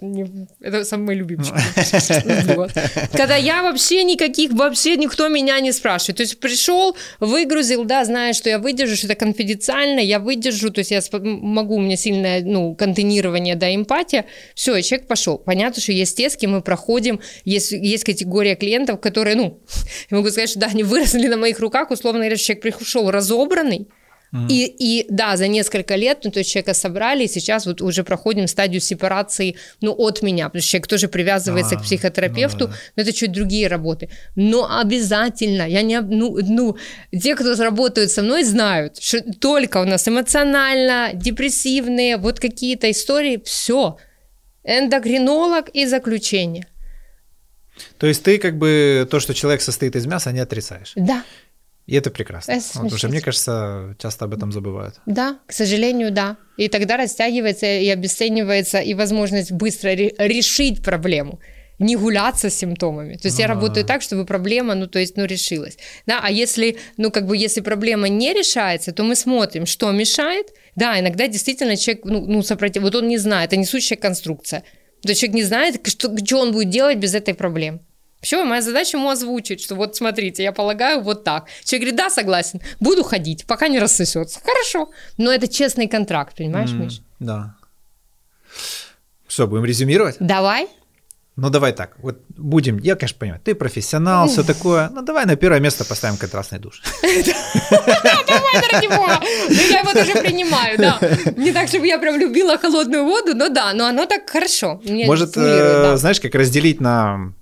[0.59, 1.53] это самый любимчик.
[3.11, 6.17] Когда я вообще никаких, вообще никто меня не спрашивает.
[6.17, 10.79] То есть пришел, выгрузил, да, зная, что я выдержу, что это конфиденциально, я выдержу, то
[10.79, 14.25] есть я могу, у меня сильное, ну, контейнирование, да, эмпатия.
[14.55, 15.37] Все, и человек пошел.
[15.37, 19.59] Понятно, что есть тески, мы проходим, есть, есть категория клиентов, которые, ну,
[20.09, 23.87] я могу сказать, что да, они выросли на моих руках, условно говоря, человек пришел разобранный,
[24.47, 28.03] и, и да, за несколько лет, ну, то есть человека собрали, и сейчас вот уже
[28.03, 32.67] проходим стадию сепарации, ну, от меня, потому что человек тоже привязывается а, к психотерапевту, ну,
[32.67, 32.79] да, да.
[32.95, 34.09] но это чуть другие работы.
[34.37, 36.77] Но обязательно, я не, ну, ну,
[37.11, 43.41] те, кто работают со мной, знают, что только у нас эмоционально, депрессивные, вот какие-то истории,
[43.43, 43.97] все,
[44.63, 46.67] эндокринолог и заключение.
[47.97, 50.93] То есть ты как бы то, что человек состоит из мяса, не отрицаешь?
[50.95, 51.23] Да.
[51.91, 52.53] И это прекрасно.
[52.53, 54.95] Это вот, потому что, мне кажется, часто об этом забывают.
[55.05, 56.37] Да, к сожалению, да.
[56.55, 61.39] И тогда растягивается и обесценивается и возможность быстро решить проблему.
[61.79, 63.15] не гуляться с симптомами.
[63.15, 63.47] То есть я А.
[63.47, 65.77] работаю так, чтобы проблема, ну, то есть, ну, решилась.
[66.05, 70.47] Да, а если, ну, как бы, если проблема не решается, то мы смотрим, что мешает.
[70.75, 72.83] Да, иногда действительно человек, ну, ну сопротив...
[72.83, 74.61] вот он не знает, это несущая конструкция.
[75.01, 77.79] То есть человек не знает, что, что он будет делать без этой проблемы.
[78.21, 81.47] Все, моя задача ему озвучить, что вот смотрите, я полагаю вот так.
[81.63, 84.39] Человек говорит, да, согласен, буду ходить, пока не рассосется.
[84.43, 87.01] Хорошо, но это честный контракт, понимаешь, М, Миш?
[87.19, 87.55] Да.
[89.27, 90.17] Что, будем резюмировать?
[90.19, 90.67] Давай.
[91.37, 95.35] Ну давай так, вот будем, я, конечно, понимаю, ты профессионал, все такое, ну давай на
[95.37, 96.83] первое место поставим контрастный душ.
[97.01, 99.19] Давай, ради бога.
[99.49, 100.99] Ну, я его тоже принимаю, да.
[101.37, 104.81] Не так, чтобы я прям любила холодную воду, но да, но оно так хорошо.
[104.83, 107.33] Может, э, знаешь, как разделить на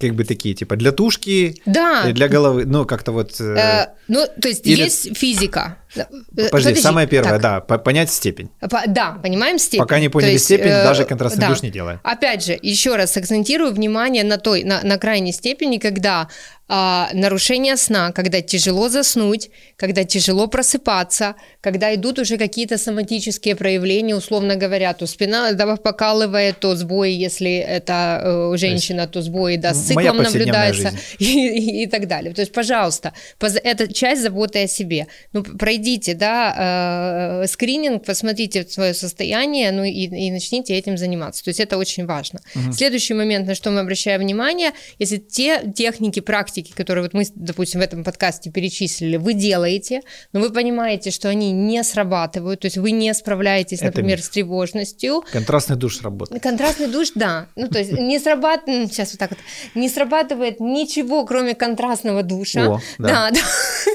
[0.00, 2.04] как бы такие, типа, для тушки, Да.
[2.08, 3.40] и для головы, ну, как-то вот...
[3.40, 5.76] э, Э, ну, то есть или- есть физика.
[5.96, 6.04] Э,
[6.50, 7.42] Подожди, самое первое, так.
[7.42, 8.48] да, по- понять степень.
[8.60, 9.80] По- Да, понимаем степень.
[9.80, 11.48] Пока не То поняли есть, степень, э, даже контрастный да.
[11.48, 12.00] душ не делаем.
[12.02, 16.28] Опять же, еще раз акцентирую внимание на той, на, на крайней степени, когда
[16.72, 24.14] а, нарушение сна, когда тяжело заснуть, когда тяжело просыпаться, когда идут уже какие-то соматические проявления,
[24.14, 28.20] условно говоря, то спина да, покалывает, то сбои, если это
[28.52, 30.04] э, женщина, то сбои, да, с циклом
[30.44, 32.32] наблюдается и, и- и так далее.
[32.34, 35.08] То есть, пожалуйста, поз- это часть заботы о себе.
[35.32, 41.42] Ну, пройдите, да, э, скрининг, посмотрите свое состояние, ну и, и начните этим заниматься.
[41.44, 42.40] То есть это очень важно.
[42.72, 44.70] Следующий момент, на что мы обращаем внимание,
[45.00, 50.40] если те техники, практики, которые вот мы, допустим, в этом подкасте перечислили, вы делаете, но
[50.40, 55.76] вы понимаете, что они не срабатывают, то есть вы не справляетесь, например, с тревожностью, Контрастный
[55.76, 56.42] душ работает.
[56.42, 57.46] Контрастный душ, да.
[57.56, 59.38] Ну, то есть не срабатывает, сейчас вот так вот,
[59.74, 62.74] не срабатывает ничего, кроме контрастного душа.
[62.74, 63.30] О, да.
[63.30, 63.40] да.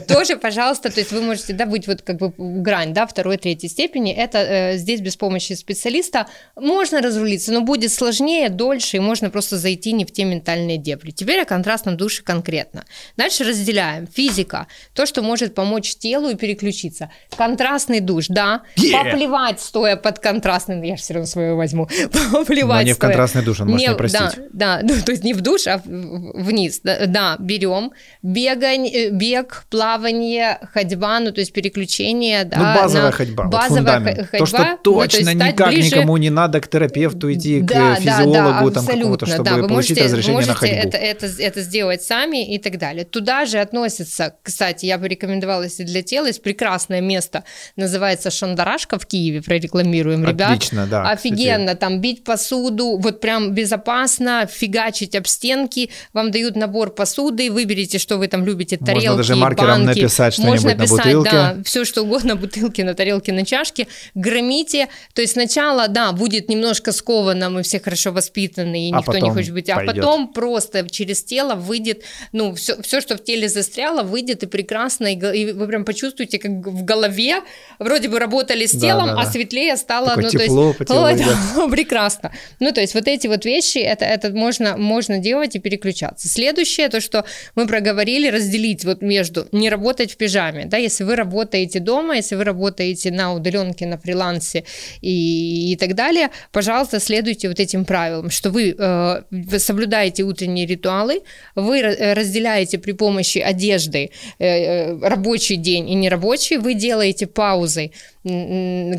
[0.08, 3.68] Тоже, пожалуйста, то есть вы можете, да, быть вот как бы грань, да, второй, третьей
[3.68, 9.30] степени, это э, здесь без помощи специалиста можно разрулиться, но будет сложнее, дольше, и можно
[9.30, 11.10] просто зайти не в те ментальные дебри.
[11.10, 12.84] Теперь о контрастном душе конкретно.
[13.16, 14.06] Дальше разделяем.
[14.06, 17.10] Физика, то, что может помочь телу и переключиться.
[17.36, 19.04] Контрастный душ, да, Yeah!
[19.04, 21.88] поплевать стоя под контрастным, я же все равно свое возьму,
[22.32, 23.08] поплевать Но не в стоя.
[23.10, 24.20] контрастный душ, он может не простить.
[24.52, 26.80] Да, да, ну, то есть не в душ, а в- в- вниз.
[26.82, 32.56] Да, да, берем бегань, бег, плавание, ходьба, ну то есть переключение, да.
[32.58, 34.18] Ну, базовая на- ходьба, вот базовая фундамент.
[34.18, 37.60] хо- То, ходьба, что ну, то точно никак ближе- никому не надо к терапевту идти,
[37.60, 40.58] к да, физиологу да, да, там абсолютно, чтобы да, вы получить можете, разрешение можете на
[40.58, 40.76] ходьбу.
[40.88, 43.04] Это, это, это сделать сами и так далее.
[43.04, 47.44] Туда же относится, кстати, я бы рекомендовала, если для тела есть прекрасное место,
[47.76, 50.50] называется Шандарашка в Киеве, прорекламируем, ребят.
[50.52, 56.90] Отлично, да, Офигенно, там бить посуду, вот прям безопасно, фигачить об стенки, вам дают набор
[56.90, 60.00] посуды, выберите, что вы там любите, Можно тарелки, даже маркером банки.
[60.00, 61.30] написать что-нибудь Можно на писать, бутылке.
[61.30, 64.88] да, все что угодно, бутылки, на тарелке, на чашке, громите.
[65.14, 69.30] То есть сначала, да, будет немножко сковано, мы все хорошо воспитаны, и А никто не
[69.30, 69.96] хочет быть, а пойдет.
[69.96, 72.02] потом просто через тело выйдет,
[72.32, 76.38] ну, все, все, что в теле застряло, выйдет и прекрасно, и, и вы прям почувствуете,
[76.38, 77.40] как в голове
[77.78, 79.30] вроде бы работали с Да, телом, да, а да.
[79.30, 81.00] светлее стало, Такое ну, то есть, тепло по телу
[81.56, 82.32] да, прекрасно.
[82.60, 86.28] Ну, то есть вот эти вот вещи, это, это можно, можно делать и переключаться.
[86.28, 87.24] Следующее, то, что
[87.54, 92.36] мы проговорили, разделить вот между не работать в пижаме, да, если вы работаете дома, если
[92.36, 94.64] вы работаете на удаленке, на фрилансе
[95.00, 100.66] и, и так далее, пожалуйста, следуйте вот этим правилам, что вы, э, вы соблюдаете утренние
[100.66, 101.22] ритуалы,
[101.54, 107.90] вы э, разделяете при помощи одежды э, э, рабочий день и нерабочий, вы делаете паузы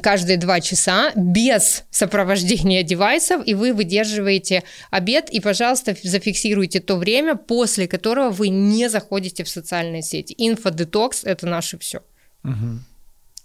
[0.01, 7.35] каждые два часа без сопровождения девайсов, и вы выдерживаете обед, и, пожалуйста, зафиксируйте то время,
[7.35, 10.33] после которого вы не заходите в социальные сети.
[10.37, 12.01] Инфодетокс– это наше все.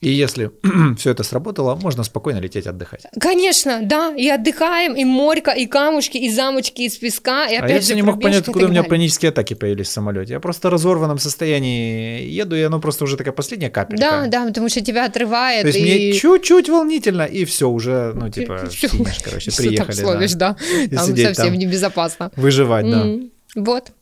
[0.03, 0.51] И если
[0.99, 3.07] все это сработало, можно спокойно лететь отдыхать.
[3.21, 7.75] Конечно, да, и отдыхаем, и морька, и камушки, и замочки из песка, и опять а
[7.75, 10.33] я же все не мог понять, и откуда у меня панические атаки появились в самолете.
[10.33, 14.03] Я просто в разорванном состоянии еду, и оно просто уже такая последняя капелька.
[14.03, 15.63] Да, да, потому что тебя отрывает.
[15.63, 15.83] То есть и...
[15.83, 20.57] мне чуть-чуть волнительно, и все, уже, ну, типа, Всё, финиш, короче, там приехали, словишь, да.
[20.59, 20.83] да.
[20.83, 21.55] И Там совсем там.
[21.55, 22.33] небезопасно.
[22.35, 23.03] Выживать, да.
[23.03, 23.93] М, Вот.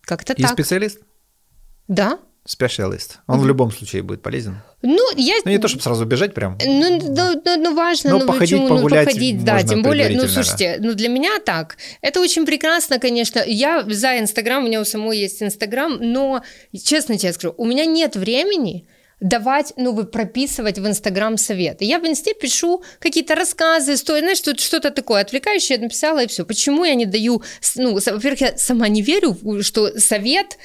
[0.00, 0.52] Как-то И так.
[0.54, 0.98] специалист?
[1.86, 2.18] Да.
[2.48, 3.18] Специалист.
[3.26, 4.62] Он в любом случае будет полезен.
[4.80, 5.34] Ну, я...
[5.44, 6.56] Ну, не то, чтобы сразу бежать прям.
[6.64, 10.16] Ну, ну, ну, ну, важно, Но ну, походить, почему, ну, погулять походить, да, тем более,
[10.16, 14.80] ну, слушайте, ну, для меня так, это очень прекрасно, конечно, я за Инстаграм, у меня
[14.80, 16.42] у самой есть Инстаграм, но,
[16.72, 18.86] честно тебе скажу, у меня нет времени
[19.20, 21.84] давать, ну, вы прописывать в Инстаграм советы.
[21.84, 26.46] Я в Инсте пишу какие-то рассказы, истории, знаешь, что что-то такое отвлекающее написала, и все.
[26.46, 27.42] Почему я не даю,
[27.76, 30.56] ну, во-первых, я сама не верю, что совет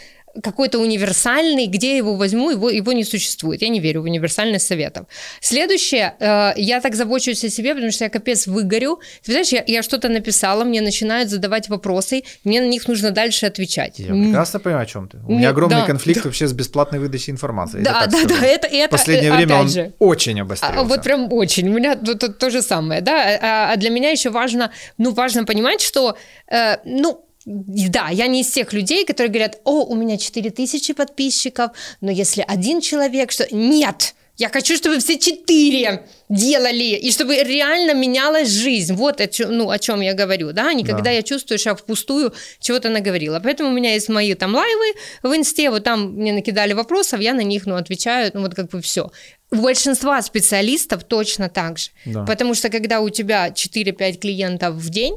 [0.41, 3.61] какой-то универсальный, где я его возьму, его, его не существует.
[3.61, 5.05] Я не верю в универсальность советов.
[5.39, 8.99] Следующее, э, я так забочусь о себе, потому что я капец выгорю.
[9.23, 13.45] Ты знаешь, я, я что-то написала, мне начинают задавать вопросы, мне на них нужно дальше
[13.45, 13.99] отвечать.
[13.99, 15.19] Я прекрасно понимаю, о чем ты.
[15.27, 16.29] У меня огромный да, конфликт да.
[16.29, 17.81] вообще с бесплатной выдачей информации.
[17.81, 19.93] Да, да, да, это, это Последнее э, время он же.
[19.99, 20.79] очень обострился.
[20.79, 21.69] А, вот прям очень.
[21.69, 23.39] У меня то, то, то же самое, да.
[23.41, 26.17] А, а для меня еще важно, ну, важно понимать, что,
[26.51, 31.71] э, ну, да, я не из тех людей, которые говорят, о, у меня 4000 подписчиков,
[32.01, 33.47] но если один человек, что...
[33.51, 38.93] Нет, я хочу, чтобы все четыре делали, и чтобы реально менялась жизнь.
[38.95, 41.11] Вот о чем, ну, о чем я говорю, да, не когда да.
[41.11, 43.39] я чувствую, что я впустую чего-то наговорила.
[43.39, 47.33] Поэтому у меня есть мои там лайвы в инсте, вот там мне накидали вопросов, я
[47.33, 49.11] на них, ну, отвечаю, ну, вот как бы все.
[49.51, 51.91] У большинства специалистов точно так же.
[52.05, 52.23] Да.
[52.23, 55.15] Потому что когда у тебя 4-5 клиентов в день,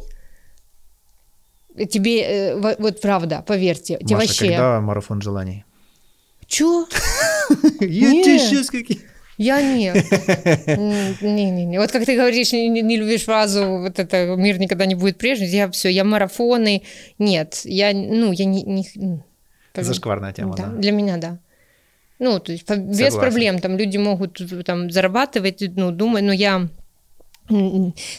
[1.85, 4.47] тебе, э, вот правда, поверьте, Маша, вообще...
[4.47, 5.65] когда марафон желаний?
[6.47, 6.87] Чё?
[7.81, 9.01] Я тебе сейчас какие...
[9.39, 9.97] Я нет.
[11.21, 11.79] Не-не-не.
[11.79, 15.49] Вот как ты говоришь, не, не любишь фразу вот это «мир никогда не будет прежним»,
[15.49, 16.83] я все, я марафоны,
[17.19, 18.63] нет, я, ну, я не...
[18.63, 19.23] не
[19.75, 20.77] Зашкварная тема, да, да.
[20.77, 21.39] Для меня, да.
[22.19, 23.21] Ну, то есть без Согласен.
[23.21, 26.69] проблем, там люди могут там зарабатывать, ну, думать, но я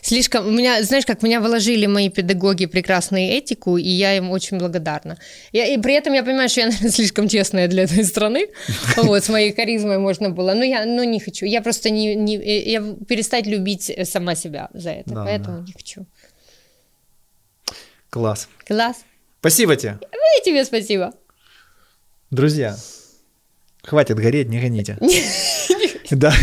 [0.01, 4.57] Слишком, у меня, знаешь, как меня вложили мои педагоги прекрасную этику, и я им очень
[4.57, 5.17] благодарна.
[5.51, 8.47] Я, и при этом я понимаю, что я, наверное, слишком честная для этой страны,
[8.97, 12.35] вот, с моей харизмой можно было, но я, но не хочу, я просто не, не
[12.35, 15.63] я перестать любить сама себя за это, да, поэтому да.
[15.65, 16.05] не хочу.
[18.09, 18.47] Класс.
[18.65, 18.97] Класс.
[19.39, 19.99] Спасибо тебе.
[20.39, 21.13] И тебе спасибо.
[22.31, 22.77] Друзья,
[23.83, 24.97] хватит гореть, не гоните.
[26.09, 26.33] Да.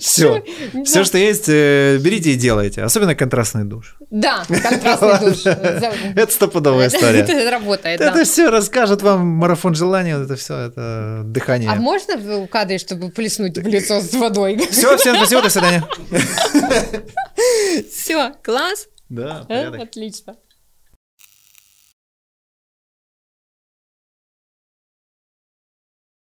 [0.04, 0.42] Все.
[0.84, 2.82] Все, что есть, э, берите и делайте.
[2.82, 3.96] Особенно контрастный душ.
[4.10, 5.46] Да, контрастный душ.
[5.46, 7.20] Это стопудовая история.
[7.30, 11.70] Это работает, Это все расскажет вам марафон желания, это все, это дыхание.
[11.70, 14.58] А можно в кадре, чтобы плеснуть в лицо с водой?
[14.70, 15.84] Все, всем спасибо, до свидания.
[17.92, 18.88] Все, класс.
[19.08, 19.82] Да, порядок.
[19.82, 20.36] Отлично.